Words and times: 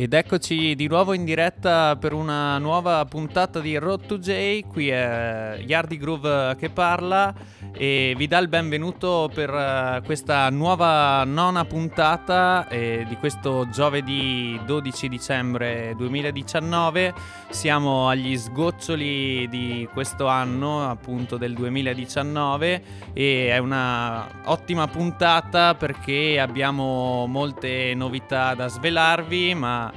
Ed 0.00 0.14
eccoci 0.14 0.74
di 0.76 0.88
nuovo 0.88 1.12
in 1.12 1.26
diretta 1.26 1.94
per 1.96 2.14
una 2.14 2.56
nuova 2.56 3.04
puntata 3.04 3.60
di 3.60 3.76
Road 3.76 4.06
to 4.06 4.18
J. 4.18 4.62
Qui 4.66 4.88
è 4.88 5.62
Yardi 5.62 5.98
Groove 5.98 6.56
che 6.56 6.70
parla 6.70 7.34
e 7.70 8.14
vi 8.16 8.26
dà 8.26 8.38
il 8.38 8.48
benvenuto 8.48 9.30
per 9.32 9.50
uh, 9.50 10.02
questa 10.02 10.48
nuova 10.48 11.22
nona 11.24 11.66
puntata 11.66 12.66
eh, 12.68 13.04
di 13.06 13.16
questo 13.16 13.68
giovedì 13.68 14.58
12 14.64 15.06
dicembre 15.06 15.92
2019. 15.98 17.12
Siamo 17.50 18.08
agli 18.08 18.38
sgoccioli 18.38 19.48
di 19.50 19.86
questo 19.92 20.28
anno, 20.28 20.88
appunto 20.88 21.36
del 21.36 21.52
2019 21.52 22.82
e 23.12 23.50
è 23.50 23.58
una 23.58 24.26
ottima 24.44 24.88
puntata 24.88 25.74
perché 25.74 26.40
abbiamo 26.40 27.26
molte 27.26 27.92
novità 27.94 28.54
da 28.54 28.66
svelarvi, 28.66 29.54
ma 29.54 29.89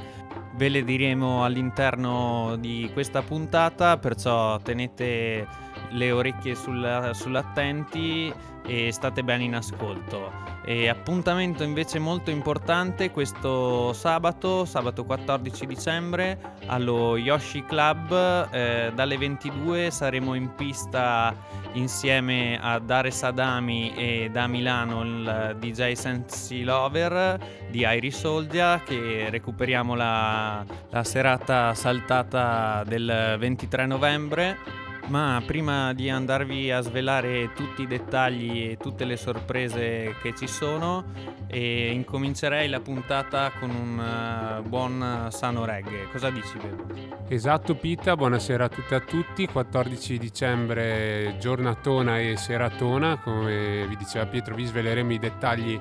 ve 0.56 0.70
le 0.70 0.84
diremo 0.84 1.44
all'interno 1.44 2.56
di 2.60 2.90
questa 2.94 3.22
puntata, 3.22 3.98
perciò 3.98 4.60
tenete 4.60 5.48
le 5.90 6.12
orecchie 6.12 6.56
sul, 6.56 7.12
sull'attenti 7.14 8.34
e 8.66 8.92
state 8.92 9.24
bene 9.24 9.44
in 9.44 9.56
ascolto. 9.56 10.52
E 10.66 10.88
appuntamento 10.88 11.64
invece 11.64 12.00
molto 12.00 12.32
importante 12.32 13.12
questo 13.12 13.92
sabato, 13.92 14.64
sabato 14.64 15.04
14 15.04 15.66
dicembre, 15.66 16.40
allo 16.68 17.18
Yoshi 17.18 17.64
Club. 17.66 18.50
Eh, 18.52 18.92
dalle 18.96 19.18
22 19.18 19.92
saremo 19.92 20.36
in 20.36 20.56
pista 20.56 21.36
insieme 21.74 22.58
a 22.62 22.80
Dare 22.80 23.12
Sadami 23.12 23.94
e 23.96 24.30
da 24.32 24.48
Milano 24.48 25.04
il 25.04 25.56
DJ 25.60 25.94
Sensi 25.94 26.64
Lover 26.64 27.40
di 27.70 27.80
Iris 27.80 28.20
Soldia 28.20 28.82
che 28.86 29.28
recuperiamo 29.30 29.96
la, 29.96 30.64
la 30.90 31.04
serata 31.04 31.74
saltata 31.74 32.84
del 32.86 33.36
23 33.38 33.86
novembre 33.86 34.58
ma 35.08 35.42
prima 35.46 35.94
di 35.94 36.10
andarvi 36.10 36.72
a 36.72 36.82
svelare 36.82 37.52
tutti 37.54 37.82
i 37.82 37.88
dettagli 37.88 38.70
e 38.70 38.78
tutte 38.78 39.06
le 39.06 39.18
sorprese 39.18 40.16
che 40.22 40.34
ci 40.36 40.48
sono, 40.48 41.04
eh, 41.48 41.92
incomincerei 41.92 42.70
la 42.70 42.80
puntata 42.80 43.52
con 43.60 43.70
un 43.70 44.62
uh, 44.64 44.68
buon 44.68 45.28
sano 45.30 45.66
reggae. 45.66 46.10
Cosa 46.12 46.30
dici, 46.30 46.58
Bebo? 46.58 46.86
Esatto, 47.28 47.76
Pita, 47.76 48.16
buonasera 48.16 48.66
a 48.66 48.70
tutti 48.70 48.94
e 48.94 48.96
a 48.96 49.00
tutti. 49.02 49.48
14 49.48 50.18
dicembre, 50.18 51.36
giornatona 51.40 52.20
e 52.20 52.38
seratona. 52.38 53.18
Come 53.18 53.86
vi 53.88 53.98
diceva 53.98 54.26
Pietro, 54.26 54.56
vi 54.56 54.66
sveleremo 54.66 55.12
i 55.12 55.20
dettagli 55.20 55.80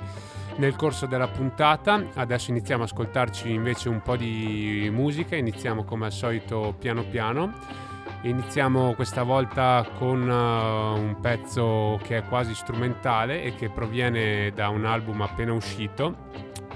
nel 0.56 0.76
corso 0.76 1.06
della 1.06 1.28
puntata. 1.28 2.04
Adesso 2.14 2.50
iniziamo 2.50 2.82
ad 2.82 2.88
ascoltarci 2.90 3.50
invece 3.50 3.88
un 3.88 4.02
po' 4.02 4.16
di 4.16 4.88
musica. 4.92 5.36
Iniziamo 5.36 5.84
come 5.84 6.06
al 6.06 6.12
solito 6.12 6.74
piano 6.78 7.04
piano. 7.04 7.90
Iniziamo 8.24 8.94
questa 8.94 9.24
volta 9.24 9.84
con 9.98 10.28
uh, 10.28 10.96
un 10.96 11.16
pezzo 11.20 11.98
che 12.04 12.18
è 12.18 12.22
quasi 12.22 12.54
strumentale 12.54 13.42
e 13.42 13.56
che 13.56 13.68
proviene 13.68 14.52
da 14.54 14.68
un 14.68 14.84
album 14.84 15.22
appena 15.22 15.52
uscito. 15.52 16.28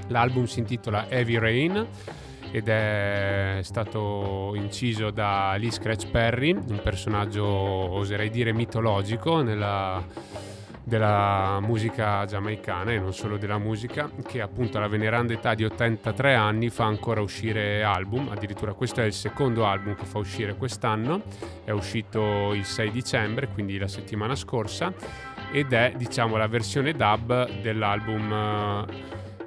L'album 0.09 0.47
si 0.47 0.59
intitola 0.59 1.09
Heavy 1.09 1.39
Rain 1.39 1.87
ed 2.51 2.69
è 2.69 3.61
stato 3.63 4.55
inciso 4.57 5.11
da 5.13 5.55
Lee 5.57 5.71
Scratch 5.71 6.11
Perry, 6.11 6.51
un 6.51 6.81
personaggio 6.83 7.45
oserei 7.47 8.29
dire 8.29 8.53
mitologico 8.53 9.41
nella 9.41 10.05
della 10.87 11.59
musica 11.61 12.25
giamaicana 12.27 12.93
e 12.93 13.01
non 13.01 13.13
solo 13.13 13.39
della 13.39 13.59
musica, 13.59 14.09
che 14.25 14.41
appunto 14.41 14.79
alla 14.79 14.87
veneranda 14.87 15.33
età 15.33 15.53
di 15.55 15.65
83 15.65 16.37
anni 16.37 16.71
fa 16.71 16.85
ancora 16.85 17.21
uscire 17.21 17.83
album, 17.83 18.29
addirittura 18.29 18.73
questo 18.73 19.01
è 19.01 19.05
il 19.05 19.13
secondo 19.13 19.67
album 19.67 19.97
che 19.97 20.05
fa 20.05 20.19
uscire 20.19 20.55
quest'anno, 20.55 21.23
è 21.65 21.73
uscito 21.73 22.55
il 22.55 22.65
6 22.65 22.93
dicembre, 22.93 23.49
quindi 23.49 23.79
la 23.79 23.89
settimana 23.89 24.37
scorsa, 24.37 24.93
ed 25.51 25.73
è 25.73 25.93
diciamo 25.97 26.37
la 26.37 26.47
versione 26.47 26.93
dub 26.93 27.51
dell'album 27.63 28.87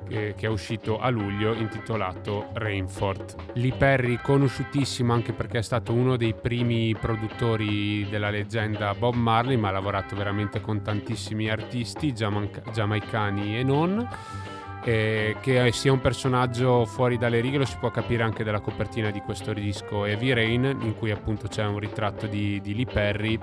che, 0.09 0.33
che 0.35 0.47
è 0.47 0.49
uscito 0.49 0.99
a 0.99 1.09
luglio 1.09 1.53
intitolato 1.53 2.49
Rainford. 2.53 3.35
Lee 3.53 3.73
Perry 3.73 4.19
conosciutissimo 4.21 5.13
anche 5.13 5.31
perché 5.31 5.59
è 5.59 5.61
stato 5.61 5.93
uno 5.93 6.17
dei 6.17 6.33
primi 6.33 6.95
produttori 6.99 8.07
della 8.09 8.29
leggenda 8.29 8.93
Bob 8.95 9.13
Marley 9.13 9.55
ma 9.55 9.69
ha 9.69 9.71
lavorato 9.71 10.15
veramente 10.15 10.59
con 10.59 10.81
tantissimi 10.81 11.49
artisti 11.49 12.13
giamaicani 12.13 13.57
e 13.57 13.63
non 13.63 14.07
eh, 14.83 15.35
che 15.41 15.71
sia 15.71 15.91
un 15.91 15.99
personaggio 15.99 16.85
fuori 16.85 17.17
dalle 17.17 17.41
righe 17.41 17.57
lo 17.57 17.65
si 17.65 17.77
può 17.77 17.91
capire 17.91 18.23
anche 18.23 18.43
dalla 18.43 18.61
copertina 18.61 19.11
di 19.11 19.19
questo 19.19 19.53
disco 19.53 20.05
Heavy 20.05 20.33
Rain 20.33 20.63
in 20.63 20.95
cui 20.95 21.11
appunto 21.11 21.47
c'è 21.47 21.65
un 21.65 21.79
ritratto 21.79 22.27
di, 22.27 22.61
di 22.61 22.75
Lee 22.75 22.85
Perry 22.85 23.39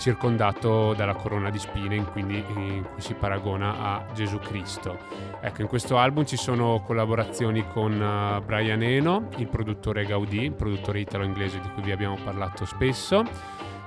circondato 0.00 0.94
dalla 0.94 1.14
corona 1.14 1.50
di 1.50 1.58
spine 1.58 1.94
in, 1.94 2.06
quindi, 2.06 2.38
in 2.38 2.84
cui 2.90 3.00
si 3.00 3.14
paragona 3.14 3.78
a 3.78 4.06
Gesù 4.14 4.38
Cristo. 4.38 4.98
Ecco, 5.40 5.60
in 5.60 5.68
questo 5.68 5.98
album 5.98 6.24
ci 6.24 6.36
sono 6.36 6.82
collaborazioni 6.84 7.64
con 7.68 7.92
uh, 7.92 8.42
Brian 8.42 8.82
Eno, 8.82 9.28
il 9.36 9.46
produttore 9.46 10.04
Gaudì, 10.06 10.44
il 10.44 10.52
produttore 10.52 11.00
italo-inglese 11.00 11.60
di 11.60 11.68
cui 11.74 11.82
vi 11.82 11.92
abbiamo 11.92 12.16
parlato 12.24 12.64
spesso, 12.64 13.22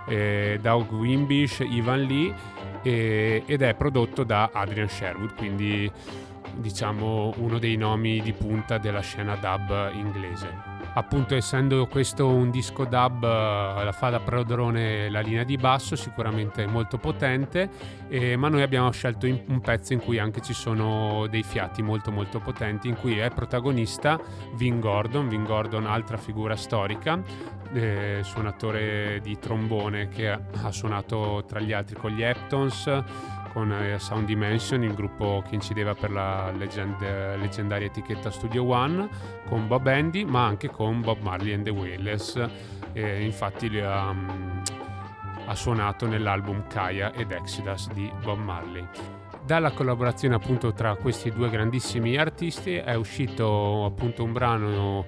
eh, 0.05 0.59
Doug 0.61 0.91
Wimbish, 0.91 1.59
Ivan 1.67 2.03
Lee 2.03 2.33
eh, 2.83 3.43
ed 3.45 3.61
è 3.61 3.73
prodotto 3.73 4.23
da 4.23 4.51
Adrian 4.53 4.87
Sherwood, 4.89 5.33
quindi 5.35 5.91
diciamo 6.55 7.33
uno 7.37 7.57
dei 7.57 7.75
nomi 7.75 8.21
di 8.21 8.33
punta 8.33 8.77
della 8.77 9.01
scena 9.01 9.35
dub 9.35 9.91
inglese 9.95 10.72
appunto 10.93 11.35
essendo 11.35 11.87
questo 11.87 12.27
un 12.27 12.51
disco 12.51 12.85
dub 12.85 13.23
eh, 13.23 13.83
la 13.83 13.91
fa 13.91 14.09
da 14.09 14.19
padrone 14.19 15.09
la 15.09 15.21
linea 15.21 15.43
di 15.43 15.57
basso 15.57 15.95
sicuramente 15.95 16.65
molto 16.65 16.97
potente 16.97 17.69
eh, 18.09 18.35
ma 18.35 18.49
noi 18.49 18.61
abbiamo 18.61 18.91
scelto 18.91 19.25
un 19.25 19.59
pezzo 19.61 19.93
in 19.93 19.99
cui 19.99 20.19
anche 20.19 20.41
ci 20.41 20.53
sono 20.53 21.27
dei 21.29 21.43
fiati 21.43 21.81
molto 21.81 22.11
molto 22.11 22.39
potenti 22.39 22.87
in 22.87 22.95
cui 22.95 23.17
è 23.17 23.29
protagonista 23.29 24.19
Vin 24.55 24.79
Gordon. 24.79 25.27
Vin 25.27 25.43
Gordon 25.43 25.85
altra 25.85 26.17
figura 26.17 26.55
storica 26.55 27.21
eh, 27.73 28.19
suonatore 28.23 29.19
di 29.21 29.37
trombone 29.39 30.07
che 30.09 30.29
ha 30.29 30.71
suonato 30.71 31.43
tra 31.47 31.59
gli 31.59 31.73
altri 31.73 31.95
con 31.95 32.11
gli 32.11 32.21
Eptons 32.21 32.87
con 33.53 33.71
eh, 33.71 33.99
Sound 33.99 34.25
Dimension, 34.25 34.83
il 34.83 34.93
gruppo 34.93 35.43
che 35.47 35.55
incideva 35.55 35.93
per 35.93 36.11
la 36.11 36.51
legend- 36.51 36.99
leggendaria 37.37 37.87
etichetta 37.87 38.31
Studio 38.31 38.65
One, 38.65 39.07
con 39.47 39.67
Bob 39.67 39.85
Andy, 39.87 40.25
ma 40.25 40.45
anche 40.45 40.69
con 40.69 41.01
Bob 41.01 41.21
Marley 41.21 41.53
and 41.53 41.63
the 41.63 41.69
Wailers. 41.69 42.49
E 42.93 43.23
infatti 43.23 43.67
um, 43.77 44.61
ha 45.45 45.55
suonato 45.55 46.07
nell'album 46.07 46.67
Kaya 46.67 47.13
ed 47.13 47.31
Exodus 47.31 47.91
di 47.91 48.11
Bob 48.23 48.39
Marley. 48.39 48.85
Dalla 49.45 49.71
collaborazione 49.71 50.35
appunto 50.35 50.73
tra 50.73 50.95
questi 50.95 51.29
due 51.29 51.49
grandissimi 51.49 52.15
artisti 52.17 52.75
è 52.75 52.95
uscito 52.95 53.83
appunto 53.85 54.23
un 54.23 54.31
brano 54.31 55.05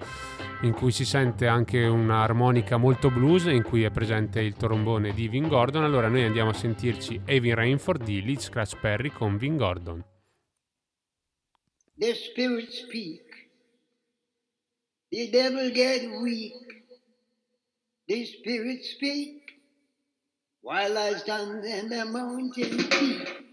in 0.62 0.74
cui 0.74 0.92
si 0.92 1.06
sente 1.06 1.48
anche 1.48 1.86
un'armonica 1.86 2.78
molto 2.78 3.10
blues 3.10 3.46
in 3.46 3.64
cui 3.64 3.84
è 3.84 3.92
presente 3.92 4.40
il 4.40 4.56
trombone 4.56 5.14
di 5.14 5.28
Vin 5.28 5.48
Gordon. 5.48 5.84
Allora 5.84 6.08
noi 6.08 6.24
andiamo 6.24 6.50
a 6.50 6.54
sentirci 6.54 7.22
Evan 7.26 7.56
Rainford 7.56 8.04
di 8.04 8.24
Lead 8.24 8.40
Scratch 8.40 8.80
Perry 8.80 9.10
con 9.10 9.38
Vin 9.38 9.58
Gordon. 9.58 10.04
The 11.98 12.14
spirits 12.14 12.86
speak. 12.86 13.50
The 15.10 15.30
devil 15.30 15.72
get 15.72 16.10
weak. 16.22 16.84
The 18.08 18.26
spirits 18.26 18.92
speak. 18.92 19.44
While 20.62 20.98
I 20.98 21.16
stand 21.18 21.64
in 21.64 21.90
the 21.90 22.06
mountain 22.06 22.88
peak. 22.90 23.45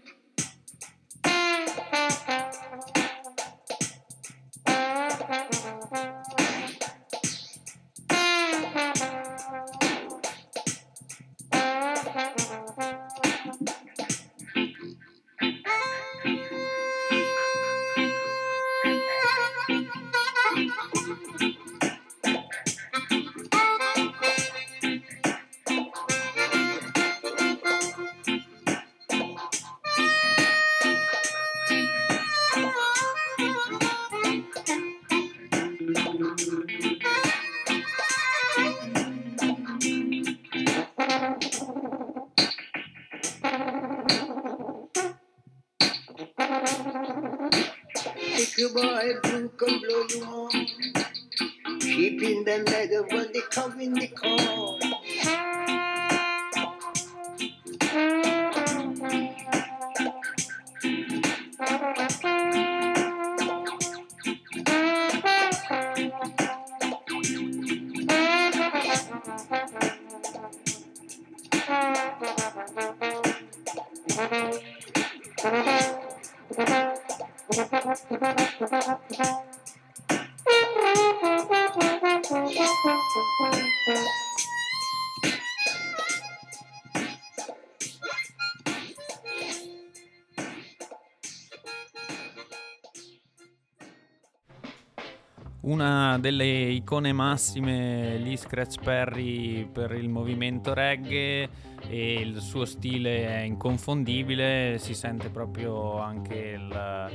Delle 96.23 96.45
icone 96.45 97.11
massime, 97.11 98.17
gli 98.17 98.37
Scratch 98.37 98.81
Perry 98.81 99.65
per 99.65 99.91
il 99.91 100.07
movimento 100.07 100.73
reggae 100.73 101.49
e 101.85 102.13
il 102.13 102.39
suo 102.39 102.63
stile 102.63 103.27
è 103.27 103.39
inconfondibile, 103.41 104.77
si 104.79 104.93
sente 104.93 105.27
proprio 105.27 105.99
anche 105.99 106.55
la, 106.55 107.09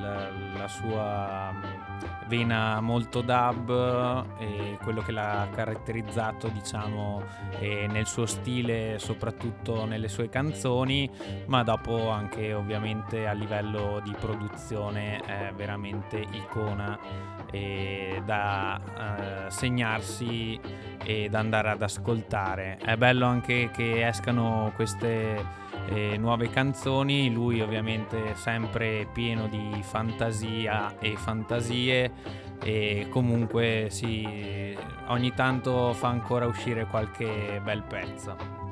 la, 0.00 0.30
la 0.56 0.68
sua 0.68 1.73
vena 2.26 2.80
molto 2.80 3.20
dub 3.20 3.70
e 4.38 4.78
quello 4.82 5.02
che 5.02 5.12
l'ha 5.12 5.48
caratterizzato 5.52 6.48
diciamo 6.48 7.22
nel 7.60 8.06
suo 8.06 8.26
stile 8.26 8.98
soprattutto 8.98 9.84
nelle 9.84 10.08
sue 10.08 10.28
canzoni 10.28 11.10
ma 11.46 11.62
dopo 11.62 12.10
anche 12.10 12.54
ovviamente 12.54 13.26
a 13.26 13.32
livello 13.32 14.00
di 14.02 14.14
produzione 14.18 15.20
è 15.20 15.52
veramente 15.54 16.24
icona 16.32 16.98
e 17.50 18.20
da 18.24 18.80
uh, 18.82 19.50
segnarsi 19.50 20.58
e 21.04 21.28
da 21.28 21.38
andare 21.38 21.70
ad 21.70 21.82
ascoltare. 21.82 22.78
È 22.78 22.96
bello 22.96 23.26
anche 23.26 23.70
che 23.72 24.06
escano 24.06 24.72
queste 24.74 25.62
eh, 25.88 26.16
nuove 26.16 26.48
canzoni, 26.48 27.30
lui 27.30 27.60
ovviamente 27.60 28.34
sempre 28.34 29.06
pieno 29.12 29.48
di 29.48 29.80
fantasia 29.82 30.98
e 30.98 31.16
fantasie 31.16 32.12
e 32.62 33.06
comunque 33.10 33.88
sì, 33.90 34.76
ogni 35.08 35.34
tanto 35.34 35.92
fa 35.92 36.08
ancora 36.08 36.46
uscire 36.46 36.86
qualche 36.86 37.60
bel 37.62 37.82
pezzo. 37.82 38.63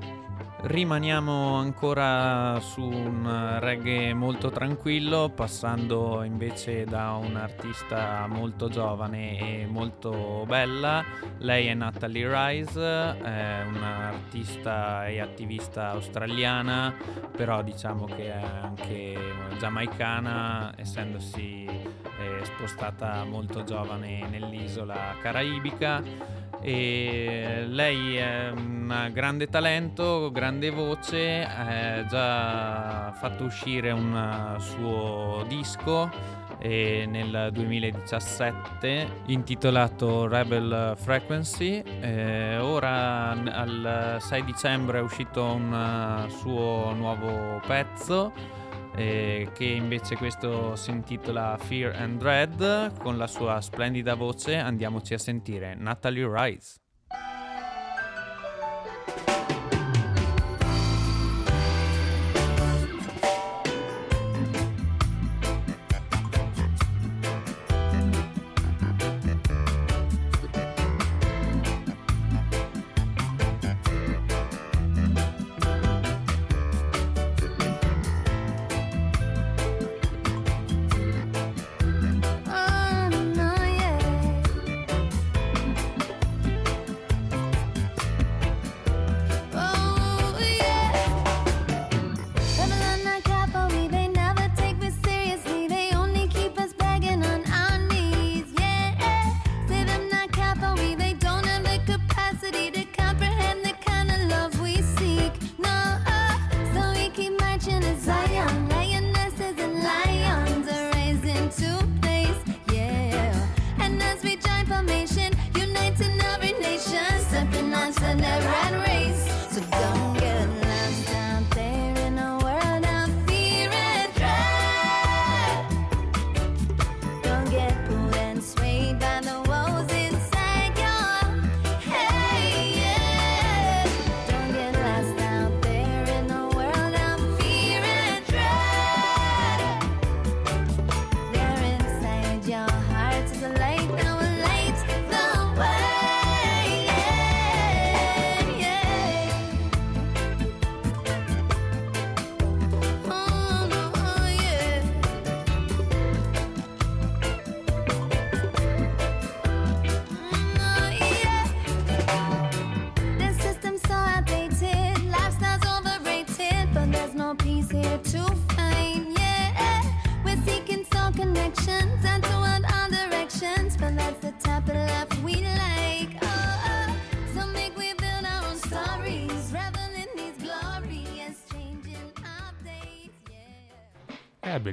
Rimaniamo 0.64 1.56
ancora 1.56 2.60
su 2.60 2.82
un 2.82 3.58
reggae 3.58 4.14
molto 4.14 4.50
tranquillo, 4.50 5.28
passando 5.28 6.22
invece 6.22 6.84
da 6.84 7.14
un'artista 7.14 8.28
molto 8.28 8.68
giovane 8.68 9.38
e 9.38 9.66
molto 9.66 10.44
bella. 10.46 11.04
Lei 11.38 11.66
è 11.66 11.74
Natalie 11.74 12.28
Rice, 12.28 12.80
è 12.80 13.64
un'artista 13.66 15.08
e 15.08 15.18
attivista 15.18 15.90
australiana, 15.90 16.94
però 17.36 17.60
diciamo 17.64 18.04
che 18.04 18.32
è 18.32 18.44
anche 18.62 19.18
giamaicana, 19.58 20.74
essendosi 20.76 21.64
eh, 21.66 22.44
spostata 22.44 23.24
molto 23.24 23.64
giovane 23.64 24.28
nell'isola 24.30 25.16
caraibica 25.20 26.40
e 26.64 27.64
lei 27.66 28.14
è 28.14 28.50
un 28.50 29.10
grande 29.12 29.48
talento, 29.48 30.30
grande 30.30 30.51
voce, 30.70 31.42
ha 31.44 32.04
già 32.06 33.12
fatto 33.12 33.44
uscire 33.44 33.90
un 33.90 34.56
suo 34.58 35.44
disco 35.48 36.10
eh, 36.58 37.06
nel 37.08 37.50
2017 37.52 39.22
intitolato 39.26 40.28
Rebel 40.28 40.94
Frequency. 40.96 41.82
Eh, 41.82 42.58
ora 42.58 43.30
al 43.30 44.16
6 44.20 44.44
dicembre 44.44 44.98
è 44.98 45.02
uscito 45.02 45.44
un 45.44 46.26
suo 46.28 46.92
nuovo 46.94 47.60
pezzo 47.66 48.32
eh, 48.94 49.48
che 49.54 49.64
invece 49.64 50.16
questo 50.16 50.76
si 50.76 50.90
intitola 50.90 51.56
Fear 51.58 51.94
and 51.96 52.18
Dread 52.18 52.98
con 52.98 53.16
la 53.16 53.26
sua 53.26 53.60
splendida 53.60 54.14
voce 54.14 54.56
andiamoci 54.56 55.14
a 55.14 55.18
sentire 55.18 55.74
Natalie 55.74 56.28
Rice 56.30 56.81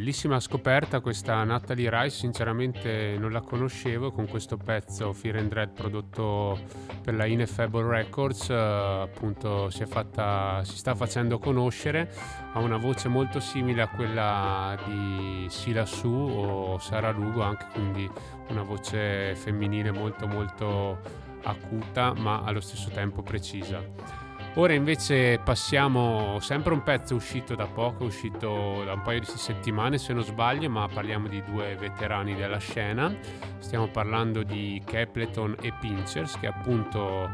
bellissima 0.10 0.40
scoperta 0.40 1.02
questa 1.02 1.44
Natalie 1.44 1.88
Rice, 1.92 2.18
sinceramente 2.18 3.16
non 3.20 3.32
la 3.32 3.42
conoscevo 3.42 4.12
con 4.12 4.28
questo 4.28 4.58
pezzo 4.58 5.14
Fear 5.14 5.36
and 5.36 5.50
Dread 5.50 5.70
prodotto 5.70 6.60
per 7.04 7.14
la 7.14 7.28
Ineffable 7.28 7.88
Records, 7.88 8.50
eh, 8.50 8.56
appunto 8.56 9.70
si, 9.70 9.86
fatta, 9.86 10.64
si, 10.64 10.78
sta 10.78 10.96
facendo 10.96 11.38
conoscere, 11.38 12.12
ha 12.54 12.58
una 12.58 12.78
voce 12.78 13.08
molto 13.08 13.40
simile 13.40 13.84
a 13.84 13.88
quella 13.88 14.76
di 14.84 15.46
Sila 15.48 15.86
Su 15.86 16.10
o 16.10 16.80
Sara 16.80 17.12
Lugo, 17.12 17.44
anche 17.44 17.68
quindi 17.72 18.10
una 18.48 18.64
voce 18.64 19.36
femminile 19.36 19.92
molto 19.92 20.26
molto 20.26 21.02
acuta 21.44 22.14
ma 22.16 22.42
allo 22.44 22.62
stesso 22.62 22.90
tempo 22.90 23.22
precisa. 23.22 24.29
Ora 24.56 24.74
invece 24.74 25.40
passiamo 25.42 26.40
sempre 26.42 26.74
un 26.74 26.84
pezzo 26.84 27.16
uscito 27.16 27.56
da 27.56 27.66
poco, 27.66 28.04
uscito 28.06 28.84
da 28.84 28.94
un 28.94 29.02
paio 29.04 29.20
di 29.20 29.26
settimane 29.26 29.98
se 29.98 30.12
non 30.12 30.24
sbaglio, 30.24 30.70
ma 30.70 30.86
parliamo 30.92 31.28
di 31.28 31.42
due 31.44 31.76
veterani 31.76 32.36
della 32.36 32.58
scena. 32.58 33.16
Stiamo 33.60 33.88
parlando 33.88 34.44
di 34.44 34.82
Capleton 34.84 35.56
e 35.62 35.72
Pinchers 35.80 36.38
che 36.40 36.48
appunto 36.48 37.30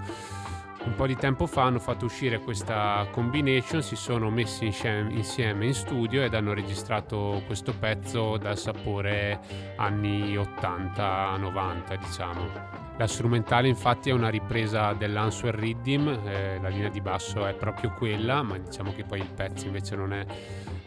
un 0.83 0.93
po' 0.95 1.07
di 1.07 1.15
tempo 1.15 1.47
fa 1.47 1.63
hanno 1.63 1.79
fatto 1.79 2.05
uscire 2.05 2.37
questa 2.37 3.07
combination, 3.09 3.81
si 3.81 3.95
sono 3.95 4.29
messi 4.29 4.65
insieme 4.65 5.65
in 5.65 5.73
studio 5.73 6.21
ed 6.21 6.35
hanno 6.35 6.53
registrato 6.53 7.41
questo 7.47 7.73
pezzo 7.73 8.37
dal 8.37 8.57
sapore 8.57 9.39
anni 9.77 10.35
80-90 10.35 11.97
diciamo. 11.97 12.84
La 12.97 13.07
strumentale 13.07 13.67
infatti 13.67 14.09
è 14.09 14.13
una 14.13 14.29
ripresa 14.29 14.93
dell'Answer 14.93 15.53
Riddim, 15.53 16.07
eh, 16.07 16.59
la 16.61 16.69
linea 16.69 16.87
di 16.87 17.01
basso 17.01 17.45
è 17.45 17.53
proprio 17.53 17.91
quella, 17.91 18.41
ma 18.41 18.57
diciamo 18.57 18.93
che 18.93 19.03
poi 19.03 19.19
il 19.19 19.29
pezzo 19.35 19.65
invece 19.65 19.97
non 19.97 20.13
è, 20.13 20.25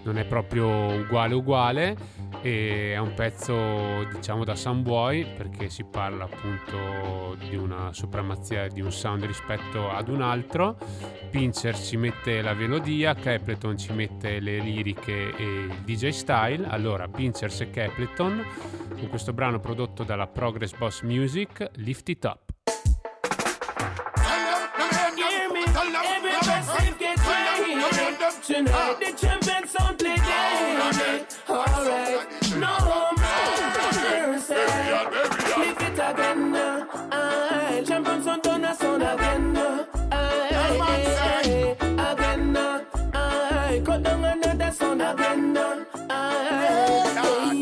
non 0.02 0.18
è 0.18 0.24
proprio 0.24 0.66
uguale 0.66 1.34
uguale 1.34 1.96
e 2.40 2.92
è 2.92 2.98
un 2.98 3.14
pezzo 3.14 4.04
diciamo 4.12 4.44
da 4.44 4.54
soundboy 4.54 5.34
perché 5.34 5.68
si 5.68 5.84
parla 5.84 6.24
appunto 6.24 7.34
di 7.48 7.56
una 7.56 7.92
supremazia 7.92 8.68
di 8.68 8.80
un 8.80 8.92
sound 8.92 9.24
rispetto 9.24 9.90
ad 9.90 10.08
un 10.08 10.22
altro. 10.22 10.78
Pincher 11.30 11.76
ci 11.76 11.96
mette 11.96 12.40
la 12.40 12.54
melodia 12.54 13.14
Capleton 13.14 13.76
ci 13.76 13.92
mette 13.92 14.40
le 14.40 14.58
liriche 14.58 15.34
e 15.36 15.44
il 15.44 15.74
DJ 15.84 16.08
style. 16.08 16.66
Allora 16.66 17.08
Pinchers 17.08 17.60
e 17.60 17.70
Capleton 17.70 18.44
con 18.98 19.08
questo 19.08 19.32
brano 19.32 19.60
prodotto 19.60 20.04
dalla 20.04 20.26
Progress 20.26 20.74
Boss 20.76 21.02
Music 21.02 21.70
Lift 21.74 22.08
It 22.08 22.24
Up 22.24 22.48
Tonight 28.42 28.96
the 28.98 29.12
champions 29.16 29.72
don't 29.72 29.98
play 29.98 30.16
dead. 30.16 31.26
Alright, 31.48 32.26
no 32.56 33.12
mercy. 33.16 34.54
Lift 35.58 35.82
it 35.82 35.92
again. 35.94 36.56
Aye, 37.12 37.84
champions 37.86 38.24
don't 38.24 38.42
turn 38.42 38.64
us 38.64 38.82
on 38.82 39.02
again. 39.02 39.56
Aye, 40.10 41.06
again. 42.10 42.56
Aye, 43.14 43.82
cut 43.84 44.02
down 44.02 44.24
another 44.24 44.72
sound 44.72 45.02
again. 45.02 45.56
Aye, 46.10 47.52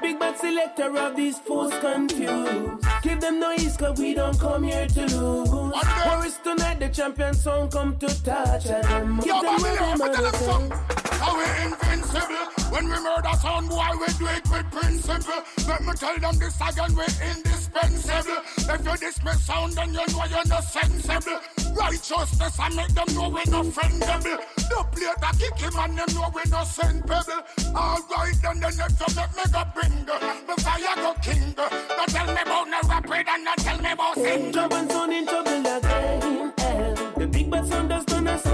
big 0.00 0.18
bad 0.18 0.38
selector 0.38 0.96
of 0.96 1.16
these 1.16 1.38
fools 1.40 1.74
confused. 1.80 2.83
Them 3.24 3.40
cause 3.78 3.98
we 3.98 4.12
don't 4.12 4.38
come 4.38 4.64
here 4.64 4.86
to 4.86 5.00
lose. 5.16 5.72
Paris 5.82 6.36
tonight, 6.44 6.78
the 6.78 6.90
champion 6.90 7.32
song 7.32 7.70
come 7.70 7.96
to 7.96 8.22
touch 8.22 8.64
them. 8.64 9.18
Yo, 9.24 9.40
them 9.40 9.62
where 9.62 9.76
them 9.76 10.70
How 10.70 11.34
we 11.38 11.44
invincible. 11.64 12.36
When 12.68 12.84
we 12.84 13.00
murder 13.00 13.32
sound 13.40 13.70
boy 13.70 13.88
we 13.98 14.12
do 14.18 14.26
it 14.26 14.46
with 14.50 14.70
principle. 14.70 15.42
Let 15.66 15.80
me 15.84 15.92
tell 15.94 16.18
them 16.18 16.38
this 16.38 16.60
again 16.60 16.94
we 16.94 17.04
indispensable. 17.30 18.42
If 18.58 18.84
you 18.84 18.96
dismiss 18.98 19.46
sound 19.46 19.72
then 19.72 19.94
you 19.94 20.06
know 20.06 20.24
you're 20.26 20.44
not 20.44 20.64
sensible 20.64 21.63
Righteousness 21.74 22.58
I 22.58 22.68
make 22.70 22.94
them 22.94 23.14
know 23.14 23.28
we 23.28 23.42
not 23.50 23.66
friendable. 23.66 24.38
The 24.56 24.86
plate 24.92 25.20
that 25.20 25.36
kick 25.38 25.58
him 25.58 25.78
and 25.78 25.98
them 25.98 26.14
know 26.14 26.30
we 26.34 26.42
not 26.50 26.66
send 26.66 27.06
pebble. 27.06 27.42
Alright 27.74 28.36
then 28.42 28.60
the 28.60 28.70
next 28.78 29.00
you 29.00 29.14
make 29.16 29.34
me 29.36 29.44
go 29.52 29.62
bring 29.74 30.04
The 30.04 30.62
fire 30.62 30.96
go 30.96 31.14
king 31.20 31.54
Don't 31.56 32.08
tell 32.08 32.26
me 32.26 32.40
about 32.42 32.68
no 32.68 32.80
rapid 32.88 33.28
and 33.28 33.44
don't 33.44 33.58
tell 33.58 33.78
me 33.78 33.92
about 33.92 34.14
sin. 34.14 34.52
Trouble 34.52 34.88
sound 34.88 35.12
in 35.12 35.26
trouble 35.26 35.66
again 35.66 36.52
eh. 36.58 36.94
The 37.16 37.26
big 37.26 37.50
bad 37.50 37.66
sound 37.66 37.88
does 37.88 38.04
eh. 38.04 38.06
eh, 38.06 38.10
turn 38.12 38.28
us 38.28 38.46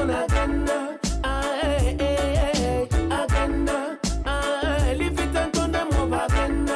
on 5.59 5.73
them 5.73 5.93
over 5.95 6.27
again 6.27 6.71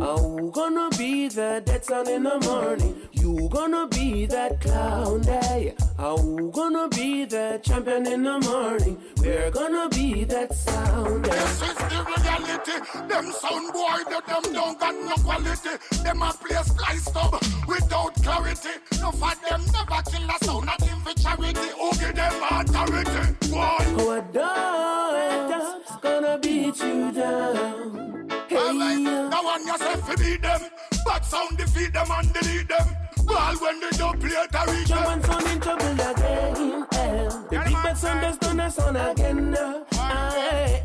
I'm 0.00 0.50
gonna 0.50 0.88
be 0.96 1.28
the 1.28 1.62
dead 1.64 1.84
sound 1.84 2.08
in 2.08 2.22
the 2.22 2.38
morning. 2.40 3.07
You 3.38 3.48
gonna 3.48 3.86
be 3.86 4.26
that 4.26 4.60
clown 4.60 5.20
day. 5.20 5.72
How 5.96 6.16
gonna 6.50 6.88
be 6.88 7.24
the 7.24 7.60
champion 7.62 8.04
in 8.08 8.24
the 8.24 8.40
morning? 8.40 8.98
We're 9.18 9.52
gonna 9.52 9.88
be 9.90 10.24
that 10.24 10.52
sound 10.52 11.22
day. 11.22 11.30
This 11.30 11.62
is 11.62 11.76
the 11.76 12.00
reality. 12.16 12.76
Them 13.06 13.30
sound 13.30 13.72
boy 13.72 14.02
that 14.10 14.26
them 14.26 14.52
don't 14.52 14.80
got 14.80 14.92
no 14.92 15.14
quality. 15.22 15.70
Them 16.02 16.22
a 16.22 16.32
play 16.32 16.62
splice 16.64 17.14
up 17.14 17.40
without 17.68 18.14
clarity. 18.24 18.74
No 19.00 19.12
for 19.12 19.34
them 19.48 19.62
never 19.72 20.02
kill 20.10 20.30
a 20.30 20.44
sound. 20.44 20.66
Not 20.66 20.82
even 20.82 21.00
for 21.02 21.14
charity. 21.14 21.68
Who 21.78 21.92
give 21.92 22.16
them 22.16 22.42
authority? 22.50 23.36
Oh, 23.54 24.18
a 24.18 24.32
dog's 24.32 25.96
gonna 26.02 26.38
beat 26.40 26.80
you 26.80 27.12
down. 27.12 28.30
Hey, 28.48 28.56
right. 28.56 28.98
Now 29.30 29.44
one 29.44 29.64
yourself 29.64 30.10
to 30.10 30.16
beat 30.18 30.42
them. 30.42 30.60
Bad 31.04 31.24
sound 31.24 31.56
defeat 31.56 31.92
them 31.92 32.10
and 32.10 32.32
delete 32.32 32.68
them. 32.68 33.07
Ball 33.28 33.54
when 33.56 33.80
they 33.80 33.90
don't 33.96 34.18
play 34.20 34.30
it, 34.30 34.54
I 34.54 34.64
reach. 34.72 34.88
German 34.88 35.22
sound 35.22 35.46
in 35.46 35.60
trouble 35.60 35.92
again. 35.92 36.86
Eh. 36.92 37.28
The 37.50 37.62
big 37.64 37.74
bad 37.84 37.96
sound 37.96 38.20
does 38.22 38.38
done 38.38 38.60
a 38.60 38.70
sound 38.70 38.96
again. 38.96 39.56
Aye, 39.92 40.82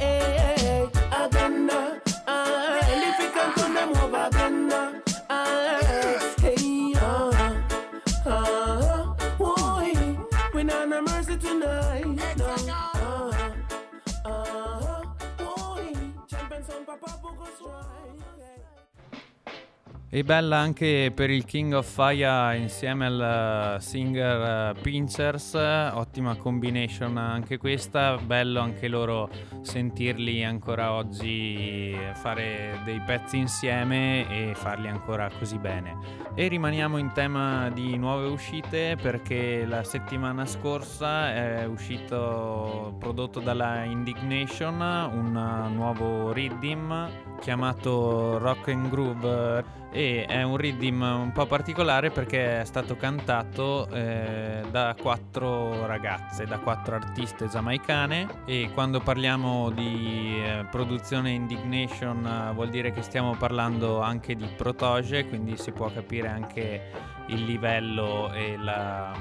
E 20.15 20.23
bella 20.23 20.57
anche 20.57 21.11
per 21.11 21.31
il 21.31 21.43
King 21.43 21.73
of 21.73 21.91
Fire 21.91 22.55
insieme 22.55 23.07
al 23.07 23.77
uh, 23.77 23.81
singer 23.81 24.75
uh, 24.75 24.79
Pinchers, 24.79 25.55
ottima 25.55 26.35
combination 26.35 27.17
anche 27.17 27.57
questa, 27.57 28.17
bello 28.17 28.59
anche 28.59 28.87
loro 28.87 29.27
sentirli 29.61 30.43
ancora 30.43 30.91
oggi 30.91 31.97
fare 32.13 32.79
dei 32.85 33.01
pezzi 33.03 33.39
insieme 33.39 34.29
e 34.29 34.53
farli 34.53 34.87
ancora 34.87 35.31
così 35.35 35.57
bene. 35.57 35.97
E 36.35 36.47
rimaniamo 36.47 36.97
in 36.99 37.11
tema 37.11 37.71
di 37.71 37.97
nuove 37.97 38.27
uscite 38.27 38.95
perché 39.01 39.65
la 39.65 39.83
settimana 39.83 40.45
scorsa 40.45 41.33
è 41.33 41.65
uscito 41.65 42.95
prodotto 42.99 43.39
dalla 43.39 43.83
Indignation 43.85 44.79
un 45.11 45.71
nuovo 45.73 46.31
Riddim 46.31 47.09
chiamato 47.39 48.37
Rock 48.37 48.67
and 48.67 48.89
Groove 48.89 49.81
e 49.93 50.25
è 50.27 50.41
un 50.41 50.57
riddim 50.57 51.01
un 51.01 51.31
po' 51.31 51.45
particolare 51.45 52.09
perché 52.09 52.61
è 52.61 52.65
stato 52.65 52.97
cantato 52.97 53.87
eh, 53.91 54.63
da 54.71 54.95
quattro 54.99 55.85
ragazze, 55.85 56.45
da 56.45 56.57
quattro 56.57 56.95
artiste 56.95 57.47
giamaicane. 57.47 58.41
E 58.45 58.71
quando 58.73 58.99
parliamo 58.99 59.69
di 59.69 60.41
eh, 60.43 60.65
produzione 60.65 61.29
Indignation 61.29 62.25
eh, 62.25 62.53
vuol 62.53 62.69
dire 62.69 62.91
che 62.91 63.03
stiamo 63.03 63.35
parlando 63.35 64.01
anche 64.01 64.35
di 64.35 64.47
Protoge, 64.57 65.27
quindi 65.27 65.55
si 65.57 65.71
può 65.71 65.91
capire 65.93 66.27
anche 66.27 66.89
il 67.27 67.45
livello 67.45 68.33
e 68.33 68.57
la 68.57 69.11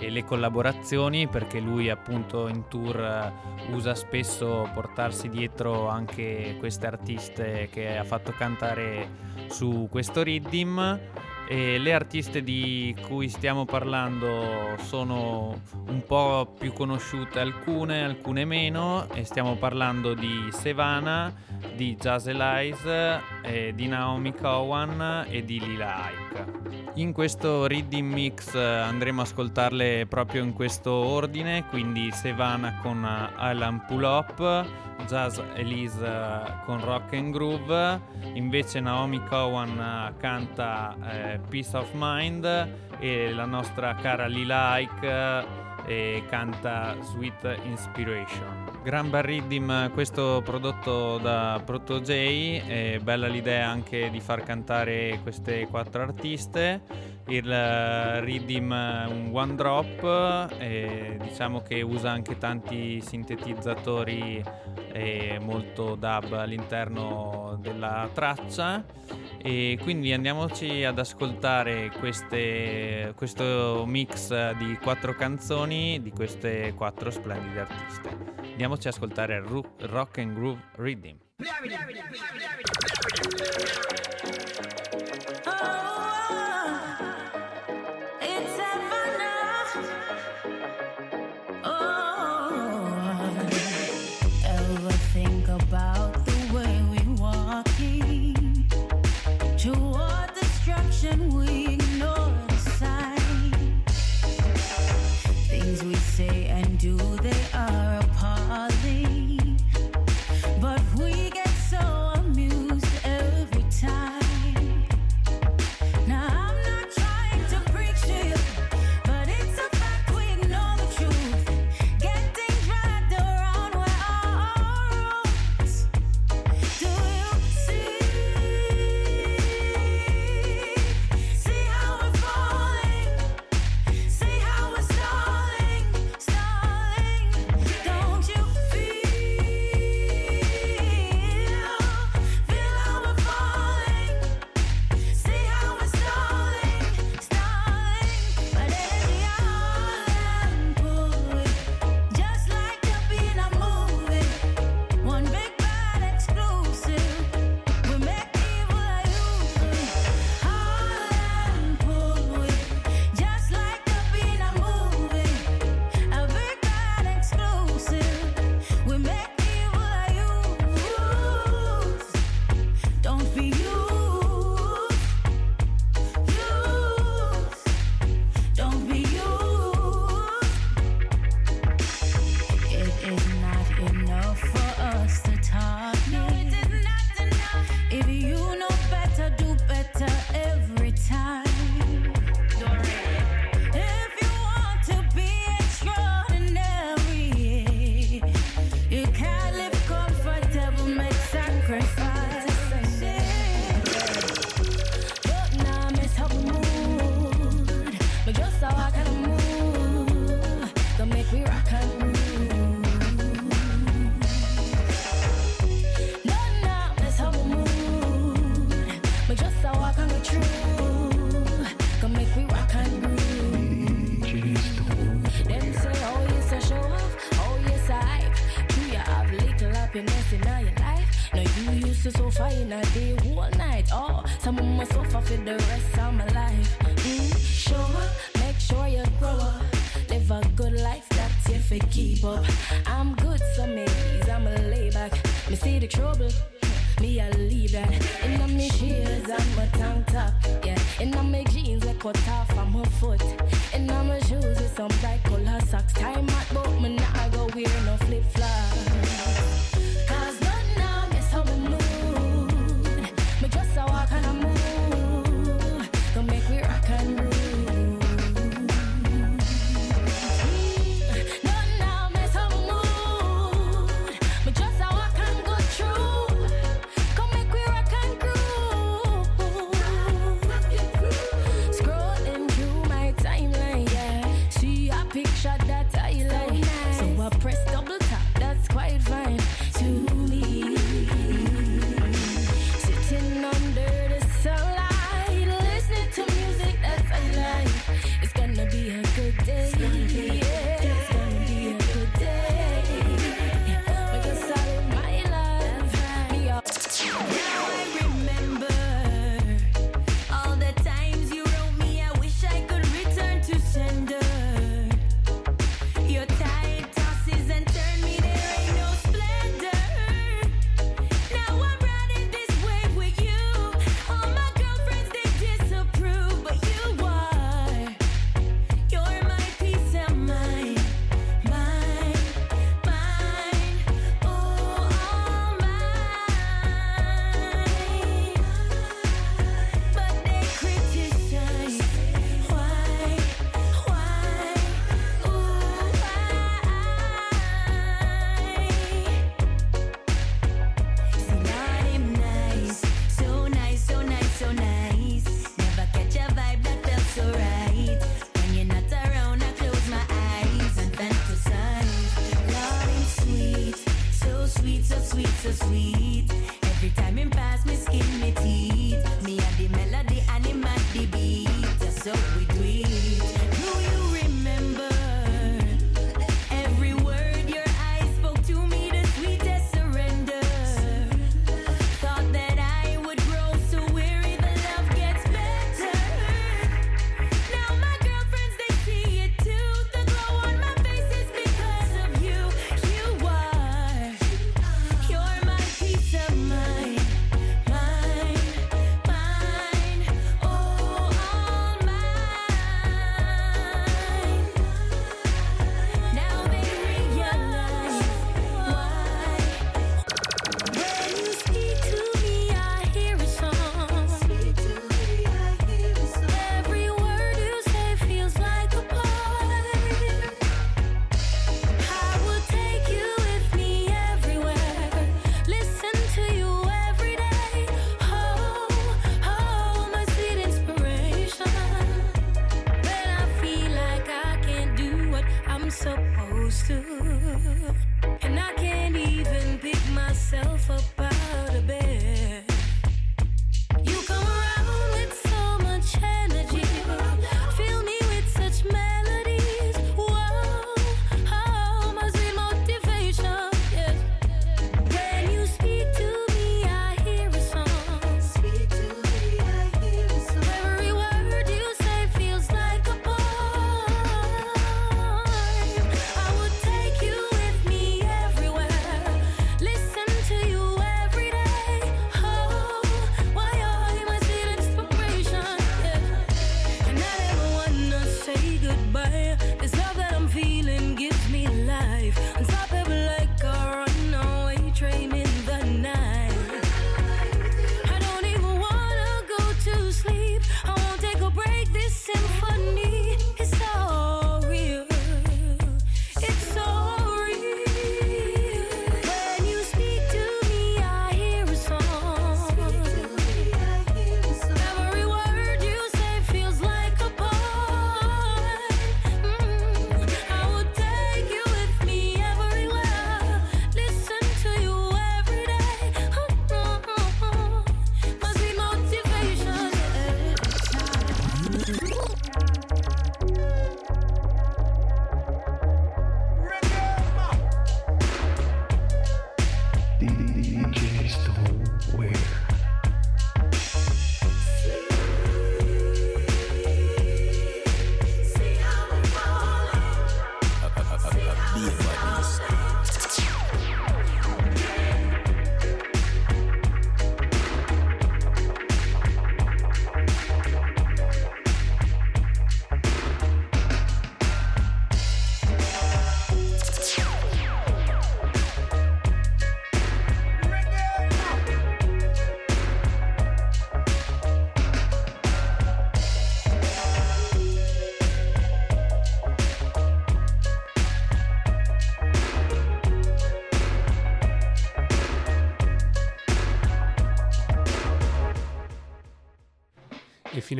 e 0.00 0.08
le 0.08 0.24
collaborazioni 0.24 1.28
perché 1.28 1.60
lui 1.60 1.90
appunto 1.90 2.48
in 2.48 2.66
tour 2.68 2.98
eh, 2.98 3.72
usa 3.72 3.94
spesso 3.94 4.68
portarsi 4.72 5.28
dietro 5.28 5.88
anche 5.88 6.56
queste 6.58 6.86
artiste 6.86 7.68
che 7.70 7.96
ha 7.96 8.04
fatto 8.04 8.32
cantare 8.32 9.08
su 9.48 9.88
questo 9.90 10.22
riddim 10.22 10.98
e 11.50 11.78
le 11.78 11.92
artiste 11.92 12.44
di 12.44 12.94
cui 13.08 13.28
stiamo 13.28 13.64
parlando 13.64 14.76
sono 14.84 15.60
un 15.88 16.00
po' 16.06 16.54
più 16.56 16.72
conosciute 16.72 17.40
alcune, 17.40 18.04
alcune 18.04 18.44
meno 18.44 19.10
e 19.14 19.24
stiamo 19.24 19.56
parlando 19.56 20.14
di 20.14 20.48
Sevana, 20.52 21.34
di 21.74 21.96
Jazz 21.96 22.28
Elise, 22.28 23.20
eh, 23.42 23.72
di 23.74 23.88
Naomi 23.88 24.32
Cowan 24.32 25.26
e 25.28 25.44
di 25.44 25.58
Lila 25.58 26.08
Ike. 26.08 26.90
In 26.94 27.12
questo 27.12 27.66
reading 27.66 28.12
mix 28.12 28.54
eh, 28.54 28.62
andremo 28.62 29.22
a 29.22 29.24
ascoltarle 29.24 30.06
proprio 30.06 30.44
in 30.44 30.52
questo 30.52 30.92
ordine, 30.92 31.64
quindi 31.68 32.12
Sevana 32.12 32.78
con 32.80 33.04
Alan 33.04 33.86
Pull 33.86 34.02
Up, 34.04 34.66
Jazz 35.06 35.38
Elise 35.54 36.04
eh, 36.04 36.64
con 36.64 36.84
Rock 36.84 37.14
and 37.14 37.32
Groove, 37.32 38.00
invece 38.34 38.80
Naomi 38.80 39.22
Cowan 39.24 39.78
eh, 39.78 40.14
canta 40.18 40.96
eh, 41.10 41.40
Peace 41.48 41.76
of 41.76 41.90
Mind 41.94 42.44
e 42.98 43.32
la 43.32 43.44
nostra 43.44 43.94
cara 43.94 44.26
Lila 44.26 44.78
Ike 44.78 45.68
e 45.86 46.22
canta 46.28 46.96
Sweet 47.00 47.58
Inspiration. 47.64 48.80
Gran 48.82 49.10
bel 49.10 49.22
riddim 49.22 49.90
questo 49.92 50.42
prodotto 50.44 51.18
da 51.18 51.60
Proto 51.64 52.00
J, 52.00 52.98
bella 53.00 53.26
l'idea 53.26 53.68
anche 53.68 54.10
di 54.10 54.20
far 54.20 54.42
cantare 54.42 55.18
queste 55.22 55.66
quattro 55.66 56.02
artiste. 56.02 56.82
Il 57.30 57.48
eh, 57.48 58.20
riddim 58.22 58.70
un 58.70 59.30
one 59.32 59.54
drop, 59.54 60.52
e 60.58 61.16
diciamo 61.22 61.60
che 61.60 61.80
usa 61.80 62.10
anche 62.10 62.36
tanti 62.38 63.00
sintetizzatori 63.00 64.42
e 64.92 65.38
molto 65.40 65.94
dub 65.94 66.32
all'interno 66.32 67.56
della 67.60 68.08
traccia 68.12 68.84
E 69.42 69.78
quindi 69.80 70.12
andiamoci 70.12 70.84
ad 70.84 70.98
ascoltare 70.98 71.90
queste, 71.98 73.14
questo 73.16 73.84
mix 73.86 74.52
di 74.56 74.76
quattro 74.82 75.14
canzoni 75.14 76.02
di 76.02 76.10
queste 76.10 76.74
quattro 76.74 77.10
splendide 77.10 77.60
artiste. 77.60 78.08
Andiamoci 78.50 78.88
ad 78.88 78.94
ascoltare 78.94 79.42
Rock 79.78 80.18
and 80.18 80.34
Groove 80.34 80.60
Rhythm. 80.76 81.16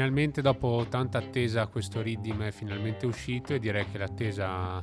Finalmente 0.01 0.41
dopo 0.41 0.87
tanta 0.89 1.19
attesa 1.19 1.67
questo 1.67 2.01
riddim 2.01 2.45
è 2.45 2.51
finalmente 2.53 3.05
uscito 3.05 3.53
e 3.53 3.59
direi 3.59 3.85
che 3.85 3.99
l'attesa 3.99 4.83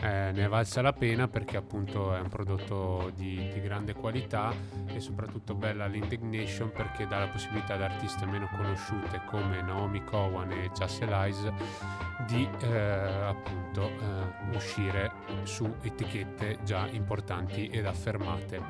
eh, 0.00 0.32
ne 0.32 0.44
è 0.44 0.48
valsa 0.48 0.80
la 0.80 0.94
pena 0.94 1.28
perché 1.28 1.58
appunto 1.58 2.14
è 2.14 2.20
un 2.20 2.28
prodotto 2.30 3.12
di, 3.14 3.50
di 3.52 3.60
grande 3.60 3.92
qualità 3.92 4.54
e 4.86 5.00
soprattutto 5.00 5.54
bella 5.54 5.84
l'indignation 5.84 6.72
perché 6.72 7.06
dà 7.06 7.18
la 7.18 7.28
possibilità 7.28 7.74
ad 7.74 7.82
artiste 7.82 8.24
meno 8.24 8.48
conosciute 8.56 9.20
come 9.26 9.60
Naomi 9.60 10.02
Cowan 10.02 10.50
e 10.52 10.70
Chase 10.72 11.04
Lies 11.04 11.52
di 12.26 12.48
eh, 12.62 12.66
appunto 12.74 13.90
eh, 13.90 14.56
uscire 14.56 15.12
su 15.42 15.70
etichette 15.82 16.60
già 16.64 16.88
importanti 16.88 17.66
ed 17.66 17.84
affermate. 17.84 18.62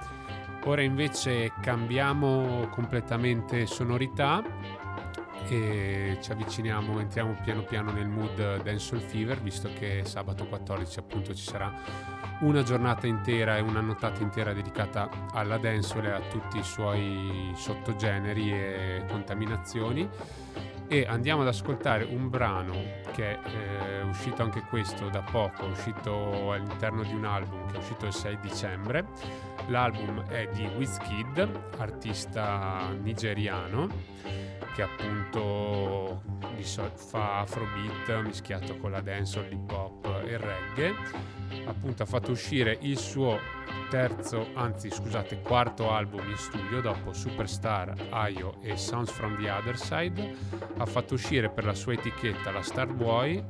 Ora 0.65 0.83
invece 0.83 1.53
cambiamo 1.61 2.69
completamente 2.71 3.67
sonorità 3.67 4.43
e 5.49 6.19
ci 6.21 6.33
avviciniamo, 6.33 6.99
entriamo 7.01 7.37
piano 7.43 7.63
piano 7.63 7.93
nel 7.93 8.09
mood 8.09 8.63
Dancehall 8.63 9.01
Fever, 9.01 9.41
visto 9.41 9.71
che 9.79 10.03
sabato 10.05 10.47
14 10.47 10.99
appunto 10.99 11.35
ci 11.35 11.43
sarà 11.43 11.73
una 12.41 12.63
giornata 12.63 13.07
intera 13.07 13.57
e 13.57 13.61
una 13.61 13.81
nottata 13.81 14.23
intera 14.23 14.53
dedicata 14.53 15.09
alla 15.33 15.57
dancehall 15.59 16.07
e 16.07 16.11
a 16.11 16.21
tutti 16.21 16.59
i 16.59 16.63
suoi 16.63 17.53
sottogeneri 17.55 18.53
e 18.53 19.05
contaminazioni 19.09 20.09
e 20.89 21.07
andiamo 21.09 21.43
ad 21.43 21.49
ascoltare 21.49 22.05
un 22.05 22.29
brano 22.29 22.73
che 23.13 23.41
è 23.41 24.03
uscito 24.03 24.43
anche 24.43 24.63
questo 24.69 25.09
da 25.09 25.23
poco, 25.23 25.67
è 25.67 25.71
uscito 25.71 26.53
all'interno 26.53 27.03
di 27.03 27.15
un 27.15 27.25
album 27.25 27.67
che 27.69 27.77
è 27.77 27.79
uscito 27.79 28.07
il 28.07 28.13
6 28.13 28.39
dicembre. 28.41 29.07
L'album 29.69 30.27
è 30.29 30.49
di 30.53 30.67
Wizkid, 30.77 31.49
artista 31.79 32.89
nigeriano 33.01 33.89
che 34.75 34.83
appunto 34.83 36.23
fa 36.95 37.41
afrobeat 37.41 38.23
mischiato 38.25 38.77
con 38.77 38.91
la 38.91 39.01
dancehall, 39.01 39.49
l'hip 39.49 39.71
hop 39.71 40.23
e 40.25 40.33
il 40.33 40.39
reggae. 40.39 40.95
Appunto 41.67 42.03
ha 42.03 42.07
fatto 42.07 42.33
uscire 42.33 42.77
il 42.81 42.99
suo 42.99 43.39
terzo, 43.95 44.49
anzi 44.55 44.91
scusate, 44.91 45.41
quarto 45.41 45.93
album 45.93 46.29
in 46.29 46.37
studio 46.37 46.81
dopo 46.81 47.13
Superstar, 47.13 47.95
Ayo 48.11 48.57
e 48.61 48.77
Sounds 48.77 49.13
from 49.13 49.41
the 49.41 49.49
Other 49.49 49.79
Side. 49.79 50.35
Ha 50.79 50.85
fatto 50.85 51.15
uscire 51.15 51.49
per 51.49 51.65
la 51.65 51.75
sua 51.75 51.93
etichetta, 51.93 52.51
la 52.51 52.61
Starboy, 52.61 53.41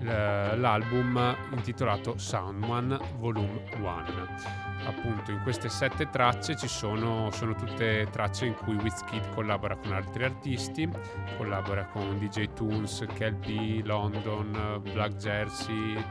l'album 0.00 1.36
intitolato 1.52 2.16
Soundman 2.16 2.98
Volume 3.18 3.64
1 3.76 4.60
appunto 4.84 5.30
in 5.30 5.40
queste 5.42 5.68
sette 5.68 6.10
tracce 6.10 6.56
ci 6.56 6.66
sono, 6.66 7.30
sono 7.30 7.54
tutte 7.54 8.08
tracce 8.10 8.46
in 8.46 8.54
cui 8.54 8.74
Wizkid 8.74 9.32
collabora 9.34 9.76
con 9.76 9.92
altri 9.92 10.24
artisti, 10.24 10.88
collabora 11.36 11.84
con 11.84 12.18
DJ 12.18 12.54
Toons, 12.54 13.04
KLP, 13.14 13.84
London, 13.84 14.80
Black 14.92 15.16
Jersey 15.16 16.02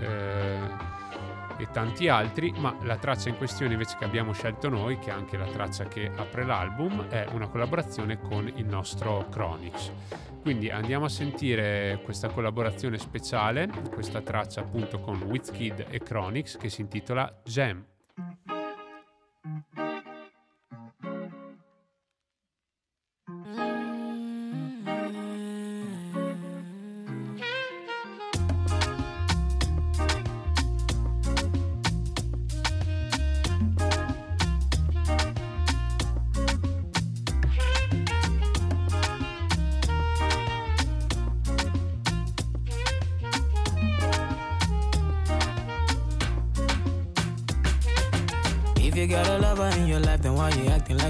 eh, 0.00 0.98
e 1.60 1.70
tanti 1.70 2.08
altri, 2.08 2.52
ma 2.56 2.76
la 2.82 2.96
traccia 2.96 3.28
in 3.28 3.36
questione 3.36 3.72
invece 3.72 3.96
che 3.98 4.04
abbiamo 4.04 4.32
scelto 4.32 4.68
noi, 4.68 4.98
che 4.98 5.10
è 5.10 5.12
anche 5.12 5.36
la 5.36 5.46
traccia 5.46 5.84
che 5.84 6.10
apre 6.14 6.44
l'album, 6.44 7.08
è 7.08 7.26
una 7.32 7.48
collaborazione 7.48 8.18
con 8.18 8.50
il 8.54 8.66
nostro 8.66 9.26
Chronix. 9.30 9.90
Quindi 10.40 10.70
andiamo 10.70 11.04
a 11.04 11.10
sentire 11.10 12.00
questa 12.02 12.28
collaborazione 12.28 12.96
speciale, 12.98 13.68
questa 13.92 14.22
traccia 14.22 14.60
appunto 14.60 14.98
con 14.98 15.20
Wizkid 15.22 15.86
e 15.90 15.98
Chronix 16.00 16.56
che 16.56 16.70
si 16.70 16.80
intitola 16.80 17.40
Jam. 17.44 17.84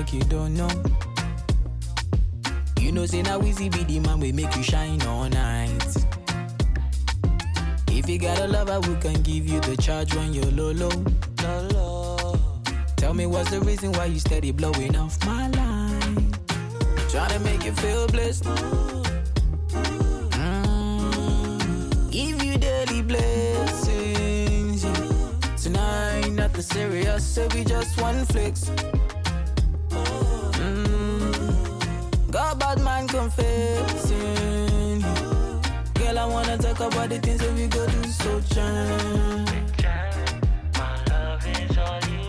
Like 0.00 0.12
you 0.12 0.20
don't 0.20 0.54
know. 0.54 0.68
You 2.78 2.92
know, 2.92 3.06
say 3.06 3.22
now 3.22 3.42
easy 3.42 3.68
be 3.68 3.84
the 3.84 4.00
man 4.00 4.20
we 4.20 4.32
make 4.32 4.54
you 4.56 4.62
shine 4.62 5.02
all 5.02 5.28
night. 5.28 5.84
If 7.88 8.08
you 8.08 8.18
got 8.18 8.38
a 8.40 8.46
lover 8.46 8.80
who 8.86 8.96
can 8.96 9.20
give 9.22 9.46
you 9.48 9.60
the 9.60 9.76
charge 9.76 10.14
when 10.14 10.32
you're 10.32 10.52
low, 10.52 10.72
low, 10.72 10.90
low, 11.42 11.68
low. 11.72 12.38
Tell 12.96 13.14
me 13.14 13.26
what's 13.26 13.50
the 13.50 13.60
reason 13.60 13.92
why 13.92 14.06
you 14.06 14.18
steady 14.18 14.52
blowing 14.52 14.96
off 14.96 15.24
my 15.26 15.48
line? 15.48 16.32
Trying 17.10 17.30
to 17.30 17.40
make 17.40 17.64
you 17.64 17.72
feel 17.72 18.06
blessed. 18.08 18.44
Mm, 20.34 22.10
give 22.10 22.42
you 22.42 22.56
daily 22.58 23.02
blessings. 23.02 23.49
Nothing 26.60 26.90
serious, 26.90 27.24
so 27.24 27.48
we 27.54 27.64
just 27.64 28.00
one 28.00 28.24
flicks. 28.26 28.70
Mm. 32.30 32.58
bad 32.58 32.80
man 32.82 33.08
confessing. 33.08 35.00
Girl, 35.94 36.18
I 36.18 36.26
wanna 36.26 36.58
talk 36.58 36.80
about 36.80 37.08
the 37.08 37.18
things 37.18 37.40
that 37.40 37.54
we 37.54 37.66
go 37.66 37.86
do 37.86 38.04
so 38.04 38.40
jam. 38.40 39.46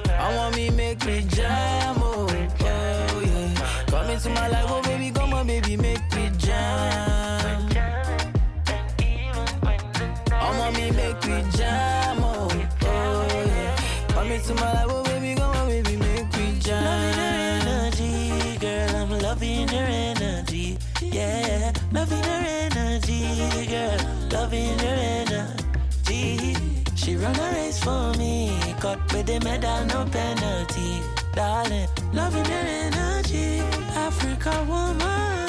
I 0.08 0.36
want 0.38 0.56
me 0.56 0.70
make 0.70 1.06
me 1.06 1.26
jam, 1.28 1.96
oh, 2.00 2.28
oh 2.30 3.22
yeah. 3.26 3.86
Come 3.88 4.10
into 4.12 4.30
my 4.30 4.48
life, 4.48 4.66
oh 4.68 4.82
baby, 4.84 5.12
come 5.12 5.34
on, 5.34 5.48
baby, 5.48 5.76
make 5.78 6.01
cut 28.82 29.00
with 29.14 29.28
the 29.28 29.40
medal, 29.46 29.86
no 29.86 30.06
penalty. 30.10 31.02
Darling, 31.34 31.88
loving 32.14 32.46
her 32.46 32.66
energy, 32.86 33.60
Africa 34.08 34.66
woman. 34.68 35.48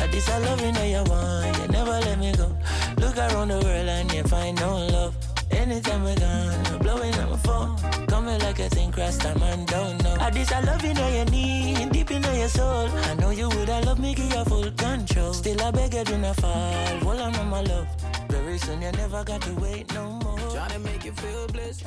At 0.00 0.10
this 0.10 0.28
I 0.30 0.38
love 0.38 0.60
you 0.62 0.72
know 0.72 0.84
you 0.84 1.04
want, 1.04 1.58
you 1.58 1.68
never 1.68 1.96
let 2.06 2.18
me 2.18 2.32
go. 2.32 2.48
Look 2.96 3.18
around 3.18 3.48
the 3.48 3.60
world 3.64 3.88
and 3.96 4.10
you 4.12 4.22
find 4.24 4.58
no 4.58 4.78
love. 4.96 5.14
Anytime 5.50 6.04
we're 6.04 6.16
gone, 6.16 6.78
blowing 6.78 7.14
up 7.14 7.30
my 7.30 7.36
phone. 7.36 7.76
Coming 8.06 8.40
like 8.40 8.58
a 8.60 8.68
thing, 8.70 8.90
cross 8.90 9.18
time 9.18 9.42
and 9.42 9.66
don't 9.66 10.02
know. 10.02 10.16
I 10.18 10.30
this 10.30 10.50
I 10.50 10.60
love 10.60 10.82
you 10.82 10.94
know 10.94 11.08
you 11.08 11.24
need, 11.26 11.92
deep 11.92 12.10
in 12.10 12.22
your 12.22 12.48
soul. 12.48 12.88
I 13.10 13.14
know 13.14 13.30
you 13.30 13.48
would, 13.50 13.68
I 13.68 13.80
love 13.80 13.98
me, 13.98 14.14
give 14.14 14.32
you 14.32 14.44
full 14.44 14.70
control. 14.72 15.34
Still 15.34 15.60
I 15.62 15.70
beg 15.70 15.92
you 15.92 16.04
do 16.04 16.16
not 16.16 16.36
fall, 16.36 16.98
hold 17.04 17.20
on, 17.20 17.50
my 17.50 17.60
love. 17.60 17.88
Very 18.30 18.56
soon 18.56 18.80
you 18.80 18.92
never 18.92 19.22
got 19.22 19.42
to 19.42 19.52
wait 19.56 19.92
no 19.92 20.12
more. 20.24 20.38
Trying 20.50 20.70
to 20.70 20.78
make 20.78 21.04
you 21.04 21.12
feel 21.12 21.46
blessed. 21.48 21.84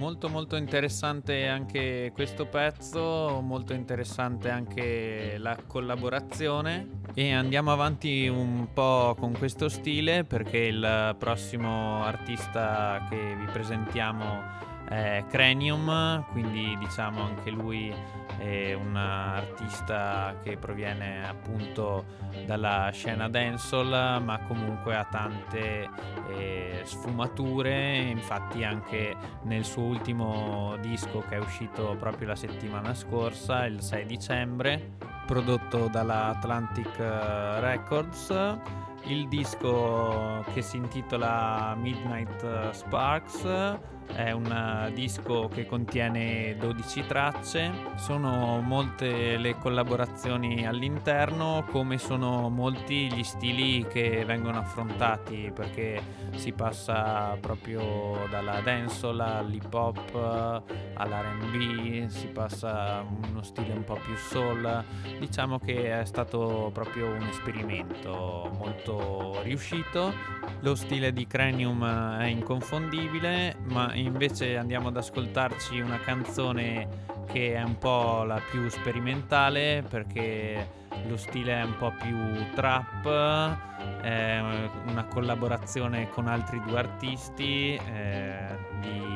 Molto 0.00 0.30
molto 0.30 0.56
interessante 0.56 1.46
anche 1.46 2.10
questo 2.14 2.46
pezzo, 2.46 3.42
molto 3.42 3.74
interessante 3.74 4.48
anche 4.48 5.36
la 5.36 5.54
collaborazione. 5.66 7.02
E 7.12 7.34
andiamo 7.34 7.70
avanti 7.70 8.26
un 8.26 8.72
po' 8.72 9.14
con 9.18 9.36
questo 9.36 9.68
stile 9.68 10.24
perché 10.24 10.56
il 10.56 11.14
prossimo 11.18 12.02
artista 12.02 13.06
che 13.10 13.36
vi 13.36 13.44
presentiamo 13.52 14.40
è 14.88 15.22
Cranium, 15.28 16.24
quindi 16.32 16.78
diciamo 16.78 17.22
anche 17.22 17.50
lui 17.50 17.94
è 18.40 18.72
un 18.72 18.96
artista 18.96 20.34
che 20.42 20.56
proviene 20.56 21.28
appunto 21.28 22.06
dalla 22.46 22.88
scena 22.90 23.28
dancehall 23.28 24.22
ma 24.22 24.40
comunque 24.48 24.96
ha 24.96 25.04
tante 25.04 25.88
eh, 26.30 26.80
sfumature. 26.82 27.96
Infatti 27.96 28.64
anche 28.64 29.14
nel 29.42 29.64
suo 29.64 29.82
ultimo 29.82 30.76
disco 30.80 31.22
che 31.28 31.36
è 31.36 31.38
uscito 31.38 31.94
proprio 31.98 32.28
la 32.28 32.36
settimana 32.36 32.94
scorsa 32.94 33.66
il 33.66 33.82
6 33.82 34.06
dicembre 34.06 34.96
prodotto 35.26 35.88
dalla 35.88 36.28
Atlantic 36.28 36.96
Records 36.98 38.58
il 39.04 39.28
disco 39.28 40.44
che 40.52 40.62
si 40.62 40.76
intitola 40.76 41.74
Midnight 41.78 42.70
Sparks 42.70 43.78
è 44.14 44.30
un 44.32 44.46
eh, 44.46 44.92
disco 44.92 45.48
che 45.48 45.66
contiene 45.66 46.56
12 46.58 47.06
tracce, 47.06 47.72
sono 47.96 48.60
molte 48.60 49.36
le 49.36 49.56
collaborazioni 49.56 50.66
all'interno 50.66 51.64
come 51.70 51.98
sono 51.98 52.48
molti 52.48 53.12
gli 53.12 53.22
stili 53.22 53.86
che 53.86 54.24
vengono 54.24 54.58
affrontati 54.58 55.52
perché 55.54 56.00
si 56.36 56.52
passa 56.52 57.36
proprio 57.40 58.26
dalla 58.30 58.60
dancehall 58.60 59.20
all'hip 59.20 59.72
hop 59.72 60.62
all'R&B, 60.94 62.06
si 62.08 62.26
passa 62.28 62.98
a 62.98 63.00
uno 63.02 63.42
stile 63.42 63.72
un 63.72 63.84
po' 63.84 63.98
più 64.04 64.14
soul, 64.16 64.84
diciamo 65.18 65.58
che 65.58 66.00
è 66.00 66.04
stato 66.04 66.70
proprio 66.72 67.06
un 67.06 67.22
esperimento 67.22 68.50
molto 68.58 69.40
riuscito, 69.42 70.12
lo 70.60 70.74
stile 70.74 71.12
di 71.12 71.26
Cranium 71.26 72.18
è 72.18 72.26
inconfondibile 72.26 73.56
ma 73.68 73.92
invece 74.04 74.56
andiamo 74.56 74.88
ad 74.88 74.96
ascoltarci 74.96 75.80
una 75.80 75.98
canzone 75.98 76.88
che 77.32 77.54
è 77.54 77.62
un 77.62 77.78
po' 77.78 78.24
la 78.24 78.40
più 78.50 78.68
sperimentale 78.68 79.84
perché 79.88 80.68
lo 81.08 81.16
stile 81.16 81.60
è 81.60 81.62
un 81.62 81.76
po' 81.76 81.92
più 82.00 82.16
trap, 82.54 83.69
è 84.00 84.40
una 84.86 85.04
collaborazione 85.04 86.08
con 86.08 86.26
altri 86.26 86.60
due 86.64 86.78
artisti 86.78 87.74
eh, 87.74 88.58
di 88.80 89.10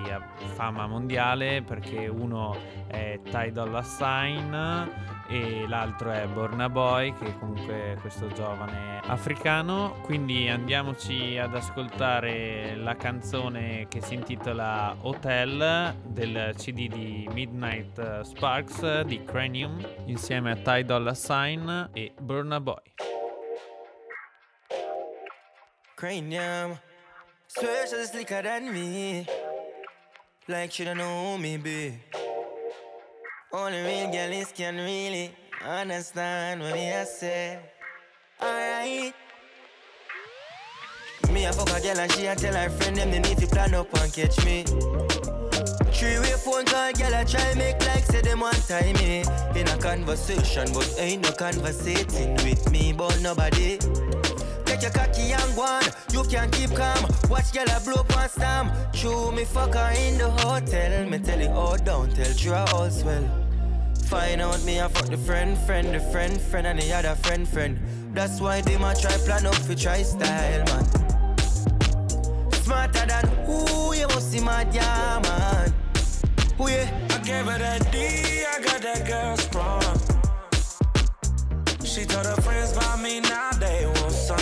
fama 0.54 0.86
mondiale 0.86 1.62
perché 1.62 2.06
uno 2.06 2.56
è 2.86 3.18
Ty 3.22 3.50
Dolla 3.50 3.82
Sign 3.82 4.54
e 5.28 5.64
l'altro 5.66 6.10
è 6.10 6.26
Borna 6.26 6.68
Boy 6.68 7.14
che 7.14 7.26
è 7.26 7.38
comunque 7.38 7.96
questo 8.00 8.28
giovane 8.28 9.00
africano. 9.06 9.96
Quindi 10.02 10.48
andiamoci 10.48 11.38
ad 11.38 11.54
ascoltare 11.54 12.76
la 12.76 12.94
canzone 12.94 13.86
che 13.88 14.00
si 14.00 14.14
intitola 14.14 14.96
Hotel 15.00 15.94
del 16.04 16.52
cd 16.56 16.88
di 16.92 17.28
Midnight 17.32 18.20
Sparks 18.20 19.02
di 19.02 19.22
Cranium 19.24 19.78
insieme 20.06 20.52
a 20.52 20.56
Ty 20.56 20.84
Dolla 20.84 21.14
Sign 21.14 21.70
e 21.92 22.12
Burna 22.20 22.60
Boy 22.60 23.13
Cranium 25.96 26.78
Swear 27.48 27.86
she's 27.86 28.10
slicker 28.10 28.42
than 28.42 28.72
me 28.72 29.26
Like 30.48 30.72
she 30.72 30.84
don't 30.84 30.98
know 30.98 31.38
me 31.38 31.56
be 31.56 31.94
Only 33.52 33.82
real 33.82 34.10
girls 34.10 34.52
can 34.52 34.76
really 34.76 35.34
understand 35.64 36.60
what 36.60 36.74
I 36.74 37.04
say. 37.04 37.58
Alright. 38.42 39.14
Me 41.32 41.46
a 41.46 41.52
fuck 41.52 41.70
a 41.70 41.80
girl 41.80 41.98
and 42.00 42.12
she 42.12 42.26
a 42.26 42.34
tell 42.36 42.54
her 42.54 42.68
friend 42.68 42.96
them 42.96 43.10
they 43.10 43.20
need 43.20 43.38
to 43.38 43.46
plan 43.46 43.74
up 43.74 43.92
and 43.94 44.12
catch 44.12 44.44
me. 44.44 44.64
Three 45.92 46.18
way 46.18 46.34
phone 46.36 46.64
call, 46.66 46.92
girl 46.92 47.14
I 47.14 47.24
try 47.24 47.54
make 47.54 47.80
like 47.86 48.04
say 48.04 48.20
them 48.20 48.40
one 48.40 48.54
time 48.68 48.94
me 48.96 49.24
in 49.56 49.68
a 49.68 49.78
conversation, 49.78 50.68
but 50.74 50.94
ain't 50.98 51.22
no 51.22 51.32
conversating 51.32 52.34
with 52.36 52.70
me, 52.70 52.92
but 52.92 53.18
nobody. 53.20 53.78
Take 54.74 54.82
your 54.82 54.90
cocky 54.90 55.32
and 55.32 55.56
one, 55.56 55.84
you 56.10 56.24
can 56.24 56.50
keep 56.50 56.74
calm. 56.74 57.06
Watch 57.30 57.52
girl 57.52 57.64
I 57.68 57.78
blow 57.84 58.00
up 58.00 58.12
one 58.12 58.28
stamp. 58.28 58.74
Chew 58.92 59.30
me 59.30 59.44
fuck 59.44 59.72
her 59.72 59.92
in 59.96 60.18
the 60.18 60.28
hotel. 60.28 61.08
Me 61.08 61.18
tell 61.20 61.40
it 61.40 61.50
all 61.50 61.76
down, 61.76 62.10
tell 62.10 62.32
you 62.32 62.54
all's 62.54 63.04
well. 63.04 63.22
Find 64.06 64.40
out 64.40 64.64
me 64.64 64.80
I 64.80 64.88
fuck 64.88 65.06
the 65.06 65.16
friend, 65.16 65.56
friend, 65.58 65.94
the 65.94 66.00
friend, 66.00 66.40
friend, 66.40 66.66
and 66.66 66.80
the 66.80 66.92
other 66.92 67.14
friend, 67.14 67.46
friend. 67.46 67.78
That's 68.14 68.40
why 68.40 68.62
they 68.62 68.76
might 68.76 68.98
try 68.98 69.12
plan 69.18 69.46
up 69.46 69.54
for 69.54 69.76
try 69.76 70.02
style, 70.02 70.64
man. 70.64 70.84
Smarter 72.64 73.06
than 73.06 73.28
who 73.46 73.94
you 73.94 74.08
must 74.08 74.32
see 74.32 74.40
my 74.40 74.66
yeah, 74.72 75.20
man. 75.22 75.72
Who 76.58 76.68
yeah? 76.68 76.90
I 77.10 77.18
gave 77.18 77.46
her 77.46 77.58
that 77.58 77.92
D, 77.92 77.98
I 78.44 78.60
got 78.60 78.82
that 78.82 79.06
girl 79.06 79.36
sprung. 79.36 80.00
She 81.84 82.04
told 82.04 82.26
her 82.26 82.42
friends 82.42 82.72
about 82.72 83.00
me, 83.00 83.20
now 83.20 83.52
they 83.52 83.86
want 83.86 84.03
some. 84.24 84.38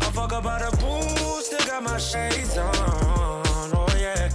I 0.00 0.10
fuck 0.12 0.32
about 0.32 0.60
the 0.60 0.76
booze, 0.78 1.46
still 1.46 1.66
got 1.66 1.82
my 1.82 1.98
shades 1.98 2.58
on. 2.58 2.72
Oh 2.74 3.94
yeah. 3.98 4.28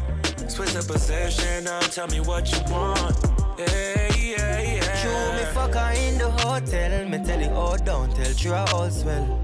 Switch 0.48 0.72
the 0.72 0.84
position, 0.84 1.66
now 1.66 1.80
tell 1.82 2.08
me 2.08 2.20
what 2.22 2.50
you 2.52 2.60
want. 2.72 3.16
Yeah, 3.60 4.16
yeah, 4.16 4.62
yeah. 4.62 4.96
Show 5.02 5.34
me 5.38 5.44
fuck 5.54 5.74
her 5.74 5.92
in 6.06 6.18
the 6.18 6.30
hotel. 6.32 7.08
Me 7.10 7.18
tell 7.26 7.42
it 7.42 7.52
all 7.52 7.78
down, 7.78 8.14
tell 8.14 8.32
you 8.32 8.54
all 8.54 8.90
swell. 8.90 9.44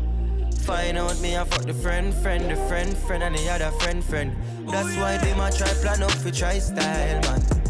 Find 0.61 0.97
out 0.97 1.19
me 1.19 1.35
I 1.35 1.43
fuck 1.43 1.65
the 1.65 1.73
friend, 1.73 2.13
friend, 2.13 2.49
the 2.49 2.55
friend, 2.67 2.97
friend, 2.97 3.23
and 3.23 3.37
the 3.37 3.49
other 3.49 3.71
friend, 3.79 4.01
friend. 4.01 4.35
That's 4.67 4.95
why 4.95 5.17
they 5.17 5.33
might 5.35 5.55
try 5.55 5.67
plan 5.83 6.01
up 6.01 6.11
for 6.11 6.31
try 6.31 6.59
style, 6.59 7.21
man. 7.21 7.62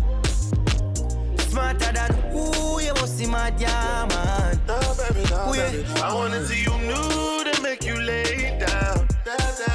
Smarter 1.54 1.92
than 1.94 2.12
who 2.32 2.82
you 2.82 2.96
must 2.96 3.16
see 3.16 3.28
my 3.28 3.52
man. 3.52 4.60
No, 4.68 4.80
baby, 4.98 5.24
no, 5.30 5.54
baby. 5.54 5.86
I 6.02 6.12
wanna 6.12 6.44
see 6.48 6.64
you 6.64 6.76
nude 6.80 7.46
and 7.46 7.62
make 7.62 7.86
you 7.86 7.94
lay 7.94 8.58
down. 8.60 9.08
Da, 9.24 9.38
da, 9.38 9.68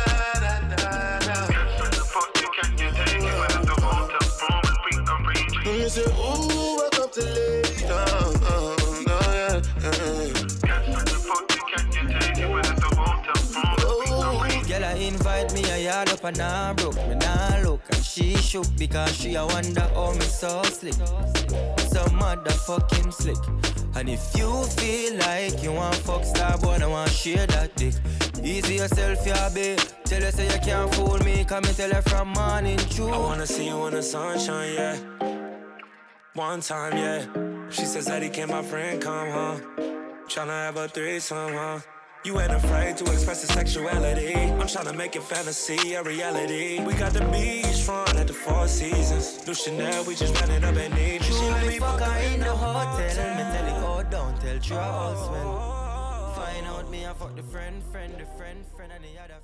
da, 0.42 0.58
da, 0.70 1.18
da. 1.20 1.46
the 1.46 2.02
fuck 2.12 2.30
you 2.42 2.48
can 2.56 2.72
you 2.78 2.90
take 2.90 3.22
it 3.22 3.38
when 3.38 3.50
it's 3.54 3.66
the 3.70 3.80
hotel 3.80 4.26
room 4.42 4.62
and 4.66 4.78
we 4.86 5.06
can 5.06 5.24
reach 5.24 5.66
you. 5.66 5.72
You 5.84 5.88
say, 5.88 6.02
ooh 6.02 6.78
to 7.12 7.24
lay 7.24 7.47
Invite 15.38 15.54
me 15.54 15.70
a 15.70 15.78
yard 15.78 16.10
up 16.10 16.24
and 16.24 16.40
I 16.40 16.72
broke 16.72 16.96
me 17.06 17.14
now 17.14 17.62
look 17.62 17.80
and 17.92 18.04
she 18.04 18.34
shook 18.38 18.66
because 18.76 19.16
she 19.16 19.36
a 19.36 19.46
wonder 19.46 19.88
how 19.94 20.10
me 20.14 20.22
so 20.22 20.60
slick, 20.64 20.94
so 20.94 22.02
motherfucking 22.18 23.12
slick. 23.12 23.38
And 23.94 24.08
if 24.08 24.36
you 24.36 24.64
feel 24.64 25.14
like 25.18 25.62
you 25.62 25.72
want 25.74 25.94
fuck 25.94 26.24
star 26.24 26.58
boy, 26.58 26.78
I 26.82 26.86
want 26.88 27.10
share 27.12 27.46
that 27.46 27.76
dick. 27.76 27.94
Easy 28.42 28.76
yourself, 28.76 29.24
yeah, 29.24 29.48
babe. 29.54 29.78
Tell 30.06 30.22
her 30.22 30.32
say 30.32 30.52
you 30.52 30.58
can't 30.58 30.92
fool 30.94 31.18
me, 31.18 31.44
come 31.44 31.62
and 31.64 31.76
tell 31.76 31.92
her 31.92 32.02
from 32.02 32.30
morning 32.30 32.78
true. 32.90 33.08
I 33.08 33.18
wanna 33.18 33.46
see 33.46 33.66
you 33.66 33.86
in 33.86 33.94
the 33.94 34.02
sunshine, 34.02 34.74
yeah. 34.74 34.96
One 36.34 36.60
time, 36.62 36.96
yeah. 36.96 37.70
She 37.70 37.84
says, 37.84 38.08
Eddie, 38.08 38.30
can 38.30 38.48
my 38.48 38.62
friend 38.62 39.00
come 39.00 39.30
home? 39.30 39.60
Tryna 40.26 40.66
have 40.66 40.76
a 40.78 40.88
threesome, 40.88 41.52
huh? 41.52 41.80
You 42.24 42.40
ain't 42.40 42.52
afraid 42.52 42.96
to 42.96 43.04
express 43.12 43.42
your 43.42 43.56
sexuality. 43.56 44.34
I'm 44.34 44.66
tryna 44.66 44.96
make 44.96 45.14
your 45.14 45.22
fantasy 45.22 45.94
a 45.94 46.02
reality. 46.02 46.80
We 46.80 46.94
got 46.94 47.12
the 47.12 47.24
beach 47.26 47.82
front 47.82 48.16
at 48.16 48.26
the 48.26 48.32
Four 48.32 48.66
Seasons. 48.66 49.46
New 49.46 49.54
Chanel, 49.54 50.04
we 50.04 50.16
just 50.16 50.34
ran 50.40 50.50
it 50.50 50.64
up 50.64 50.74
and 50.74 50.94
need 50.94 51.24
you. 51.24 51.32
She 51.32 51.48
let 51.48 51.66
me 51.66 51.78
fuck 51.78 52.00
her 52.00 52.18
in 52.34 52.40
the 52.40 52.46
hotel. 52.46 52.98
Me 52.98 53.42
tell 53.54 53.66
it 53.66 53.72
oh, 53.76 54.02
go 54.02 54.10
down, 54.10 54.38
tell 54.40 54.58
Charles 54.58 55.30
when. 55.30 55.46
Find 56.34 56.66
out 56.66 56.90
me, 56.90 57.06
I 57.06 57.12
fuck 57.12 57.36
the 57.36 57.42
friend, 57.44 57.80
friend, 57.92 58.12
the 58.14 58.26
friend, 58.36 58.64
friend, 58.76 58.92
and 58.92 59.04
the 59.04 59.22
other. 59.22 59.40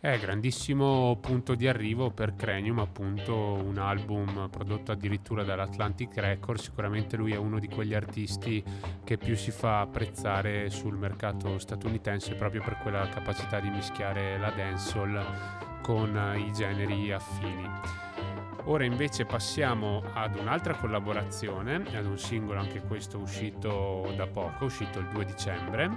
È 0.00 0.18
grandissimo 0.18 1.16
punto 1.20 1.54
di 1.54 1.66
arrivo 1.66 2.10
per 2.10 2.36
Cranium, 2.36 2.78
appunto 2.78 3.34
un 3.34 3.78
album 3.78 4.48
prodotto 4.50 4.92
addirittura 4.92 5.44
dall'Atlantic 5.44 6.16
Records, 6.16 6.64
sicuramente 6.64 7.16
lui 7.16 7.32
è 7.32 7.36
uno 7.36 7.58
di 7.58 7.68
quegli 7.68 7.94
artisti 7.94 8.62
che 9.02 9.16
più 9.16 9.34
si 9.34 9.50
fa 9.50 9.80
apprezzare 9.80 10.68
sul 10.70 10.96
mercato 10.96 11.58
statunitense 11.58 12.34
proprio 12.34 12.62
per 12.62 12.76
quella 12.78 13.08
capacità 13.08 13.60
di 13.60 13.70
mischiare 13.70 14.38
la 14.38 14.50
dancehall 14.50 15.80
con 15.80 16.34
i 16.36 16.52
generi 16.52 17.10
affini. 17.12 17.68
Ora 18.66 18.84
invece 18.84 19.26
passiamo 19.26 20.02
ad 20.14 20.36
un'altra 20.36 20.74
collaborazione, 20.74 21.82
ad 21.94 22.06
un 22.06 22.18
singolo 22.18 22.60
anche 22.60 22.80
questo 22.80 23.18
uscito 23.18 24.12
da 24.16 24.26
poco, 24.26 24.64
uscito 24.64 24.98
il 25.00 25.08
2 25.08 25.24
dicembre 25.26 25.90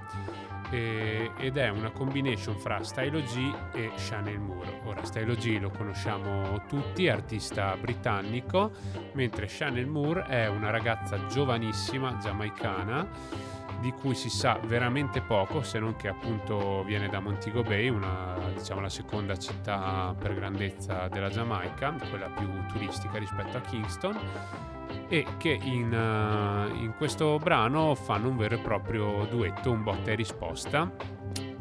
eh, 0.69 1.31
ed 1.37 1.57
è 1.57 1.69
una 1.69 1.91
combination 1.91 2.57
fra 2.57 2.83
Stylo 2.83 3.21
G 3.21 3.53
e 3.73 3.91
Chanel 3.95 4.39
Moore. 4.39 4.81
Ora 4.85 5.03
Stylo 5.03 5.35
G 5.35 5.59
lo 5.59 5.69
conosciamo 5.69 6.63
tutti, 6.67 7.07
artista 7.07 7.75
britannico, 7.77 8.71
mentre 9.13 9.47
Chanel 9.49 9.87
Moore 9.87 10.25
è 10.27 10.47
una 10.47 10.69
ragazza 10.69 11.25
giovanissima 11.27 12.17
giamaicana 12.17 13.55
di 13.79 13.91
cui 13.91 14.15
si 14.15 14.29
sa 14.29 14.59
veramente 14.65 15.21
poco, 15.21 15.61
se 15.61 15.79
non 15.79 15.95
che 15.95 16.07
appunto 16.07 16.83
viene 16.83 17.09
da 17.09 17.19
Montego 17.19 17.61
Bay, 17.61 17.89
una, 17.89 18.35
diciamo 18.55 18.81
la 18.81 18.89
seconda 18.89 19.37
città 19.37 20.15
per 20.17 20.33
grandezza 20.33 21.07
della 21.09 21.29
Giamaica, 21.29 21.95
quella 22.09 22.27
più 22.27 22.49
turistica 22.65 23.19
rispetto 23.19 23.57
a 23.57 23.61
Kingston 23.61 24.76
e 25.07 25.25
che 25.37 25.57
in, 25.61 25.93
eh, 25.93 26.77
in 26.77 26.93
questo 26.97 27.37
brano 27.37 27.95
fanno 27.95 28.29
un 28.29 28.37
vero 28.37 28.55
e 28.55 28.59
proprio 28.59 29.25
duetto, 29.29 29.71
un 29.71 29.83
botta 29.83 30.11
e 30.11 30.15
risposta 30.15 30.91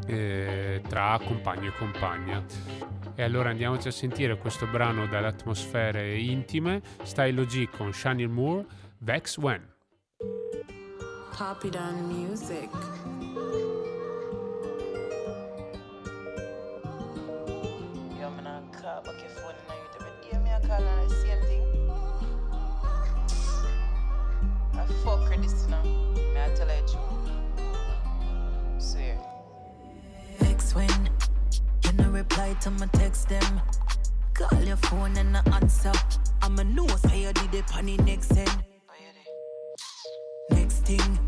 eh, 0.06 0.82
tra 0.88 1.20
compagno 1.24 1.68
e 1.68 1.72
compagna. 1.72 2.44
E 3.14 3.22
allora 3.22 3.50
andiamoci 3.50 3.88
a 3.88 3.92
sentire 3.92 4.36
questo 4.36 4.66
brano 4.66 5.06
dalle 5.06 5.28
atmosfere 5.28 6.18
intime, 6.18 6.82
Style 7.02 7.46
G 7.46 7.68
con 7.70 7.92
Shani 7.92 8.26
Moore, 8.26 8.66
Vex 8.98 9.38
When. 9.38 9.74
Poppy 11.36 11.68
Done 11.70 12.00
Music. 12.02 12.70
Yo, 18.18 18.30
man, 18.30 18.46
I 18.46 18.76
call, 18.76 19.02
but 19.02 19.14
if 19.16 19.42
one 19.44 19.54
night, 19.68 19.94
every 19.96 20.12
io 20.32 20.40
me, 20.40 20.50
I 20.50 20.60
call 20.60 20.82
and 20.82 21.10
I 21.10 21.14
say, 21.14 21.25
for 25.02 25.36
this, 25.36 25.64
you 25.64 25.70
know. 25.70 25.82
May 26.34 26.44
I 26.44 26.48
tell 26.54 26.68
you? 26.68 26.98
Swear. 28.78 29.18
Next 30.40 30.74
when 30.74 31.10
you 31.84 31.92
no 31.92 32.10
reply 32.10 32.54
to 32.60 32.70
my 32.70 32.86
text 32.86 33.28
them. 33.28 33.60
Call 34.34 34.62
your 34.62 34.76
phone 34.76 35.16
and 35.16 35.36
I 35.36 35.42
answer. 35.54 35.92
I'ma 36.42 36.62
know 36.62 36.86
say 36.86 37.22
you 37.22 37.32
did 37.32 37.54
it 37.54 37.76
on 37.76 37.86
the 37.86 37.96
next 37.98 38.36
end. 38.36 38.64
Oh, 38.88 40.54
next 40.54 40.84
thing, 40.84 41.18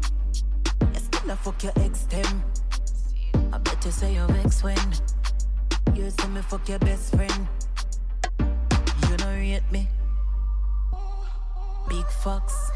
you 0.92 1.00
still 1.00 1.30
a 1.30 1.36
fuck 1.36 1.62
your 1.62 1.72
ex 1.76 2.02
them. 2.02 2.44
I 3.52 3.58
bet 3.58 3.84
you 3.84 3.90
say 3.90 4.14
your 4.14 4.30
ex 4.44 4.62
when 4.62 4.78
you 5.94 6.10
see 6.10 6.28
me 6.28 6.42
fuck 6.42 6.68
your 6.68 6.78
best 6.80 7.14
friend. 7.14 7.48
You 9.10 9.16
don't 9.16 9.34
rate 9.34 9.62
me. 9.72 9.88
Big 11.88 12.06
fox. 12.22 12.70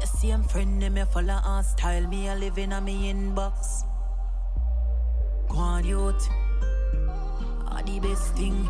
You 0.00 0.06
see 0.06 0.30
I'm 0.30 0.42
friend 0.42 0.82
them 0.82 0.94
me 0.94 1.04
follow 1.04 1.40
on 1.44 1.62
style 1.64 2.06
me 2.08 2.28
a 2.28 2.34
living 2.34 2.72
on 2.72 2.84
me 2.84 3.12
inbox. 3.12 3.84
Go 5.48 5.56
on 5.56 5.84
youth, 5.84 6.28
are 7.68 7.82
the 7.82 8.00
best 8.00 8.34
thing. 8.34 8.68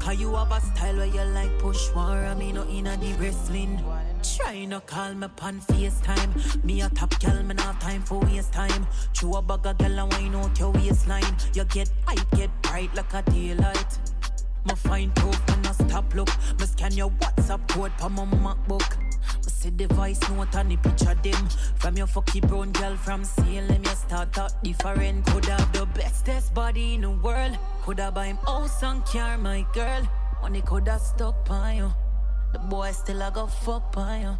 Cause 0.00 0.18
you 0.18 0.34
have 0.34 0.50
a 0.50 0.60
style 0.60 0.96
where 0.96 1.06
you 1.06 1.22
like 1.32 1.56
push 1.60 1.88
war 1.94 2.16
and 2.16 2.38
me 2.40 2.52
no 2.52 2.62
in 2.62 2.88
a 2.88 2.96
the 2.96 3.12
wrestling. 3.14 3.80
Try 4.36 4.64
no 4.64 4.80
call 4.80 5.14
me 5.14 5.28
pan 5.36 5.60
FaceTime. 5.60 6.64
Me 6.64 6.80
a 6.80 6.88
top 6.88 7.18
girl, 7.20 7.40
me 7.44 7.54
not 7.54 7.80
time 7.80 8.02
for 8.02 8.18
waste 8.20 8.52
time. 8.52 8.86
Chew 9.12 9.32
a 9.34 9.42
bag 9.42 9.66
of 9.66 9.78
girl 9.78 10.00
and 10.00 10.12
wine 10.12 10.34
out 10.34 10.58
your 10.58 10.72
waistline. 10.72 11.36
You 11.54 11.64
get 11.64 11.90
hype, 12.06 12.30
get 12.32 12.50
bright 12.62 12.92
like 12.96 13.14
a 13.14 13.22
daylight. 13.22 13.98
Me 14.66 14.74
find 14.74 15.14
proof, 15.14 15.40
me 15.48 15.62
no 15.62 15.72
stop 15.72 16.12
look. 16.14 16.30
Me 16.58 16.66
scan 16.66 16.92
your 16.92 17.10
WhatsApp 17.10 17.68
code 17.68 17.92
pa 17.98 18.08
my 18.08 18.24
MacBook. 18.24 18.96
See 19.62 19.70
the 19.70 19.86
voice 19.94 20.18
note 20.28 20.56
and 20.56 20.72
the 20.72 20.76
picture 20.76 21.14
them. 21.14 21.48
From 21.76 21.96
your 21.96 22.08
fucky 22.08 22.40
brown 22.48 22.72
girl 22.72 22.96
from 22.96 23.22
Salem, 23.22 23.84
you 23.84 23.90
start 23.90 24.36
out 24.36 24.60
different. 24.64 25.24
Could 25.26 25.44
have 25.44 25.72
the 25.72 25.86
bestest 25.86 26.52
body 26.52 26.94
in 26.94 27.02
the 27.02 27.10
world. 27.10 27.56
Could 27.84 28.00
have 28.00 28.14
buy 28.14 28.26
him 28.26 28.38
house 28.38 28.82
and 28.82 29.06
car, 29.06 29.38
my 29.38 29.64
girl. 29.72 30.02
Money 30.40 30.62
could 30.62 30.88
have 30.88 31.00
stuck 31.00 31.48
by 31.48 31.74
you. 31.74 31.92
The 32.52 32.58
boy 32.58 32.90
still 32.90 33.22
a 33.22 33.30
go 33.30 33.46
fuck 33.46 33.92
by 33.92 34.22
you. 34.22 34.36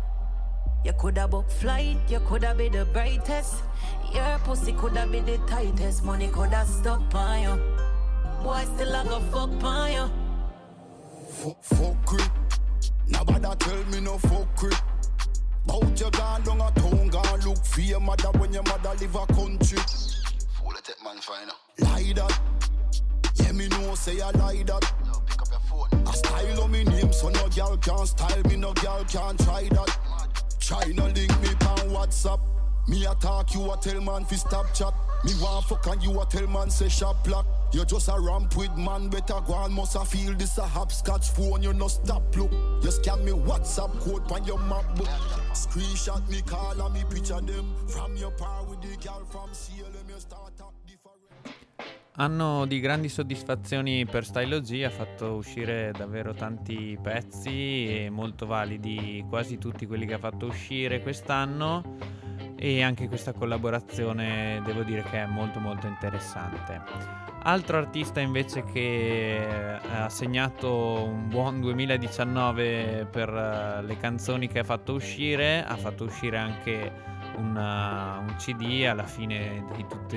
You 0.84 0.92
coulda 0.94 1.28
book 1.28 1.48
flight, 1.48 1.98
you 2.08 2.18
coulda 2.18 2.52
be 2.56 2.68
the 2.68 2.84
brightest. 2.86 3.62
Your 4.12 4.40
pussy 4.42 4.72
coulda 4.72 5.06
be 5.06 5.20
the 5.20 5.38
tightest. 5.46 6.02
Money 6.02 6.30
coulda 6.32 6.66
stuck 6.66 7.08
by 7.10 7.42
you. 7.42 7.60
Boy 8.42 8.64
still 8.74 8.92
a 8.92 9.04
go 9.04 9.20
fuck 9.30 9.56
by 9.60 9.90
you. 9.90 10.10
Fuck, 11.30 11.62
fuck 11.62 12.20
it. 12.20 12.30
Nobody 13.06 13.56
tell 13.60 13.84
me 13.84 14.00
no 14.00 14.18
fuck 14.18 14.64
it. 14.64 14.82
Bout 15.66 16.00
you 16.00 16.10
gone 16.10 16.42
down 16.42 16.60
a 16.60 16.70
town, 16.72 17.08
gone 17.08 17.40
look 17.40 17.64
for 17.64 17.80
your 17.80 18.00
mother 18.00 18.30
when 18.38 18.52
your 18.52 18.62
mother 18.64 18.94
live 19.00 19.14
a 19.14 19.26
country. 19.26 19.78
Fool 20.58 20.72
it, 20.72 20.94
man, 21.04 21.18
fine. 21.18 21.48
Lie 21.78 22.12
that. 22.14 22.40
Yeah, 23.36 23.52
me 23.52 23.68
know 23.68 23.94
say 23.94 24.20
I 24.20 24.30
lie 24.30 24.62
that. 24.66 24.92
Yo, 25.06 25.20
pick 25.26 25.42
up 25.42 25.48
your 25.50 25.60
phone. 25.60 26.06
I 26.06 26.12
style 26.12 26.62
on 26.62 26.70
me 26.70 26.84
name, 26.84 27.12
so 27.12 27.28
no 27.28 27.48
girl 27.48 27.76
can 27.76 28.06
style 28.06 28.42
me, 28.48 28.56
no 28.56 28.72
girl 28.72 29.04
can 29.04 29.36
try 29.36 29.68
that. 29.68 29.98
Try 30.60 30.84
no 30.94 31.04
link 31.06 31.40
me 31.40 31.48
on 31.48 31.90
WhatsApp. 31.90 32.40
Me 32.88 33.04
a 33.04 33.14
talk, 33.14 33.54
you 33.54 33.70
a 33.70 33.76
tell 33.76 34.00
man 34.00 34.24
fi 34.24 34.36
stop 34.36 34.74
chat. 34.74 34.94
Me 35.24 35.32
want 35.40 35.64
fuck 35.66 35.86
and 35.86 36.02
you 36.02 36.20
a 36.20 36.26
tell 36.26 36.46
man 36.48 36.70
say 36.70 36.88
shop 36.88 37.24
block. 37.24 37.46
You 37.72 37.84
just 37.86 38.08
a 38.08 38.20
ramp 38.20 38.54
with 38.56 38.76
man, 38.76 39.08
better 39.08 39.40
go 39.46 39.54
on. 39.54 39.72
Must 39.72 39.96
a 39.96 40.04
feel 40.04 40.34
this 40.34 40.58
a 40.58 40.62
hopscotch 40.62 41.30
phone, 41.30 41.62
you 41.62 41.72
no 41.72 41.88
stop 41.88 42.22
look. 42.36 42.52
You 42.82 42.90
scan 42.90 43.24
me 43.24 43.32
WhatsApp 43.32 43.98
code 44.00 44.30
on 44.30 44.44
your 44.44 44.58
MacBook. 44.58 45.08
Screenshot 45.52 46.28
me 46.28 46.42
call 46.42 46.80
and 46.80 46.94
me 46.94 47.02
picture 47.08 47.40
them. 47.40 47.74
From 47.88 48.14
your 48.16 48.32
par 48.32 48.64
with 48.68 48.82
the 48.82 48.96
girl 48.98 49.24
from 49.30 49.50
CLM, 49.52 50.08
you 50.08 50.20
start 50.20 50.60
up. 50.60 50.74
Anno 52.16 52.66
di 52.66 52.78
grandi 52.78 53.08
soddisfazioni 53.08 54.04
per 54.04 54.26
Stylo 54.26 54.60
G, 54.60 54.82
ha 54.84 54.90
fatto 54.90 55.32
uscire 55.32 55.92
davvero 55.96 56.34
tanti 56.34 56.98
pezzi 57.00 58.04
e 58.04 58.10
molto 58.10 58.44
validi, 58.44 59.24
quasi 59.30 59.56
tutti 59.56 59.86
quelli 59.86 60.04
che 60.04 60.12
ha 60.12 60.18
fatto 60.18 60.44
uscire 60.44 61.00
quest'anno 61.00 61.96
e 62.56 62.82
anche 62.82 63.08
questa 63.08 63.32
collaborazione 63.32 64.60
devo 64.62 64.82
dire 64.82 65.02
che 65.04 65.22
è 65.22 65.26
molto 65.26 65.58
molto 65.58 65.86
interessante. 65.86 67.21
Altro 67.44 67.76
artista 67.76 68.20
invece 68.20 68.62
che 68.62 69.36
eh, 69.36 69.80
ha 69.96 70.08
segnato 70.08 71.02
un 71.02 71.28
buon 71.28 71.60
2019 71.60 73.08
per 73.10 73.28
eh, 73.28 73.82
le 73.82 73.96
canzoni 73.96 74.46
che 74.46 74.60
ha 74.60 74.64
fatto 74.64 74.92
uscire, 74.92 75.64
ha 75.64 75.76
fatto 75.76 76.04
uscire 76.04 76.38
anche 76.38 76.92
una- 77.38 78.18
un 78.18 78.34
CD 78.36 78.84
alla 78.88 79.06
fine 79.06 79.64
di 79.74 79.84
tutti 79.88 80.16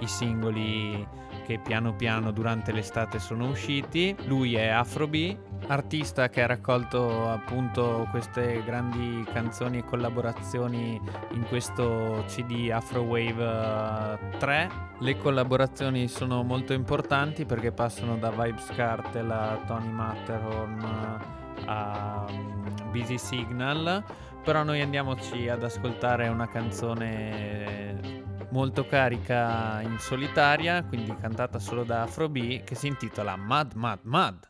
i 0.00 0.06
singoli 0.06 1.04
che 1.46 1.60
piano 1.60 1.94
piano 1.94 2.32
durante 2.32 2.72
l'estate 2.72 3.20
sono 3.20 3.48
usciti. 3.48 4.16
Lui 4.24 4.56
è 4.56 4.66
Afrobi, 4.66 5.38
artista 5.68 6.28
che 6.28 6.42
ha 6.42 6.46
raccolto 6.46 7.28
appunto 7.28 8.08
queste 8.10 8.64
grandi 8.64 9.24
canzoni 9.32 9.78
e 9.78 9.84
collaborazioni 9.84 11.00
in 11.30 11.46
questo 11.46 12.24
CD 12.26 12.70
Afro 12.72 13.02
Wave 13.02 14.18
eh, 14.32 14.38
3. 14.38 14.70
Le 14.98 15.16
collaborazioni 15.18 16.08
sono 16.08 16.42
molto 16.42 16.72
importanti 16.72 17.44
perché 17.44 17.70
passano 17.70 18.16
da 18.16 18.30
Vibes 18.30 18.66
Cartel 18.74 19.30
a 19.30 19.62
Tony 19.66 19.88
Matterhorn 19.88 21.24
a 21.66 22.26
mm, 22.28 22.90
Busy 22.90 23.18
Signal 23.18 24.04
però 24.42 24.62
noi 24.62 24.80
andiamoci 24.80 25.48
ad 25.48 25.64
ascoltare 25.64 26.28
una 26.28 26.46
canzone 26.46 28.22
molto 28.50 28.86
carica 28.86 29.80
in 29.82 29.98
solitaria, 29.98 30.82
quindi 30.84 31.14
cantata 31.20 31.58
solo 31.58 31.84
da 31.84 32.02
Afro 32.02 32.28
B, 32.28 32.62
che 32.64 32.74
si 32.74 32.86
intitola 32.86 33.36
Mad 33.36 33.72
Mad 33.74 34.00
Mad. 34.02 34.48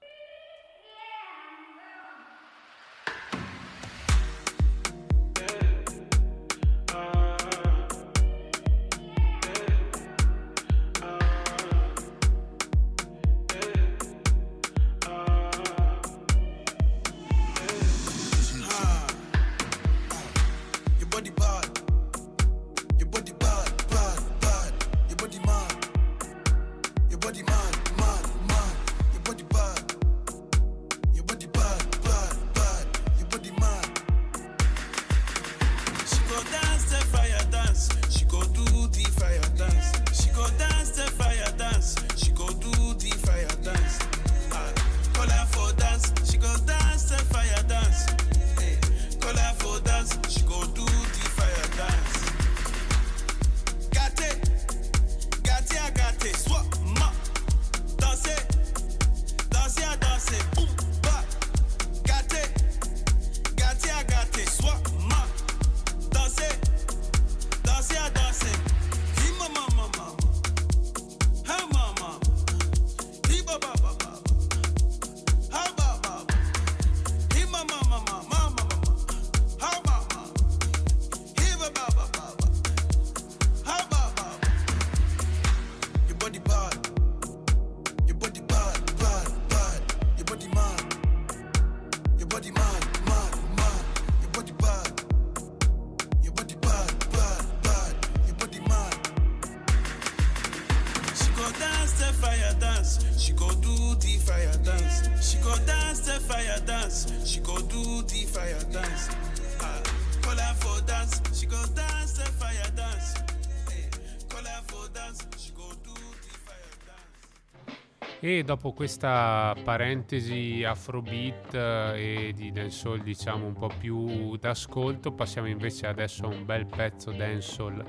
E 118.27 118.43
dopo 118.43 118.73
questa 118.73 119.55
parentesi 119.63 120.65
afrobeat 120.65 121.55
eh, 121.55 122.29
e 122.29 122.33
di 122.33 122.51
dancehall 122.51 123.01
diciamo 123.01 123.47
un 123.47 123.53
po' 123.53 123.71
più 123.79 124.35
d'ascolto, 124.37 125.13
passiamo 125.13 125.47
invece 125.47 125.87
adesso 125.87 126.25
a 126.25 126.31
un 126.31 126.45
bel 126.45 126.67
pezzo 126.67 127.13
dancehall 127.13 127.85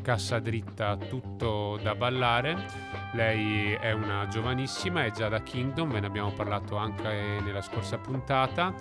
cassa 0.00 0.38
dritta 0.38 0.96
tutto 0.96 1.78
da 1.82 1.94
ballare. 1.94 2.56
Lei 3.12 3.72
è 3.74 3.92
una 3.92 4.26
giovanissima, 4.28 5.04
è 5.04 5.10
già 5.10 5.28
da 5.28 5.42
Kingdom, 5.42 5.92
ve 5.92 6.00
ne 6.00 6.06
abbiamo 6.06 6.32
parlato 6.32 6.76
anche 6.76 7.40
nella 7.42 7.60
scorsa 7.60 7.98
puntata. 7.98 8.74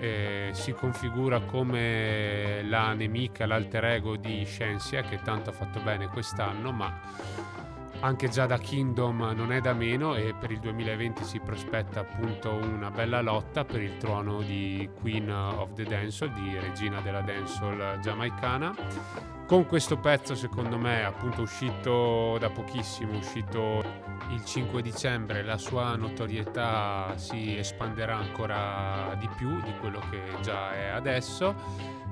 Eh, 0.00 0.50
si 0.54 0.72
configura 0.72 1.38
come 1.38 2.64
la 2.64 2.94
nemica, 2.94 3.46
l'alter 3.46 3.84
ego 3.84 4.16
di 4.16 4.44
Sciencia 4.44 5.02
che 5.02 5.20
tanto 5.22 5.50
ha 5.50 5.52
fatto 5.52 5.78
bene 5.78 6.08
quest'anno, 6.08 6.72
ma 6.72 7.67
anche 8.00 8.28
già 8.28 8.46
da 8.46 8.58
Kingdom 8.58 9.32
non 9.34 9.52
è 9.52 9.60
da 9.60 9.72
meno 9.72 10.14
e 10.14 10.34
per 10.38 10.50
il 10.50 10.60
2020 10.60 11.24
si 11.24 11.40
prospetta 11.40 12.00
appunto 12.00 12.52
una 12.54 12.90
bella 12.90 13.20
lotta 13.20 13.64
per 13.64 13.82
il 13.82 13.96
trono 13.96 14.40
di 14.42 14.88
Queen 15.00 15.30
of 15.30 15.72
the 15.74 15.84
Dancehall, 15.84 16.32
di 16.32 16.58
regina 16.58 17.00
della 17.00 17.22
dancehall 17.22 17.98
giamaicana. 18.00 19.37
Con 19.48 19.66
questo 19.66 19.96
pezzo 19.96 20.34
secondo 20.34 20.76
me 20.76 21.02
appunto 21.02 21.40
uscito 21.40 22.36
da 22.38 22.50
pochissimo, 22.50 23.16
uscito 23.16 23.82
il 24.28 24.44
5 24.44 24.82
dicembre, 24.82 25.42
la 25.42 25.56
sua 25.56 25.96
notorietà 25.96 27.14
si 27.16 27.56
espanderà 27.56 28.14
ancora 28.14 29.16
di 29.18 29.26
più 29.38 29.58
di 29.62 29.74
quello 29.80 30.02
che 30.10 30.20
già 30.42 30.74
è 30.74 30.88
adesso 30.88 31.54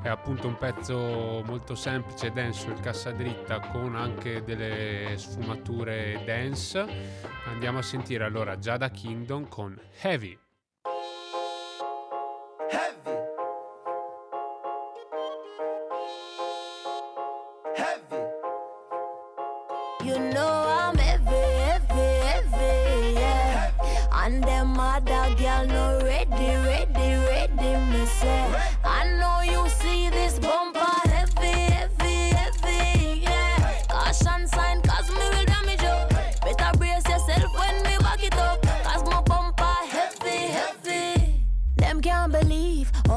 è 0.00 0.08
appunto 0.08 0.46
un 0.46 0.56
pezzo 0.56 1.42
molto 1.44 1.74
semplice, 1.74 2.30
denso, 2.30 2.70
il 2.70 2.80
cassa 2.80 3.10
dritta 3.10 3.60
con 3.60 3.96
anche 3.96 4.42
delle 4.42 5.18
sfumature 5.18 6.22
dance. 6.24 6.86
Andiamo 7.48 7.80
a 7.80 7.82
sentire 7.82 8.24
allora 8.24 8.58
Giada 8.58 8.88
Kingdom 8.88 9.46
con 9.46 9.78
Heavy. 10.00 10.28
Heavy. 10.28 10.45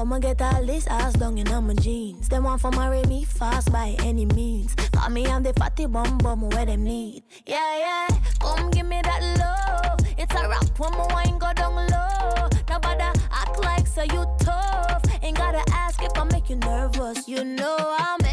I'ma 0.10 0.18
get 0.18 0.42
all 0.42 0.66
this 0.66 0.88
ass 0.88 1.14
down 1.14 1.38
in 1.38 1.68
my 1.68 1.74
jeans. 1.76 2.30
Them 2.30 2.46
want 2.46 2.62
for 2.62 2.72
marry 2.72 3.04
me 3.04 3.26
fast 3.26 3.72
by 3.72 3.96
any 4.00 4.26
means. 4.26 4.74
Call 4.92 5.12
me 5.12 5.28
on 5.28 5.44
the 5.44 5.54
fatty 5.54 5.86
bum 5.86 6.18
bum 6.18 6.50
where 6.50 6.66
them 6.66 6.84
need. 6.84 7.22
Yeah, 7.46 7.78
yeah, 7.78 8.08
come 8.40 8.72
give 8.72 8.88
me 8.88 9.00
that 9.04 9.22
love. 9.38 10.00
It's 10.18 10.34
a 10.34 10.50
rap 10.50 10.80
when 10.80 10.94
my 10.94 11.06
wine 11.14 11.38
go 11.38 11.54
down 11.54 11.76
low. 11.76 12.50
Nobody 12.68 13.04
act 13.04 13.64
like 13.64 13.86
so 13.86 14.02
you 14.02 14.26
tough. 14.40 15.04
Ain't 15.22 15.38
gotta 15.38 15.62
ask 15.76 16.02
if 16.02 16.18
I 16.18 16.24
make 16.24 16.50
you 16.50 16.56
nervous. 16.56 17.28
You 17.28 17.44
know 17.44 17.78
I'm 17.78 18.29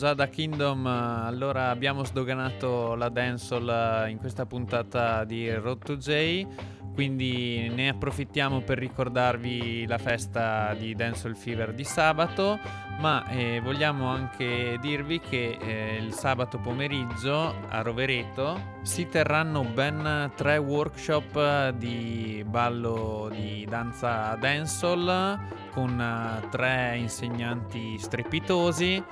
Giada 0.00 0.28
Kingdom 0.28 0.86
eh, 0.86 1.26
allora 1.26 1.68
abbiamo 1.68 2.04
sdoganato 2.04 2.94
la 2.94 3.10
dancehall 3.10 3.68
eh, 4.06 4.10
in 4.10 4.16
questa 4.16 4.46
puntata 4.46 5.24
di 5.24 5.52
Road 5.52 5.84
to 5.84 5.98
J, 5.98 6.46
quindi 6.94 7.68
ne 7.68 7.90
approfittiamo 7.90 8.62
per 8.62 8.78
ricordarvi 8.78 9.86
la 9.86 9.98
festa 9.98 10.72
di 10.72 10.94
Dancehall 10.94 11.34
Fever 11.34 11.74
di 11.74 11.84
sabato, 11.84 12.58
ma 12.98 13.28
eh, 13.28 13.60
vogliamo 13.62 14.08
anche 14.08 14.78
dirvi 14.80 15.20
che 15.20 15.58
eh, 15.60 15.96
il 15.96 16.14
sabato 16.14 16.56
pomeriggio 16.56 17.54
a 17.68 17.82
Rovereto 17.82 18.78
si 18.80 19.06
terranno 19.06 19.64
ben 19.64 20.32
tre 20.34 20.56
workshop 20.56 21.72
di 21.72 22.42
ballo 22.48 23.28
di 23.30 23.66
danza 23.68 24.34
dancehall 24.40 25.38
con 25.72 26.00
eh, 26.00 26.48
tre 26.48 26.96
insegnanti 26.96 27.98
strepitosi 27.98 29.02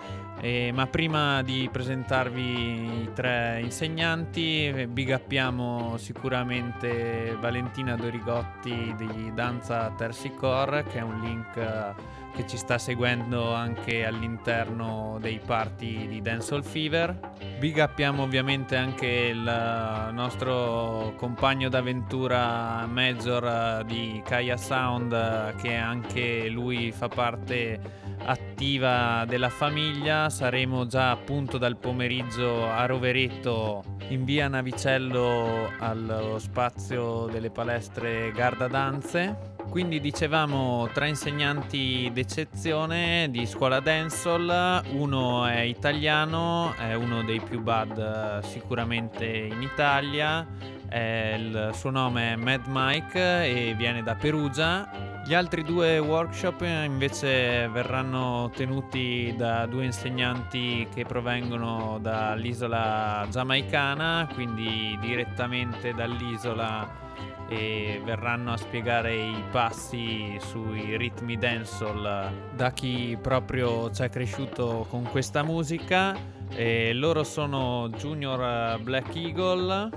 eh, 0.40 0.70
ma 0.72 0.86
prima 0.86 1.42
di 1.42 1.68
presentarvi 1.70 3.02
i 3.02 3.10
tre 3.12 3.60
insegnanti, 3.62 4.66
eh, 4.66 4.86
big 4.86 5.12
uppiamo 5.14 5.96
sicuramente 5.96 7.36
Valentina 7.40 7.96
Dorigotti 7.96 8.94
di 8.96 9.32
Danza 9.34 9.92
Tersicore, 9.96 10.84
che 10.84 10.98
è 10.98 11.02
un 11.02 11.20
link 11.20 11.56
eh, 11.56 11.94
che 12.34 12.46
ci 12.46 12.56
sta 12.56 12.78
seguendo 12.78 13.52
anche 13.52 14.04
all'interno 14.04 15.18
dei 15.20 15.40
party 15.44 16.06
di 16.06 16.22
Dancehall 16.22 16.62
Fever. 16.62 17.18
Big 17.58 17.76
uppiamo 17.76 18.22
ovviamente 18.22 18.76
anche 18.76 19.06
il 19.06 19.46
eh, 19.46 20.12
nostro 20.12 21.14
compagno 21.16 21.68
d'avventura 21.68 22.86
Major 22.86 23.44
eh, 23.44 23.84
di 23.86 24.22
Kaya 24.24 24.56
Sound, 24.56 25.12
eh, 25.12 25.54
che 25.60 25.74
anche 25.74 26.48
lui 26.48 26.92
fa 26.92 27.08
parte 27.08 27.80
attiva 28.24 29.24
della 29.26 29.48
famiglia. 29.48 30.28
Saremo 30.30 30.86
già 30.86 31.10
appunto 31.10 31.58
dal 31.58 31.76
pomeriggio 31.76 32.68
a 32.70 32.86
Rovereto 32.86 33.82
in 34.08 34.24
via 34.24 34.48
Navicello 34.48 35.70
allo 35.78 36.38
spazio 36.38 37.26
delle 37.26 37.50
palestre 37.50 38.30
Garda 38.32 38.68
Danze. 38.68 39.57
Quindi 39.70 40.00
dicevamo 40.00 40.88
tre 40.92 41.08
insegnanti 41.08 42.10
d'eccezione 42.12 43.28
di 43.30 43.46
scuola 43.46 43.80
dancehall, 43.80 44.82
uno 44.92 45.46
è 45.46 45.60
italiano, 45.60 46.74
è 46.76 46.94
uno 46.94 47.22
dei 47.22 47.40
più 47.40 47.60
bad 47.60 47.96
eh, 48.42 48.46
sicuramente 48.46 49.24
in 49.26 49.62
Italia, 49.62 50.44
il 50.90 51.70
suo 51.74 51.90
nome 51.90 52.32
è 52.32 52.36
Mad 52.36 52.62
Mike 52.66 53.44
e 53.44 53.74
viene 53.76 54.02
da 54.02 54.14
Perugia. 54.14 54.90
Gli 55.24 55.34
altri 55.34 55.62
due 55.62 55.98
workshop 55.98 56.62
eh, 56.62 56.84
invece 56.84 57.68
verranno 57.68 58.50
tenuti 58.56 59.34
da 59.36 59.66
due 59.66 59.84
insegnanti 59.84 60.88
che 60.92 61.04
provengono 61.04 61.98
dall'isola 62.00 63.26
giamaicana, 63.30 64.28
quindi 64.32 64.98
direttamente 65.00 65.92
dall'isola 65.92 67.06
e 67.48 68.00
verranno 68.04 68.52
a 68.52 68.56
spiegare 68.56 69.14
i 69.14 69.42
passi 69.50 70.36
sui 70.40 70.96
ritmi 70.96 71.36
dancehall. 71.36 72.54
Da 72.54 72.72
chi 72.72 73.18
proprio 73.20 73.90
ci 73.90 74.02
è 74.02 74.10
cresciuto 74.10 74.86
con 74.88 75.04
questa 75.04 75.42
musica 75.42 76.37
E 76.54 76.92
loro 76.92 77.22
sono 77.24 77.88
Junior 77.96 78.80
Black 78.80 79.14
Eagle 79.14 79.90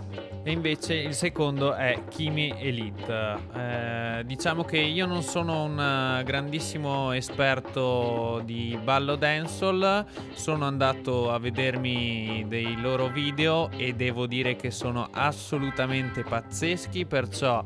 e 0.43 0.52
invece 0.52 0.95
il 0.95 1.14
secondo 1.14 1.74
è 1.74 2.04
Kimi 2.10 2.54
Elite. 2.58 3.38
Eh, 3.56 4.24
diciamo 4.26 4.64
che 4.64 4.78
io 4.78 5.06
non 5.06 5.22
sono 5.22 5.64
un 5.64 6.22
grandissimo 6.24 7.12
esperto 7.12 8.41
di 8.43 8.78
ballo 8.84 9.16
dancehall, 9.16 10.06
sono 10.34 10.66
andato 10.66 11.32
a 11.32 11.39
vedermi 11.39 12.45
dei 12.47 12.80
loro 12.80 13.08
video 13.08 13.70
e 13.78 13.93
devo 13.93 14.26
dire 14.26 14.56
che 14.56 14.72
sono 14.72 15.10
assolutamente 15.12 16.24
pazzeschi, 16.24 17.06
perciò 17.06 17.64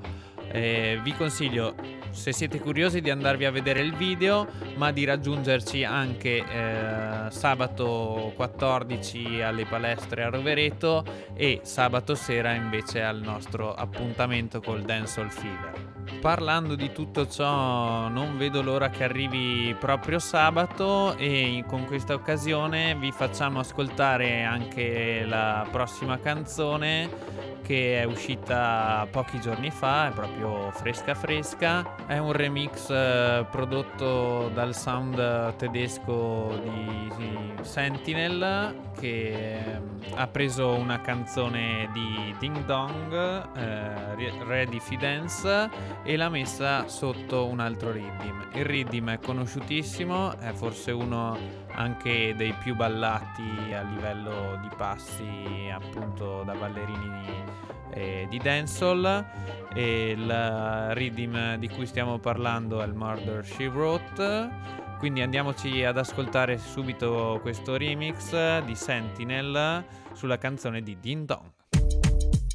eh, 0.51 0.99
vi 1.01 1.13
consiglio 1.13 1.75
se 2.15 2.31
siete 2.31 2.59
curiosi 2.59 3.01
di 3.01 3.09
andarvi 3.09 3.45
a 3.45 3.51
vedere 3.51 3.81
il 3.81 3.93
video, 3.93 4.47
ma 4.77 4.91
di 4.91 5.03
raggiungerci 5.03 5.83
anche 5.83 6.37
eh, 6.37 7.29
sabato 7.29 8.31
14 8.35 9.41
alle 9.41 9.65
palestre 9.65 10.23
a 10.23 10.29
Rovereto 10.29 11.03
e 11.35 11.59
sabato 11.63 12.15
sera 12.15 12.53
invece 12.53 13.03
al 13.03 13.19
nostro 13.19 13.73
appuntamento 13.73 14.61
col 14.61 14.81
Dancehall 14.81 15.29
Fever. 15.29 16.04
Parlando 16.21 16.75
di 16.75 16.91
tutto 16.91 17.27
ciò, 17.27 18.07
non 18.07 18.37
vedo 18.37 18.61
l'ora 18.61 18.89
che 18.89 19.03
arrivi 19.03 19.75
proprio 19.79 20.19
sabato 20.19 21.15
e 21.17 21.63
con 21.67 21.85
questa 21.85 22.13
occasione 22.13 22.95
vi 22.95 23.11
facciamo 23.11 23.59
ascoltare 23.59 24.43
anche 24.43 25.23
la 25.25 25.67
prossima 25.69 26.19
canzone 26.19 27.55
che 27.65 27.99
è 27.99 28.03
uscita 28.03 29.07
pochi 29.09 29.41
giorni 29.41 29.71
fa, 29.71 30.09
è 30.09 30.11
proprio 30.11 30.69
fresca 30.71 31.15
fresca. 31.15 32.05
È 32.05 32.17
un 32.19 32.31
remix 32.31 32.89
eh, 32.91 33.45
prodotto 33.49 34.49
dal 34.53 34.75
sound 34.75 35.55
tedesco 35.55 36.59
di, 36.61 37.53
Sentinel 37.65 38.91
che 38.97 39.63
eh, 39.63 39.81
ha 40.13 40.27
preso 40.27 40.75
una 40.75 41.01
canzone 41.01 41.89
di 41.91 42.33
Ding 42.37 42.63
Dong, 42.65 43.11
eh, 43.57 44.33
Ready 44.45 44.79
Fidence, 44.79 45.69
e 46.03 46.17
l'ha 46.17 46.29
messa 46.29 46.87
sotto 46.87 47.45
un 47.47 47.59
altro 47.59 47.91
rhythm. 47.91 48.49
Il 48.53 48.65
rhythm 48.65 49.11
è 49.11 49.19
conosciutissimo, 49.19 50.37
è 50.37 50.51
forse 50.53 50.91
uno 50.91 51.37
anche 51.71 52.33
dei 52.35 52.53
più 52.53 52.75
ballati 52.75 53.73
a 53.73 53.81
livello 53.81 54.59
di 54.61 54.69
passi 54.75 55.69
appunto 55.71 56.43
da 56.43 56.53
ballerini 56.53 57.43
eh, 57.91 58.27
di 58.29 58.37
dancehall. 58.37 59.25
E 59.73 60.11
il 60.11 60.93
rhythm 60.93 61.55
di 61.55 61.69
cui 61.69 61.85
stiamo 61.85 62.17
parlando 62.19 62.81
è 62.81 62.85
il 62.85 62.93
Murder 62.93 63.45
She 63.45 63.67
Wrote. 63.67 64.83
Quindi 64.99 65.21
andiamoci 65.21 65.83
ad 65.83 65.97
ascoltare 65.97 66.57
subito 66.57 67.39
questo 67.41 67.77
remix 67.77 68.59
di 68.63 68.75
Sentinel 68.75 69.83
sulla 70.13 70.37
canzone 70.37 70.81
di 70.81 70.97
Ding 70.99 71.25
Dong. 71.25 71.51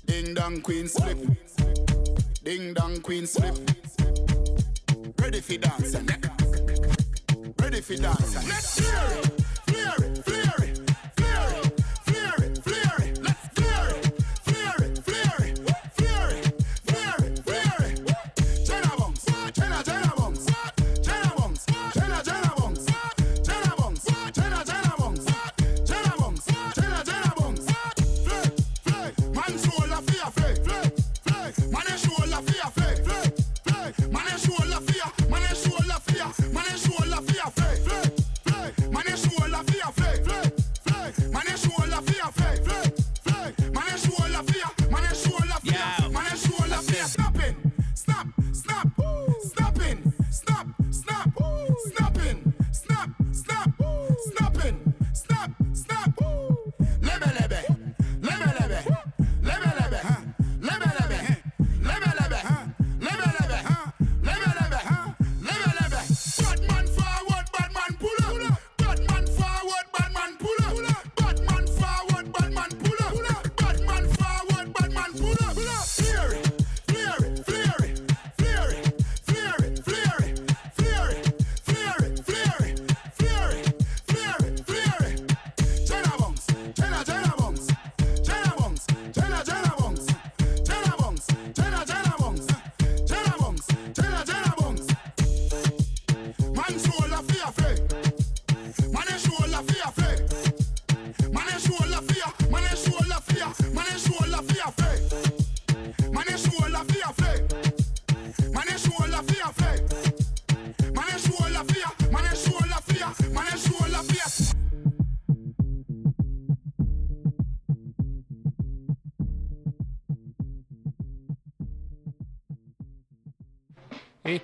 Ding 0.02 0.32
Dong 0.32 0.60
Queen 0.60 0.86
Slip 0.86 1.59
Ding 2.42 2.72
Dong 2.72 3.00
Queen 3.02 3.26
Slip. 3.26 3.54
Ready 5.20 5.40
for 5.42 5.58
dancing. 5.58 6.08
Ready 7.60 7.80
for 7.82 7.96
dancing. 7.96 8.48
Let's 8.48 8.78
hear 8.78 8.94
it, 9.18 9.76
hear 9.76 9.94
it, 9.98 10.24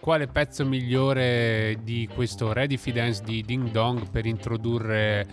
quale 0.07 0.29
pezzo 0.29 0.65
migliore 0.65 1.79
di 1.83 2.09
questo 2.15 2.53
Ready 2.53 2.77
Fidance 2.77 3.25
di 3.25 3.43
Ding 3.43 3.73
Dong 3.73 4.09
per 4.09 4.25
introdurre 4.25 5.27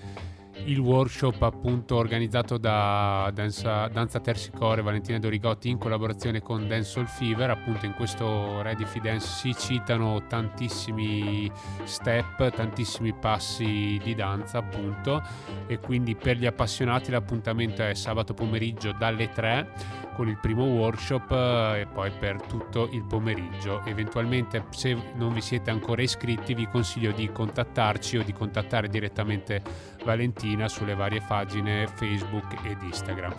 il 0.65 0.79
workshop 0.79 1.39
appunto 1.43 1.95
organizzato 1.95 2.57
da 2.57 3.29
Danza, 3.31 3.87
Danza 3.89 4.19
Tersicore 4.19 4.81
Valentina 4.81 5.19
Dorigotti 5.19 5.69
in 5.69 5.77
collaborazione 5.77 6.41
con 6.41 6.67
Dance 6.67 6.89
Soul 6.89 7.05
Fever. 7.05 7.51
Appunto 7.51 7.85
in 7.85 7.93
questo 7.93 8.63
Ready 8.63 8.85
Fidance 8.85 9.27
si 9.27 9.53
citano 9.55 10.25
tantissimi 10.25 11.51
step 11.83 12.49
tantissimi 12.49 13.13
passi 13.13 14.01
di 14.03 14.15
danza 14.15 14.57
appunto. 14.57 15.21
E 15.67 15.77
quindi 15.77 16.15
per 16.15 16.37
gli 16.37 16.47
appassionati 16.47 17.11
l'appuntamento 17.11 17.83
è 17.83 17.93
sabato 17.93 18.33
pomeriggio 18.33 18.91
dalle 18.91 19.29
3 19.29 20.02
con 20.13 20.27
il 20.27 20.37
primo 20.37 20.65
workshop 20.65 21.31
eh, 21.31 21.81
e 21.81 21.85
poi 21.85 22.11
per 22.11 22.41
tutto 22.41 22.89
il 22.91 23.03
pomeriggio. 23.03 23.83
Eventualmente 23.85 24.65
se 24.69 24.95
non 25.15 25.33
vi 25.33 25.41
siete 25.41 25.69
ancora 25.69 26.01
iscritti 26.01 26.53
vi 26.53 26.67
consiglio 26.67 27.11
di 27.11 27.31
contattarci 27.31 28.17
o 28.17 28.23
di 28.23 28.33
contattare 28.33 28.87
direttamente 28.87 29.61
Valentina 30.03 30.67
sulle 30.67 30.95
varie 30.95 31.21
pagine 31.27 31.87
Facebook 31.87 32.65
ed 32.65 32.77
Instagram. 32.81 33.33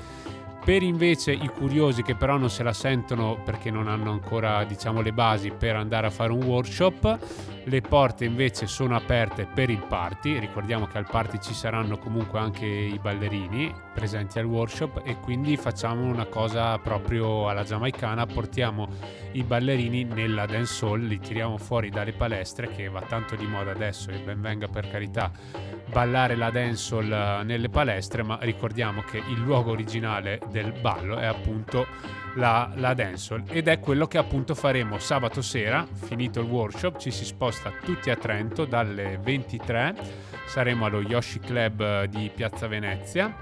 Per 0.64 0.82
invece 0.82 1.32
i 1.32 1.48
curiosi 1.48 2.02
che 2.02 2.14
però 2.14 2.38
non 2.38 2.48
se 2.48 2.62
la 2.62 2.72
sentono 2.72 3.38
perché 3.44 3.70
non 3.70 3.86
hanno 3.86 4.10
ancora 4.10 4.64
diciamo 4.64 5.02
le 5.02 5.12
basi 5.12 5.50
per 5.50 5.76
andare 5.76 6.06
a 6.06 6.10
fare 6.10 6.32
un 6.32 6.42
workshop, 6.42 7.18
le 7.64 7.80
porte 7.80 8.24
invece 8.24 8.66
sono 8.66 8.94
aperte 8.96 9.46
per 9.46 9.70
il 9.70 9.82
party, 9.86 10.38
ricordiamo 10.38 10.86
che 10.86 10.98
al 10.98 11.06
party 11.08 11.38
ci 11.40 11.54
saranno 11.54 11.98
comunque 11.98 12.38
anche 12.38 12.66
i 12.66 12.98
ballerini 13.00 13.72
presenti 13.94 14.38
al 14.38 14.44
workshop 14.44 15.02
e 15.04 15.18
quindi 15.20 15.56
facciamo 15.56 16.04
una 16.04 16.26
cosa 16.26 16.78
proprio 16.78 17.48
alla 17.48 17.64
giamaicana, 17.64 18.26
portiamo 18.26 18.88
i 19.32 19.42
ballerini 19.42 20.04
nella 20.04 20.46
dance 20.46 20.84
hall, 20.84 21.06
li 21.06 21.18
tiriamo 21.18 21.56
fuori 21.56 21.90
dalle 21.90 22.12
palestre 22.12 22.68
che 22.68 22.88
va 22.88 23.00
tanto 23.00 23.34
di 23.34 23.46
moda 23.46 23.70
adesso 23.70 24.10
e 24.10 24.18
ben 24.18 24.40
venga 24.40 24.68
per 24.68 24.88
carità 24.88 25.30
ballare 25.94 26.34
la 26.34 26.50
dancehall 26.50 27.44
nelle 27.44 27.68
palestre, 27.68 28.24
ma 28.24 28.38
ricordiamo 28.40 29.02
che 29.02 29.18
il 29.18 29.40
luogo 29.40 29.70
originale 29.70 30.40
del 30.50 30.72
ballo 30.72 31.16
è 31.16 31.24
appunto 31.24 31.86
la, 32.34 32.72
la 32.74 32.94
dancehall 32.94 33.44
ed 33.48 33.68
è 33.68 33.78
quello 33.78 34.06
che 34.06 34.18
appunto 34.18 34.56
faremo 34.56 34.98
sabato 34.98 35.40
sera, 35.40 35.86
finito 35.92 36.40
il 36.40 36.48
workshop, 36.48 36.98
ci 36.98 37.12
si 37.12 37.24
sposta 37.24 37.53
tutti 37.82 38.10
a 38.10 38.16
Trento 38.16 38.64
dalle 38.64 39.18
23, 39.18 39.94
saremo 40.46 40.86
allo 40.86 41.00
Yoshi 41.00 41.40
Club 41.40 42.04
di 42.04 42.30
Piazza 42.34 42.66
Venezia. 42.66 43.34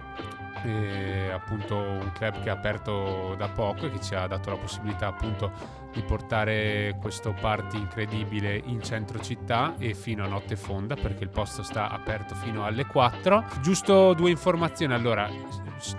Appunto 1.32 1.76
un 1.76 2.12
club 2.12 2.40
che 2.40 2.48
è 2.48 2.50
aperto 2.50 3.34
da 3.36 3.48
poco 3.48 3.86
e 3.86 3.90
che 3.90 4.00
ci 4.00 4.14
ha 4.14 4.28
dato 4.28 4.50
la 4.50 4.56
possibilità 4.56 5.08
appunto 5.08 5.80
di 5.92 6.02
portare 6.02 6.96
questo 7.00 7.34
party 7.38 7.78
incredibile 7.78 8.60
in 8.64 8.82
centro 8.82 9.20
città 9.20 9.74
e 9.78 9.94
fino 9.94 10.24
a 10.24 10.28
notte 10.28 10.56
fonda 10.56 10.94
perché 10.94 11.24
il 11.24 11.30
posto 11.30 11.62
sta 11.62 11.90
aperto 11.90 12.34
fino 12.34 12.64
alle 12.64 12.86
4. 12.86 13.44
Giusto 13.60 14.14
due 14.14 14.30
informazioni, 14.30 14.94
allora 14.94 15.28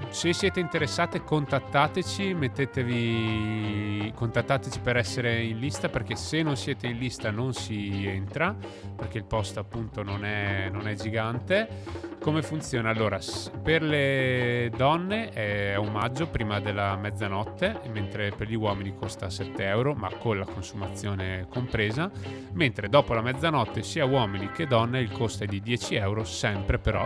se 0.10 0.32
siete 0.32 0.60
interessate 0.62 1.24
contattateci, 1.24 2.34
mettetevi 2.34 4.14
contattateci 4.16 4.80
per 4.80 4.96
essere 4.96 5.42
in 5.42 5.60
lista 5.60 5.90
perché 5.90 6.16
se 6.16 6.42
non 6.42 6.56
siete 6.56 6.88
in 6.88 6.98
lista 6.98 7.32
non 7.32 7.54
si 7.54 8.06
entra 8.06 8.56
perché 8.96 9.18
il 9.18 9.26
posto 9.26 9.60
appunto 9.60 10.02
non 10.02 10.24
è, 10.24 10.70
non 10.72 10.88
è 10.88 10.94
gigante. 10.96 12.12
Come 12.22 12.42
funziona? 12.42 12.90
Allora, 12.90 13.20
per 13.62 13.82
le 13.82 14.72
donne 14.78 15.30
è 15.32 15.78
omaggio 15.78 16.28
prima 16.28 16.62
della 16.62 16.96
mezzanotte, 16.96 17.82
mentre 17.92 18.32
per 18.32 18.48
gli 18.48 18.56
uomini 18.56 18.96
costa 18.96 19.30
7 19.30 19.62
euro, 19.66 19.83
ma 19.92 20.10
con 20.18 20.40
la 20.40 20.46
consumazione 20.46 21.48
compresa, 21.50 22.10
mentre 22.54 22.88
dopo 22.88 23.14
la 23.14 23.22
mezzanotte 23.22 23.84
sia 23.84 24.06
uomini 24.06 24.52
che 24.52 24.66
donne 24.66 25.02
il 25.02 25.12
costo 25.12 25.44
è 25.44 25.48
di 25.48 25.62
10 25.62 25.96
euro, 25.96 26.24
sempre 26.24 26.80
però 26.80 27.06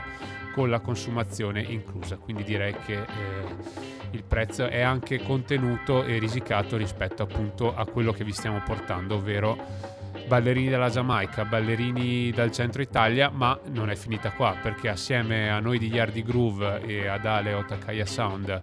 con 0.54 0.70
la 0.70 0.80
consumazione 0.80 1.62
inclusa. 1.62 2.18
Quindi 2.18 2.44
direi 2.44 2.76
che 2.86 2.94
eh, 2.94 3.06
il 4.12 4.24
prezzo 4.24 4.68
è 4.68 4.82
anche 4.82 5.22
contenuto 5.22 6.04
e 6.04 6.20
risicato 6.20 6.78
rispetto 6.78 7.24
appunto 7.24 7.76
a 7.76 7.86
quello 7.86 8.12
che 8.12 8.24
vi 8.24 8.32
stiamo 8.32 8.62
portando, 8.64 9.16
ovvero 9.16 9.58
ballerini 10.28 10.68
della 10.68 10.90
Giamaica, 10.90 11.46
ballerini 11.46 12.32
dal 12.32 12.52
centro 12.52 12.82
Italia, 12.82 13.30
ma 13.30 13.58
non 13.72 13.90
è 13.90 13.96
finita 13.96 14.32
qua 14.32 14.56
perché 14.62 14.90
assieme 14.90 15.50
a 15.50 15.60
noi 15.60 15.80
di 15.80 15.88
Yardi 15.88 16.22
Groove 16.22 16.82
e 16.86 17.08
ad 17.08 17.26
Ale 17.26 17.54
Otakaya 17.54 18.06
Sound 18.06 18.60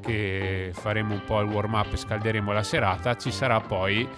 che 0.00 0.70
faremo 0.72 1.14
un 1.14 1.22
po' 1.24 1.40
il 1.40 1.48
warm 1.48 1.74
up 1.74 1.92
e 1.92 1.96
scalderemo 1.96 2.52
la 2.52 2.62
serata, 2.62 3.16
ci 3.16 3.32
sarà 3.32 3.60
poi 3.60 4.08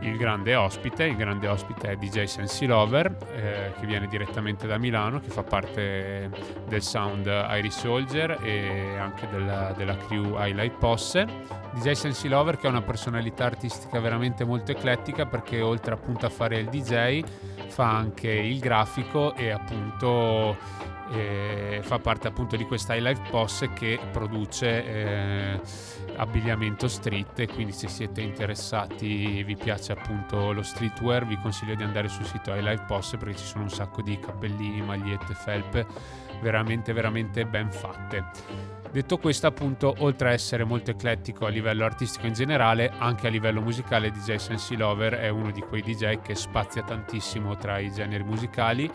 il 0.00 0.16
grande 0.16 0.54
ospite, 0.54 1.04
il 1.04 1.16
grande 1.16 1.48
ospite 1.48 1.92
è 1.92 1.96
DJ 1.96 2.24
Sensi 2.24 2.66
Lover 2.66 3.16
eh, 3.32 3.72
che 3.78 3.86
viene 3.86 4.06
direttamente 4.06 4.66
da 4.66 4.78
Milano, 4.78 5.20
che 5.20 5.30
fa 5.30 5.42
parte 5.42 6.30
del 6.66 6.82
sound 6.82 7.26
Iris 7.26 7.78
Soldier 7.78 8.38
e 8.42 8.96
anche 8.98 9.28
della, 9.30 9.72
della 9.76 9.96
crew 9.96 10.36
Highlight 10.38 10.76
Posse. 10.78 11.26
DJ 11.72 11.92
Sensi 11.92 12.28
Lover 12.28 12.56
che 12.58 12.66
ha 12.66 12.70
una 12.70 12.82
personalità 12.82 13.44
artistica 13.44 13.98
veramente 14.00 14.44
molto 14.44 14.70
eclettica 14.72 15.26
perché 15.26 15.60
oltre 15.60 15.94
appunto 15.94 16.26
a 16.26 16.30
fare 16.30 16.58
il 16.58 16.68
DJ 16.68 17.22
fa 17.68 17.96
anche 17.96 18.30
il 18.30 18.58
grafico 18.60 19.34
e 19.34 19.50
appunto 19.50 20.56
eh, 21.10 21.80
fa 21.82 21.98
parte 21.98 22.28
appunto 22.28 22.56
di 22.56 22.64
questa 22.64 22.94
Highlight 22.94 23.28
Posse 23.28 23.72
che 23.72 23.98
produce 24.12 24.84
eh, 24.84 25.60
abbigliamento 26.16 26.88
street 26.88 27.40
e 27.40 27.48
quindi 27.48 27.72
se 27.72 27.88
siete 27.88 28.20
interessati 28.20 29.42
vi 29.42 29.56
piace 29.56 29.92
appunto 29.92 30.52
lo 30.52 30.62
streetwear 30.62 31.26
vi 31.26 31.38
consiglio 31.40 31.74
di 31.74 31.82
andare 31.82 32.08
sul 32.08 32.24
sito 32.24 32.54
iLive 32.54 32.84
Post 32.86 33.16
perché 33.16 33.36
ci 33.36 33.44
sono 33.44 33.64
un 33.64 33.70
sacco 33.70 34.02
di 34.02 34.18
cappellini, 34.18 34.82
magliette, 34.82 35.34
felpe 35.34 35.86
veramente 36.40 36.92
veramente 36.92 37.46
ben 37.46 37.70
fatte. 37.70 38.72
Detto 38.94 39.18
questo, 39.18 39.48
appunto, 39.48 39.92
oltre 39.98 40.28
a 40.28 40.32
essere 40.32 40.62
molto 40.62 40.92
eclettico 40.92 41.46
a 41.46 41.48
livello 41.48 41.84
artistico 41.84 42.26
in 42.26 42.32
generale, 42.32 42.92
anche 42.96 43.26
a 43.26 43.30
livello 43.30 43.60
musicale 43.60 44.12
DJ 44.12 44.36
Sensi 44.36 44.76
Lover 44.76 45.14
è 45.14 45.28
uno 45.30 45.50
di 45.50 45.60
quei 45.62 45.82
DJ 45.82 46.20
che 46.20 46.36
spazia 46.36 46.84
tantissimo 46.84 47.56
tra 47.56 47.78
i 47.78 47.90
generi 47.92 48.22
musicali 48.22 48.88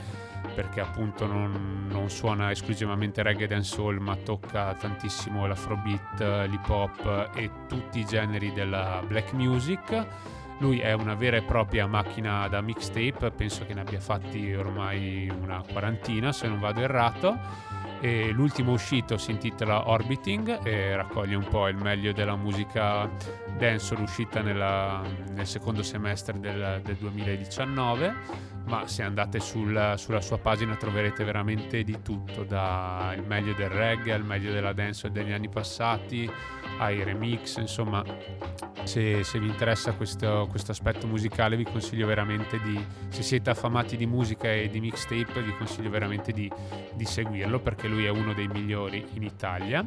perché 0.56 0.82
appunto 0.82 1.26
non, 1.26 1.88
non 1.90 2.10
suona 2.10 2.52
esclusivamente 2.52 3.22
reggae 3.24 3.62
soul 3.64 4.00
ma 4.00 4.16
tocca 4.16 4.74
tantissimo 4.74 5.46
l'afrobeat, 5.46 6.48
l'hip 6.48 6.70
hop 6.70 7.30
e 7.36 7.50
tutti 7.68 8.00
i 8.00 8.06
generi 8.06 8.52
della 8.54 9.02
black 9.06 9.34
music. 9.34 10.06
Lui 10.60 10.80
è 10.80 10.92
una 10.92 11.16
vera 11.16 11.38
e 11.38 11.42
propria 11.42 11.88
macchina 11.88 12.48
da 12.50 12.60
mixtape, 12.60 13.32
penso 13.32 13.66
che 13.66 13.74
ne 13.74 13.82
abbia 13.82 14.02
fatti 14.02 14.54
ormai 14.54 15.30
una 15.30 15.64
quarantina 15.72 16.34
se 16.34 16.48
non 16.48 16.60
vado 16.60 16.82
errato. 16.82 17.38
E 18.02 18.32
l'ultimo 18.32 18.72
uscito 18.72 19.18
si 19.18 19.32
intitola 19.32 19.90
Orbiting 19.90 20.66
e 20.66 20.96
raccoglie 20.96 21.36
un 21.36 21.48
po' 21.48 21.68
il 21.68 21.76
meglio 21.76 22.14
della 22.14 22.38
musica 22.38 23.10
dancehall 23.58 24.02
uscita 24.02 24.42
nella, 24.42 25.02
nel 25.32 25.46
secondo 25.46 25.84
semestre 25.84 26.40
del, 26.40 26.82
del 26.84 26.96
2019 26.96 28.48
ma 28.70 28.88
se 28.88 29.02
andate 29.02 29.40
sul, 29.40 29.96
sulla 29.98 30.22
sua 30.22 30.38
pagina 30.38 30.76
troverete 30.76 31.24
veramente 31.24 31.84
di 31.84 32.02
tutto, 32.04 32.44
dal 32.44 33.26
meglio 33.26 33.54
del 33.54 33.70
reggae 33.70 34.14
al 34.14 34.24
meglio 34.24 34.52
della 34.52 34.74
dance 34.74 35.10
degli 35.10 35.32
anni 35.32 35.50
passati, 35.50 36.30
ai 36.80 37.04
remix, 37.04 37.58
insomma 37.58 38.04
se, 38.84 39.24
se 39.24 39.40
vi 39.40 39.48
interessa 39.48 39.94
questo, 39.94 40.48
questo, 40.50 40.72
aspetto 40.72 41.06
musicale 41.08 41.56
vi 41.56 41.64
consiglio 41.64 42.08
veramente 42.08 42.60
di, 42.60 42.84
se 43.10 43.22
siete 43.22 43.50
affamati 43.50 43.96
di 43.98 44.06
musica 44.06 44.52
e 44.52 44.70
di 44.70 44.80
mixtape, 44.80 45.42
vi 45.42 45.56
consiglio 45.56 45.90
veramente 45.90 46.32
di, 46.32 46.52
di 46.94 47.06
seguirlo 47.06 47.60
perché 47.60 47.88
lui 47.88 48.06
è 48.06 48.10
uno 48.10 48.34
dei 48.34 48.48
migliori 48.48 49.06
in 49.14 49.24
Italia. 49.24 49.86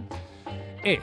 E 0.85 1.01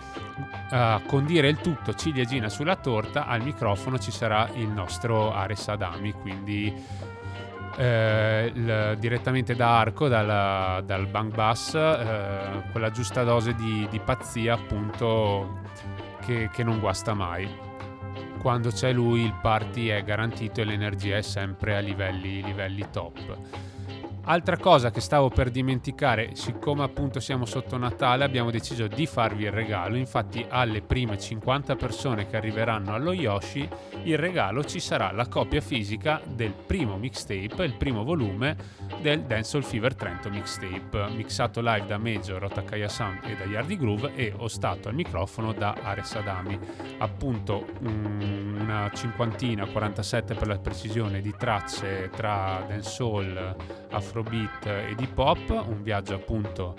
a 0.71 1.01
condire 1.07 1.47
il 1.47 1.57
tutto 1.57 1.93
ciliegina 1.93 2.49
sulla 2.49 2.75
torta 2.75 3.25
al 3.25 3.41
microfono 3.41 3.97
ci 3.97 4.11
sarà 4.11 4.49
il 4.55 4.67
nostro 4.67 5.33
Ares 5.33 5.69
Adami 5.69 6.11
quindi 6.11 6.73
eh, 7.77 8.51
il, 8.53 8.97
direttamente 8.99 9.55
da 9.55 9.79
Arco, 9.79 10.09
dal, 10.09 10.83
dal 10.83 11.07
Bang 11.07 11.33
Bass, 11.33 11.75
eh, 11.75 12.63
quella 12.71 12.91
giusta 12.91 13.23
dose 13.23 13.55
di, 13.55 13.87
di 13.89 13.99
pazzia 13.99 14.55
appunto 14.55 15.59
che, 16.29 16.49
che, 16.51 16.63
non 16.63 16.79
guasta 16.79 17.15
mai. 17.15 17.49
Quando 18.37 18.69
c'è 18.69 18.93
lui 18.93 19.23
il 19.23 19.33
party 19.41 19.87
è 19.87 20.03
garantito 20.03 20.61
e 20.61 20.63
l'energia 20.63 21.17
è 21.17 21.23
sempre 21.23 21.75
a 21.75 21.79
livelli, 21.79 22.43
livelli 22.43 22.85
top. 22.91 23.37
Altra 24.29 24.57
cosa 24.57 24.91
che 24.91 25.01
stavo 25.01 25.29
per 25.29 25.49
dimenticare, 25.49 26.35
siccome 26.35 26.83
appunto 26.83 27.19
siamo 27.19 27.45
sotto 27.45 27.77
Natale, 27.77 28.23
abbiamo 28.23 28.51
deciso 28.51 28.85
di 28.85 29.07
farvi 29.07 29.45
il 29.45 29.51
regalo. 29.51 29.95
Infatti, 29.95 30.45
alle 30.47 30.83
prime 30.83 31.17
50 31.17 31.75
persone 31.75 32.27
che 32.27 32.37
arriveranno 32.37 32.93
allo 32.93 33.11
Yoshi, 33.11 33.67
il 34.03 34.19
regalo 34.19 34.63
ci 34.63 34.79
sarà 34.79 35.11
la 35.11 35.27
copia 35.27 35.61
fisica 35.61 36.21
del 36.23 36.53
primo 36.53 36.97
mixtape, 36.97 37.63
il 37.63 37.73
primo 37.73 38.03
volume 38.03 38.55
del 39.01 39.21
Dancehall 39.21 39.63
Fever 39.63 39.95
Trento 39.95 40.29
mixtape, 40.29 41.09
mixato 41.09 41.59
live 41.61 41.87
da 41.87 41.97
Major, 41.97 42.43
Otakaya 42.43 42.87
Sound 42.87 43.21
e 43.23 43.35
da 43.35 43.45
Yardi 43.45 43.77
Groove 43.77 44.13
e 44.13 44.31
ostato 44.37 44.89
al 44.89 44.93
microfono 44.93 45.53
da 45.53 45.75
Ares 45.81 46.13
Adami. 46.13 46.59
Appunto, 46.99 47.65
cinquantina, 48.93 49.65
47 49.65 50.35
per 50.35 50.47
la 50.47 50.59
precisione, 50.59 51.21
di 51.21 51.33
tracce 51.37 52.09
tra 52.15 52.63
dancehall, 52.67 53.55
afro 53.89 54.21
afrobeat 54.21 54.65
e 54.65 54.93
di 54.95 55.07
pop, 55.07 55.49
un 55.49 55.81
viaggio 55.81 56.15
appunto 56.15 56.75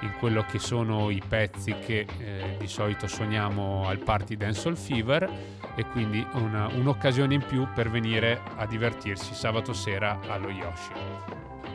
in 0.00 0.12
quello 0.18 0.44
che 0.48 0.58
sono 0.58 1.10
i 1.10 1.22
pezzi 1.26 1.74
che 1.78 2.06
eh, 2.18 2.56
di 2.58 2.66
solito 2.66 3.06
suoniamo 3.06 3.88
al 3.88 3.98
party 3.98 4.36
Dancehall 4.36 4.74
Fever 4.74 5.30
e 5.74 5.86
quindi 5.86 6.24
una, 6.34 6.68
un'occasione 6.72 7.34
in 7.34 7.44
più 7.46 7.66
per 7.74 7.90
venire 7.90 8.40
a 8.56 8.66
divertirsi 8.66 9.34
sabato 9.34 9.72
sera 9.72 10.20
allo 10.28 10.50
Yoshi. 10.50 10.92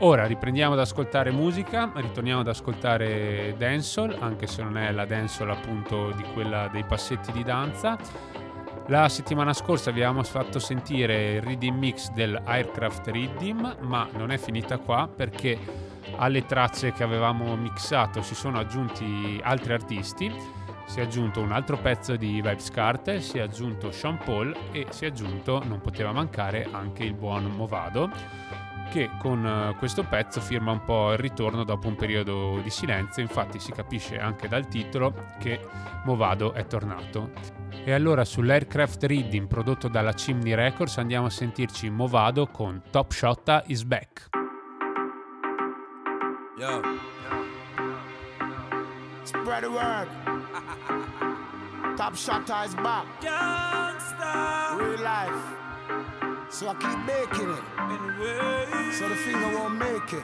Ora 0.02 0.26
riprendiamo 0.26 0.74
ad 0.74 0.80
ascoltare 0.80 1.30
musica, 1.30 1.92
ritorniamo 1.94 2.40
ad 2.40 2.48
ascoltare 2.48 3.54
dancehall, 3.58 4.16
anche 4.22 4.48
se 4.48 4.64
non 4.64 4.78
è 4.78 4.92
la 4.92 5.06
dancehall 5.06 5.50
appunto 5.50 6.12
di 6.12 6.24
quella 6.34 6.70
dei 6.72 6.86
passetti 6.86 7.34
di 7.34 7.44
danza. 7.44 7.98
La 8.90 9.08
settimana 9.08 9.54
scorsa 9.54 9.92
vi 9.92 10.02
avevamo 10.02 10.24
fatto 10.24 10.58
sentire 10.58 11.34
il 11.34 11.42
reading 11.44 11.78
mix 11.78 12.10
del 12.10 12.42
Aircraft 12.44 13.06
Redeem, 13.10 13.78
ma 13.82 14.10
non 14.14 14.32
è 14.32 14.38
finita 14.40 14.80
qua 14.80 15.08
perché 15.08 15.60
alle 16.16 16.44
tracce 16.48 16.92
che 16.92 17.04
avevamo 17.04 17.56
mixato 17.56 18.24
si 18.24 18.34
sono 18.34 18.58
aggiunti 18.58 19.40
altri 19.44 19.74
artisti. 19.74 20.34
Si 20.88 21.00
è 21.00 21.04
aggiunto 21.04 21.40
un 21.40 21.52
altro 21.52 21.78
pezzo 21.78 22.16
di 22.16 22.42
Vibes 22.42 22.72
Carter, 22.72 23.22
si 23.22 23.38
è 23.38 23.42
aggiunto 23.42 23.92
Sean 23.92 24.18
Paul 24.18 24.58
e 24.72 24.88
si 24.90 25.06
è 25.06 25.10
aggiunto, 25.10 25.62
non 25.64 25.82
poteva 25.82 26.12
mancare, 26.12 26.68
anche 26.72 27.04
il 27.04 27.14
buon 27.14 27.46
Movado 27.46 28.10
che 28.90 29.12
con 29.20 29.46
eh, 29.46 29.76
questo 29.78 30.04
pezzo 30.04 30.42
firma 30.42 30.72
un 30.72 30.84
po' 30.84 31.12
il 31.12 31.20
ritorno 31.20 31.64
dopo 31.64 31.88
un 31.88 31.96
periodo 31.96 32.60
di 32.64 32.72
silenzio, 32.72 33.22
infatti 33.22 33.60
si 33.60 33.72
capisce 33.72 34.18
anche 34.18 34.48
dal 34.48 34.68
titolo 34.68 35.14
che 35.38 35.60
Movado 36.06 36.54
è 36.54 36.66
tornato. 36.66 37.59
E 37.90 37.92
allora 37.92 38.24
sull'Aircraft 38.24 39.06
Reading 39.06 39.48
prodotto 39.48 39.88
dalla 39.88 40.14
Chimney 40.14 40.54
Records 40.54 41.00
andiamo 41.00 41.26
a 41.26 41.32
sentirci 41.32 41.90
Movado 41.90 42.46
con 42.46 42.84
Top 42.92 43.12
Shotta 43.12 43.64
is 43.66 43.82
Back. 43.82 44.30
Yo. 46.56 46.82
Spread 49.24 49.62
the 49.62 49.70
word. 49.70 50.08
Top 51.98 52.14
Shotter 52.14 52.64
is 52.64 52.76
back. 52.76 53.08
Gangsta. 53.22 54.76
Real 54.78 55.02
life. 55.02 55.58
So 56.50 56.70
I 56.70 56.76
keep 56.76 56.96
making 57.08 57.50
it. 57.50 57.64
Anyway. 57.80 58.92
So 58.92 59.08
the 59.08 59.16
finger 59.16 59.50
won't 59.58 59.80
make 59.80 60.14
it. 60.14 60.24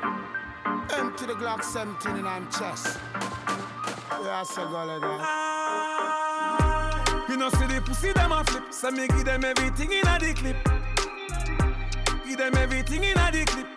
Empty 0.95 1.26
the 1.26 1.34
Glock 1.34 1.63
17 1.63 2.16
in 2.16 2.28
I'm 2.28 2.47
chest. 2.51 2.99
Yeah, 4.22 4.41
I 4.41 4.43
say 4.43 4.61
go 4.61 4.86
like 4.86 5.01
that. 5.01 6.25
You 7.36 7.42
know, 7.42 7.50
see 7.50 7.68
the 7.68 7.82
pussy 7.82 8.14
them 8.14 8.32
a 8.32 8.46
flip. 8.46 8.64
So 8.72 8.90
me 8.92 9.10
give 9.10 9.26
them 9.26 9.44
everything 9.44 9.92
in 9.92 10.08
a 10.08 10.18
the 10.18 10.34
clip. 10.34 10.56
Give 12.26 12.38
them 12.38 12.56
everything 12.56 13.04
in 13.04 13.18
a 13.18 13.30
the 13.30 13.44
clip. 13.44 13.68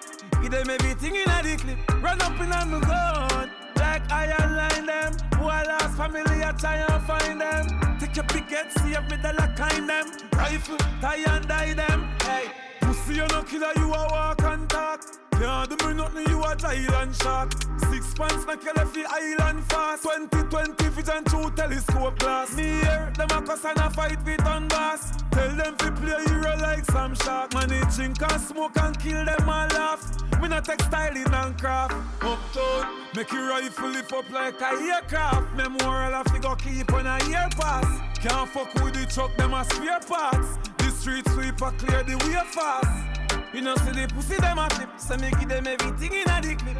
Give 0.40 0.52
them 0.52 0.70
everything 0.70 1.16
in 1.16 1.28
a 1.28 1.42
the 1.42 1.56
clip. 1.56 1.78
Run 2.00 2.22
up 2.22 2.40
in 2.40 2.52
on 2.52 2.70
the 2.70 2.78
gun. 2.78 3.50
Like 3.74 4.08
I 4.12 4.26
align 4.38 4.86
them. 4.86 5.12
Who 5.40 5.48
I 5.48 5.64
lost 5.64 5.96
family, 5.96 6.44
I 6.44 6.52
try 6.52 6.76
and 6.76 7.02
find 7.02 7.40
them. 7.40 7.98
Take 7.98 8.14
your 8.14 8.26
picket, 8.26 8.70
see 8.78 8.92
if 8.92 9.10
me 9.10 9.16
the 9.16 9.32
lock 9.32 9.56
kind 9.56 9.88
them. 9.88 10.06
Rifle, 10.34 10.76
tie 11.00 11.24
and 11.26 11.48
die 11.48 11.72
them. 11.72 12.08
Hey, 12.22 12.52
pussy, 12.82 13.14
you 13.14 13.26
no 13.26 13.42
killer, 13.42 13.72
you 13.74 13.92
a 13.92 14.06
walk 14.06 14.40
and 14.44 14.70
talk. 14.70 15.27
Can't 15.38 15.70
do 15.70 15.86
me 15.86 15.94
nothing, 15.94 16.28
you 16.28 16.42
a 16.42 16.56
giant 16.56 17.14
shark. 17.22 17.52
Six 17.90 18.12
pants 18.14 18.44
you 18.64 18.72
left 18.74 18.92
the 18.92 19.04
island 19.08 19.62
fast. 19.70 20.02
2020 20.02 20.88
vision 20.88 21.24
through 21.24 21.50
telescope 21.52 22.18
glass. 22.18 22.56
Me 22.56 22.64
here, 22.64 23.12
them 23.16 23.28
a 23.30 23.42
cuss 23.42 23.64
and 23.64 23.78
a 23.78 23.88
fight 23.88 24.18
with 24.24 24.38
Donbass. 24.38 25.22
Tell 25.30 25.54
them 25.54 25.76
to 25.76 25.92
play 25.92 26.24
hero 26.26 26.56
like 26.60 26.84
some 26.86 27.14
shark. 27.14 27.54
Man, 27.54 27.68
they 27.68 27.80
drink 27.94 28.20
and 28.20 28.40
smoke 28.40 28.76
and 28.82 28.98
kill 28.98 29.24
them 29.24 29.48
and 29.48 29.72
laugh. 29.74 30.02
Me 30.42 30.48
not 30.48 30.64
textiling 30.64 31.32
and 31.32 31.56
craft. 31.56 31.94
Uptown, 32.20 33.06
make 33.14 33.30
your 33.30 33.48
rifle 33.48 33.90
lift 33.90 34.12
up 34.12 34.28
like 34.30 34.60
a 34.60 34.74
aircraft. 34.74 35.54
Memorial 35.54 36.14
I 36.16 36.22
figure 36.32 36.56
keep 36.56 36.92
on 36.92 37.06
a 37.06 37.24
year 37.28 37.48
pass. 37.52 37.86
Can't 38.18 38.48
fuck 38.50 38.74
with 38.82 38.94
the 38.94 39.06
truck, 39.06 39.36
them 39.36 39.54
a 39.54 39.64
spare 39.66 40.00
parts. 40.00 40.58
The 40.78 40.90
street 40.90 41.28
sweeper 41.28 41.70
clear 41.78 42.02
the 42.02 42.16
way 42.26 42.42
fast. 42.50 43.17
You 43.54 43.62
know, 43.62 43.74
see 43.76 43.92
the 43.92 44.06
pussy 44.14 44.36
them 44.36 44.58
a 44.58 44.68
flip, 44.70 44.90
so 44.98 45.16
me 45.16 45.30
give 45.30 45.48
them 45.48 45.66
everything 45.66 46.12
in 46.12 46.28
a 46.28 46.40
the 46.42 46.54
clip. 46.54 46.76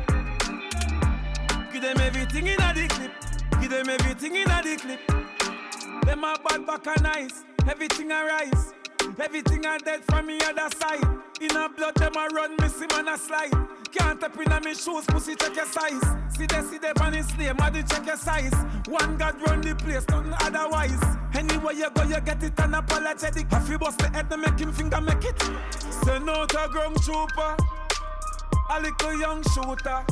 Give 1.73 1.83
them 1.83 1.99
everything 1.99 2.47
in 2.47 2.61
a 2.61 2.75
the 2.75 2.87
clip. 2.89 3.13
Give 3.61 3.71
them 3.71 3.89
everything 3.89 4.37
in 4.37 4.51
a 4.51 4.63
the 4.63 4.77
clip. 4.77 5.01
Them 6.05 6.25
a 6.25 6.37
bad 6.45 6.67
back 6.67 6.87
and 6.87 7.03
nice, 7.03 7.45
everything 7.67 8.13
a 8.13 8.23
rise. 8.23 8.78
Everything 9.21 9.67
a 9.67 9.79
dead 9.79 10.05
from 10.05 10.27
me 10.27 10.39
other 10.45 10.69
side. 10.77 11.03
In 11.41 11.57
a 11.57 11.69
blood, 11.69 11.95
them 11.97 12.15
a 12.17 12.29
run, 12.35 12.55
missy 12.61 12.87
man 12.91 13.09
a 13.09 13.19
slide. 13.19 13.51
Can't 13.91 14.21
tap 14.21 14.37
in 14.39 14.53
a 14.53 14.61
me 14.61 14.75
shoes, 14.75 15.05
pussy 15.07 15.35
check 15.35 15.57
your 15.57 15.67
size. 15.67 16.03
See 16.37 16.47
they 16.47 16.63
see 16.63 16.79
they 16.79 16.93
on 17.01 17.13
his 17.13 17.37
name, 17.37 17.57
I 17.59 17.71
check 17.83 18.07
your 18.07 18.17
size. 18.17 18.55
One 18.87 19.17
God 19.17 19.35
run 19.43 19.61
the 19.61 19.75
place, 19.75 20.07
nothing 20.09 20.33
otherwise. 20.41 21.03
Anywhere 21.35 21.73
you 21.73 21.91
go, 21.91 22.03
you 22.05 22.21
get 22.21 22.43
it 22.45 22.55
unapologetic. 22.57 23.53
If 23.53 23.69
you 23.69 23.79
bust 23.79 23.99
the 23.99 24.09
head, 24.09 24.31
then 24.31 24.41
make 24.41 24.59
him 24.59 24.73
finger 24.73 25.01
make 25.01 25.25
it. 25.25 25.41
Send 26.05 26.31
out 26.31 26.53
a 26.55 26.69
ground 26.69 27.03
trooper, 27.03 27.57
a 28.71 28.81
little 28.81 29.21
young 29.21 29.43
shooter. 29.55 30.05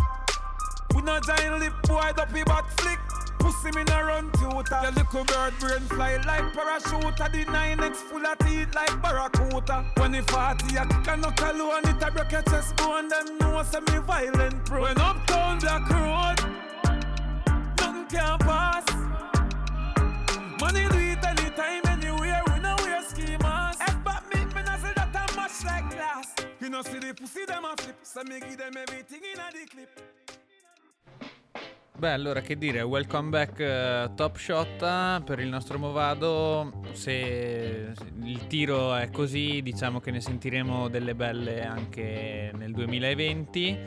We 0.95 1.03
no 1.03 1.21
giant 1.21 1.61
lip 1.61 1.75
boy, 1.85 2.11
dopey 2.17 2.43
back 2.43 2.69
flick. 2.81 2.99
Pussy 3.39 3.71
me 3.75 3.85
no 3.85 4.03
run 4.03 4.31
tutor. 4.33 4.81
Your 4.83 4.93
little 4.93 5.25
bird 5.25 5.55
brain 5.61 5.81
fly 5.89 6.17
like 6.27 6.53
parachute. 6.53 7.17
The 7.17 7.45
9X 7.45 7.95
full 7.97 8.25
of 8.27 8.39
teeth 8.39 8.75
like 8.75 9.03
barracuda. 9.03 9.85
When 9.97 10.13
the 10.13 10.23
40 10.23 10.77
a 10.77 10.87
kick 10.87 11.09
a 11.09 11.17
knock 11.17 11.41
alone, 11.41 11.85
it 11.85 12.03
a 12.03 12.11
break 12.11 12.33
your 12.33 12.43
chest 12.43 12.77
bone. 12.77 13.09
Them 13.09 13.39
know 13.39 13.63
say 13.63 13.81
me 13.81 13.99
violent 13.99 14.65
pro. 14.65 14.83
When 14.83 14.99
uptown 14.99 15.59
black 15.59 15.89
road, 15.91 16.37
nothing 17.79 18.07
can 18.07 18.39
pass. 18.39 18.85
Money 20.61 20.89
do 20.89 20.99
it 20.99 21.25
anytime, 21.25 21.83
anywhere. 21.87 22.43
We 22.47 22.61
no 22.61 22.77
wear 22.79 23.03
ski 23.03 23.37
mask. 23.43 23.81
Head 23.81 24.05
back 24.05 24.23
me, 24.33 24.45
me 24.45 24.63
no 24.65 24.77
say 24.79 24.93
that 24.97 25.15
I'm 25.15 25.37
much 25.37 25.65
like 25.65 25.91
glass. 25.91 26.35
You 26.61 26.71
know 26.71 26.83
see 26.83 26.99
the 26.99 27.15
pussy 27.15 27.45
them 27.45 27.65
a 27.65 27.77
flip, 27.77 27.97
so 28.03 28.23
me 28.25 28.41
give 28.41 28.57
them 28.57 28.77
everything 28.77 29.21
in 29.33 29.41
a 29.41 29.51
the 29.53 29.67
clip. 29.71 30.36
Beh, 31.99 32.11
allora 32.11 32.43
che 32.43 32.59
dire, 32.59 32.83
welcome 32.83 33.31
back 33.31 33.59
eh, 33.59 34.11
Top 34.15 34.37
Shot 34.37 35.23
per 35.23 35.41
il 35.41 35.49
nostro 35.49 35.79
Movado. 35.79 36.83
Se 36.93 37.95
il 38.23 38.47
tiro 38.49 38.95
è 38.95 39.09
così, 39.11 39.63
diciamo 39.63 39.99
che 39.99 40.11
ne 40.11 40.21
sentiremo 40.21 40.89
delle 40.89 41.15
belle 41.15 41.65
anche 41.65 42.53
nel 42.55 42.73
2020. 42.73 43.79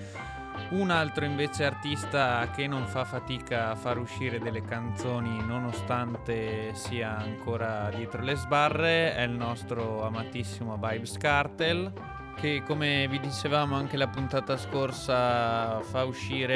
Un 0.71 0.89
altro 0.89 1.23
invece 1.23 1.65
artista 1.65 2.49
che 2.49 2.65
non 2.65 2.87
fa 2.87 3.05
fatica 3.05 3.69
a 3.69 3.75
far 3.75 3.99
uscire 3.99 4.39
delle 4.39 4.63
canzoni 4.63 5.45
nonostante 5.45 6.73
sia 6.73 7.15
ancora 7.15 7.91
dietro 7.95 8.23
le 8.23 8.35
sbarre 8.35 9.15
è 9.15 9.21
il 9.21 9.31
nostro 9.31 10.03
amatissimo 10.03 10.77
Vibes 10.77 11.15
Cartel 11.17 11.91
che 12.39 12.63
come 12.65 13.07
vi 13.09 13.19
dicevamo 13.19 13.75
anche 13.75 13.97
la 13.97 14.07
puntata 14.07 14.55
scorsa 14.55 15.81
fa 15.81 16.05
uscire 16.05 16.53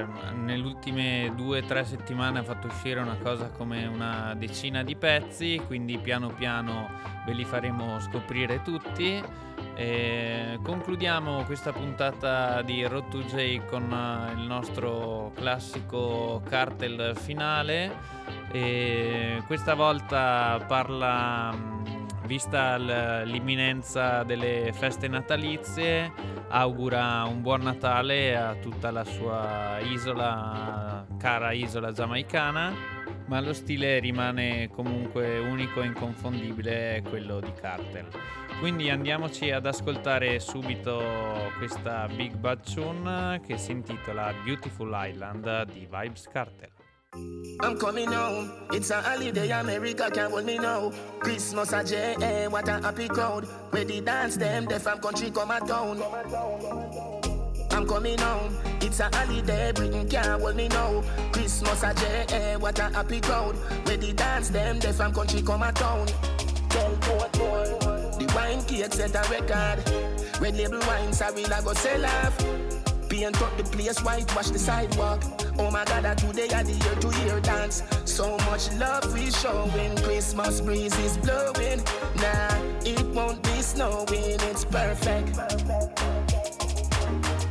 eh, 0.00 0.32
nelle 0.34 0.64
ultime 0.64 1.32
due 1.36 1.58
o 1.60 1.64
tre 1.64 1.84
settimane 1.84 2.38
ha 2.38 2.42
fatto 2.42 2.68
uscire 2.68 3.00
una 3.00 3.16
cosa 3.22 3.50
come 3.50 3.86
una 3.86 4.34
decina 4.34 4.82
di 4.82 4.96
pezzi 4.96 5.60
quindi 5.66 5.98
piano 5.98 6.28
piano 6.28 6.88
ve 7.24 7.32
li 7.32 7.44
faremo 7.44 8.00
scoprire 8.00 8.62
tutti. 8.62 9.22
E 9.74 10.58
concludiamo 10.62 11.44
questa 11.44 11.72
puntata 11.72 12.60
di 12.62 12.84
Road 12.84 13.08
to 13.08 13.22
J 13.22 13.64
con 13.66 13.90
eh, 13.90 14.32
il 14.38 14.46
nostro 14.46 15.32
classico 15.34 16.42
cartel 16.48 17.16
finale. 17.16 18.20
E 18.50 19.42
questa 19.46 19.74
volta 19.74 20.62
parla 20.66 21.52
mh, 21.52 22.01
vista 22.26 22.76
l'imminenza 23.24 24.22
delle 24.22 24.72
feste 24.72 25.08
natalizie, 25.08 26.12
augura 26.48 27.24
un 27.24 27.42
buon 27.42 27.62
Natale 27.62 28.36
a 28.36 28.54
tutta 28.54 28.90
la 28.90 29.04
sua 29.04 29.78
isola, 29.80 31.06
cara 31.18 31.52
isola 31.52 31.92
giamaicana, 31.92 32.72
ma 33.26 33.40
lo 33.40 33.52
stile 33.52 33.98
rimane 33.98 34.68
comunque 34.68 35.38
unico 35.38 35.82
e 35.82 35.86
inconfondibile 35.86 37.02
quello 37.08 37.40
di 37.40 37.52
Cartel. 37.52 38.08
Quindi 38.58 38.90
andiamoci 38.90 39.50
ad 39.50 39.66
ascoltare 39.66 40.38
subito 40.38 41.02
questa 41.58 42.06
Big 42.06 42.34
Bad 42.36 42.62
Tune 42.72 43.40
che 43.40 43.56
si 43.58 43.72
intitola 43.72 44.32
Beautiful 44.44 44.92
Island 44.94 45.64
di 45.72 45.88
Vibes 45.90 46.28
Cartel. 46.28 46.70
I'm 47.62 47.78
coming 47.78 48.10
home. 48.10 48.50
It's 48.72 48.90
a 48.90 49.00
holiday, 49.00 49.48
America 49.50 50.10
can't 50.12 50.32
hold 50.32 50.44
me 50.44 50.58
now. 50.58 50.90
Christmas 51.20 51.72
a 51.72 51.84
J, 51.84 52.48
what 52.48 52.66
a 52.66 52.80
happy 52.80 53.06
crowd. 53.06 53.44
Where 53.70 53.84
the 53.84 54.00
dance 54.00 54.36
them, 54.36 54.64
they 54.64 54.80
from 54.80 54.98
country 54.98 55.30
come 55.30 55.52
a 55.52 55.60
town. 55.60 56.02
I'm 57.70 57.86
coming 57.86 58.18
home. 58.18 58.56
It's 58.80 58.98
a 58.98 59.08
holiday, 59.14 59.70
Britain 59.72 60.08
can't 60.08 60.40
hold 60.40 60.56
me 60.56 60.66
now. 60.68 61.04
Christmas 61.30 61.84
a 61.84 61.94
J, 61.94 62.56
what 62.56 62.80
a 62.80 62.84
happy 62.90 63.20
crowd. 63.20 63.54
Where 63.86 63.96
the 63.96 64.12
dance 64.12 64.48
them, 64.48 64.80
they 64.80 64.92
from 64.92 65.14
country 65.14 65.42
come 65.42 65.62
a 65.62 65.70
town. 65.70 66.06
The 68.18 68.32
wine 68.34 68.64
cake 68.64 68.92
set 68.92 69.14
a 69.14 69.22
record. 69.30 70.40
Red 70.40 70.56
label 70.56 70.80
wine, 70.80 71.12
sorry, 71.12 71.44
I 71.44 71.60
go 71.62 71.74
sell 71.74 72.04
off. 72.04 72.71
Paint 73.12 73.42
up 73.42 73.54
the 73.58 73.64
place, 73.64 74.00
whitewash 74.02 74.48
the 74.48 74.58
sidewalk. 74.58 75.22
Oh 75.58 75.70
my 75.70 75.84
God, 75.84 76.04
that 76.04 76.16
today 76.16 76.48
are 76.54 76.64
the 76.64 76.72
year 76.72 76.94
to 76.94 77.26
year 77.26 77.40
dance. 77.40 77.82
So 78.06 78.38
much 78.48 78.72
love 78.76 79.12
we 79.12 79.30
showing. 79.30 79.94
Christmas 79.98 80.62
breeze 80.62 80.98
is 80.98 81.18
blowing. 81.18 81.84
Nah, 82.16 82.56
it 82.86 83.04
won't 83.14 83.42
be 83.42 83.60
snowing. 83.60 84.40
It's 84.48 84.64
perfect. 84.64 85.36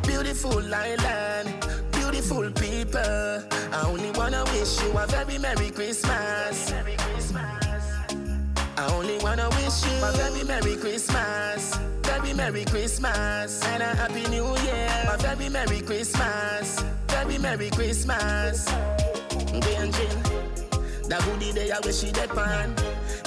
Beautiful 0.01 0.73
island, 0.73 1.53
beautiful 1.91 2.49
people. 2.53 3.43
I 3.71 3.83
only 3.85 4.09
wanna 4.17 4.43
wish 4.53 4.81
you 4.81 4.97
a 4.97 5.05
very 5.05 5.37
Merry 5.37 5.69
Christmas. 5.69 6.73
I 8.81 8.91
only 8.95 9.19
wanna 9.19 9.47
wish 9.49 9.85
you 9.85 10.03
a 10.03 10.11
very 10.13 10.43
Merry 10.43 10.75
Christmas. 10.75 11.77
Very 12.01 12.33
Merry 12.33 12.65
Christmas 12.65 13.63
and 13.65 13.83
a 13.83 13.85
Happy 13.85 14.27
New 14.27 14.57
Year. 14.57 14.89
A 15.07 15.17
very 15.17 15.49
Merry 15.49 15.81
Christmas. 15.81 16.83
Very 17.07 17.37
Merry 17.37 17.69
Christmas. 17.69 18.65
Benjin, 19.61 20.17
the 21.07 21.21
goodie 21.25 21.53
day 21.53 21.69
I 21.69 21.79
wish 21.85 21.99
she 21.99 22.11
dead 22.11 22.29
pan. 22.29 22.73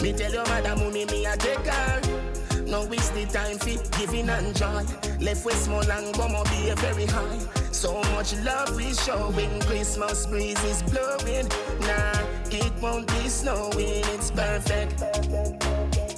Me 0.03 0.13
tell 0.13 0.33
your 0.33 0.45
mother, 0.47 0.75
mommy, 0.75 1.05
me 1.05 1.25
a 1.25 1.37
take 1.37 1.59
her. 1.59 2.34
No 2.67 2.87
waste 2.87 3.15
the 3.15 3.27
time 3.27 3.59
for 3.59 3.99
giving 3.99 4.29
and 4.29 4.57
joy. 4.57 4.85
Left 5.21 5.45
with 5.45 5.57
small 5.57 5.91
and 5.91 6.15
gonna 6.17 6.43
be 6.51 6.71
a 6.71 6.77
very 6.77 7.07
high. 7.07 7.39
So 7.73 8.01
much 8.15 8.35
love 8.39 8.75
we 8.77 8.95
showing. 8.95 9.61
Christmas 9.61 10.27
breeze 10.27 10.63
is 10.65 10.83
blowing. 10.83 11.49
Nah, 11.81 12.25
it 12.51 12.73
won't 12.81 13.07
be 13.09 13.29
snowing. 13.29 14.05
It's 14.15 14.31
perfect. 14.31 15.01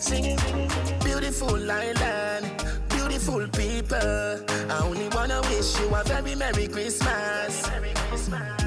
Singing, 0.00 0.38
beautiful 1.02 1.70
island, 1.70 2.46
beautiful 2.90 3.46
people. 3.48 4.40
I 4.70 4.80
only 4.82 5.08
wanna 5.08 5.40
wish 5.50 5.78
you 5.80 5.88
a 5.94 6.04
very 6.04 6.34
Merry 6.36 6.68
Christmas. 6.68 7.64
I 7.66 8.65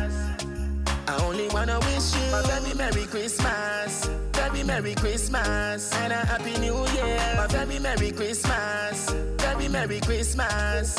only 1.30 1.48
wanna 1.50 1.78
wish 1.82 2.16
you 2.16 2.34
a 2.34 2.42
very 2.42 2.74
Merry 2.74 3.06
Christmas. 3.06 4.10
Very 4.34 4.64
Merry 4.64 4.96
Christmas 4.96 5.94
and 5.94 6.12
a 6.12 6.26
Happy 6.26 6.58
New 6.58 6.76
Year. 6.94 7.20
A 7.38 7.48
very 7.48 7.78
Merry 7.78 8.12
Christmas. 8.12 9.12
Very 9.38 9.68
Merry 9.68 10.00
Christmas. 10.00 10.98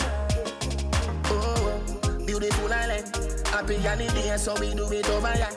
Oh, 1.24 1.80
beautiful 2.24 2.72
island. 2.72 3.10
Happy 3.48 3.76
holiday, 3.78 4.36
so 4.36 4.54
we 4.60 4.72
do 4.72 4.86
it 4.92 5.10
over 5.10 5.32
here. 5.32 5.48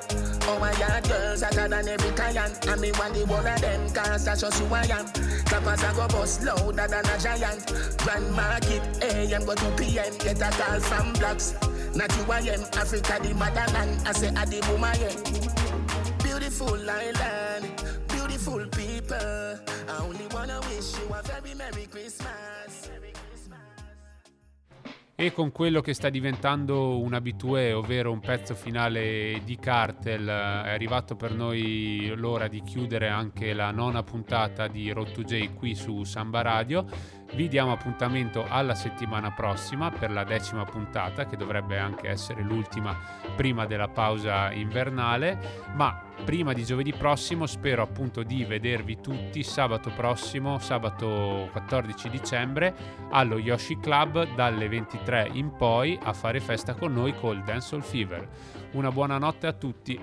Oh 0.48 0.58
my 0.60 0.74
God, 0.74 1.08
girls 1.08 1.44
hotter 1.44 1.70
than 1.70 1.88
every 1.88 2.12
client 2.12 2.68
And 2.68 2.82
me 2.82 2.92
want 3.00 3.14
the 3.14 3.26
one 3.26 3.48
of 3.48 3.62
them, 3.62 3.90
cause 3.94 4.26
that's 4.26 4.42
just 4.42 4.60
who 4.60 4.76
I 4.76 4.82
am 4.82 5.06
Clappers 5.46 5.82
I 5.82 5.94
go 5.94 6.06
bust 6.10 6.44
louder 6.44 6.86
than 6.86 7.06
a 7.06 7.18
giant 7.18 7.98
Grand 8.00 8.30
market, 8.36 8.82
AM 9.02 9.46
go 9.46 9.56
to 9.56 9.72
PM 9.78 10.18
Get 10.18 10.42
a 10.42 10.52
call 10.52 10.80
from 10.82 11.14
blocks 11.14 11.56
Not 11.96 12.12
you 12.18 12.26
I 12.32 12.40
am, 12.40 12.62
Africa 12.74 13.20
the 13.22 13.34
motherland. 13.36 14.08
I 14.08 14.14
say 14.14 14.30
I 14.36 14.44
am. 14.44 14.84
Beautiful 16.24 16.90
island, 16.90 17.72
beautiful 18.08 18.66
people. 18.70 19.18
I 19.18 19.98
only 20.02 20.26
wanna 20.34 20.60
wish 20.70 20.98
you 20.98 21.14
a 21.14 21.22
very 21.22 21.54
Merry 21.54 21.88
Christmas. 21.88 22.90
E 25.16 25.32
con 25.32 25.52
quello 25.52 25.82
che 25.82 25.94
sta 25.94 26.10
diventando 26.10 27.00
un 27.00 27.14
abitué, 27.14 27.72
ovvero 27.72 28.12
un 28.12 28.20
pezzo 28.20 28.56
finale 28.56 29.42
di 29.46 29.58
Cartel, 29.58 30.28
è 30.28 30.72
arrivato 30.72 31.16
per 31.16 31.32
noi 31.32 32.12
l'ora 32.16 32.48
di 32.48 32.64
chiudere 32.64 33.10
anche 33.10 33.54
la 33.54 33.70
nona 33.70 34.02
puntata 34.02 34.68
di 34.68 34.90
Road 34.90 35.12
to 35.12 35.22
J 35.22 35.54
qui 35.54 35.76
su 35.76 36.04
Samba 36.04 36.42
Radio. 36.42 36.88
Vi 37.36 37.48
diamo 37.48 37.72
appuntamento 37.72 38.46
alla 38.48 38.76
settimana 38.76 39.32
prossima 39.32 39.90
per 39.90 40.12
la 40.12 40.24
decima 40.24 40.66
puntata, 40.66 41.26
che 41.26 41.36
dovrebbe 41.36 41.80
anche 41.80 42.08
essere 42.08 42.44
l'ultima 42.44 42.96
prima 43.36 43.66
della 43.66 43.88
pausa 43.88 44.52
invernale, 44.52 45.66
ma 45.74 46.00
prima 46.24 46.54
di 46.54 46.64
giovedì 46.64 46.94
prossimo 46.94 47.48
spero 47.48 47.82
appunto 47.82 48.22
di 48.22 48.46
vedervi 48.46 49.02
tutti 49.02 49.42
sabato 49.42 49.90
prossimo, 49.96 50.60
sabato 50.60 51.50
14 51.52 52.10
dicembre, 52.10 52.76
allo 53.10 53.40
Yoshi 53.40 53.80
Club 53.80 54.36
dalle 54.36 54.68
23 54.68 55.30
in 55.34 55.56
poi 55.56 55.98
a 56.04 56.14
fare 56.14 56.40
festa 56.40 56.76
con 56.76 56.94
noi 56.94 57.16
col 57.16 57.42
Dancehall 57.42 57.82
Fever. 57.82 58.28
Una 58.74 58.92
buona 58.92 59.18
notte 59.18 59.48
a 59.48 59.54
tutti. 59.54 60.00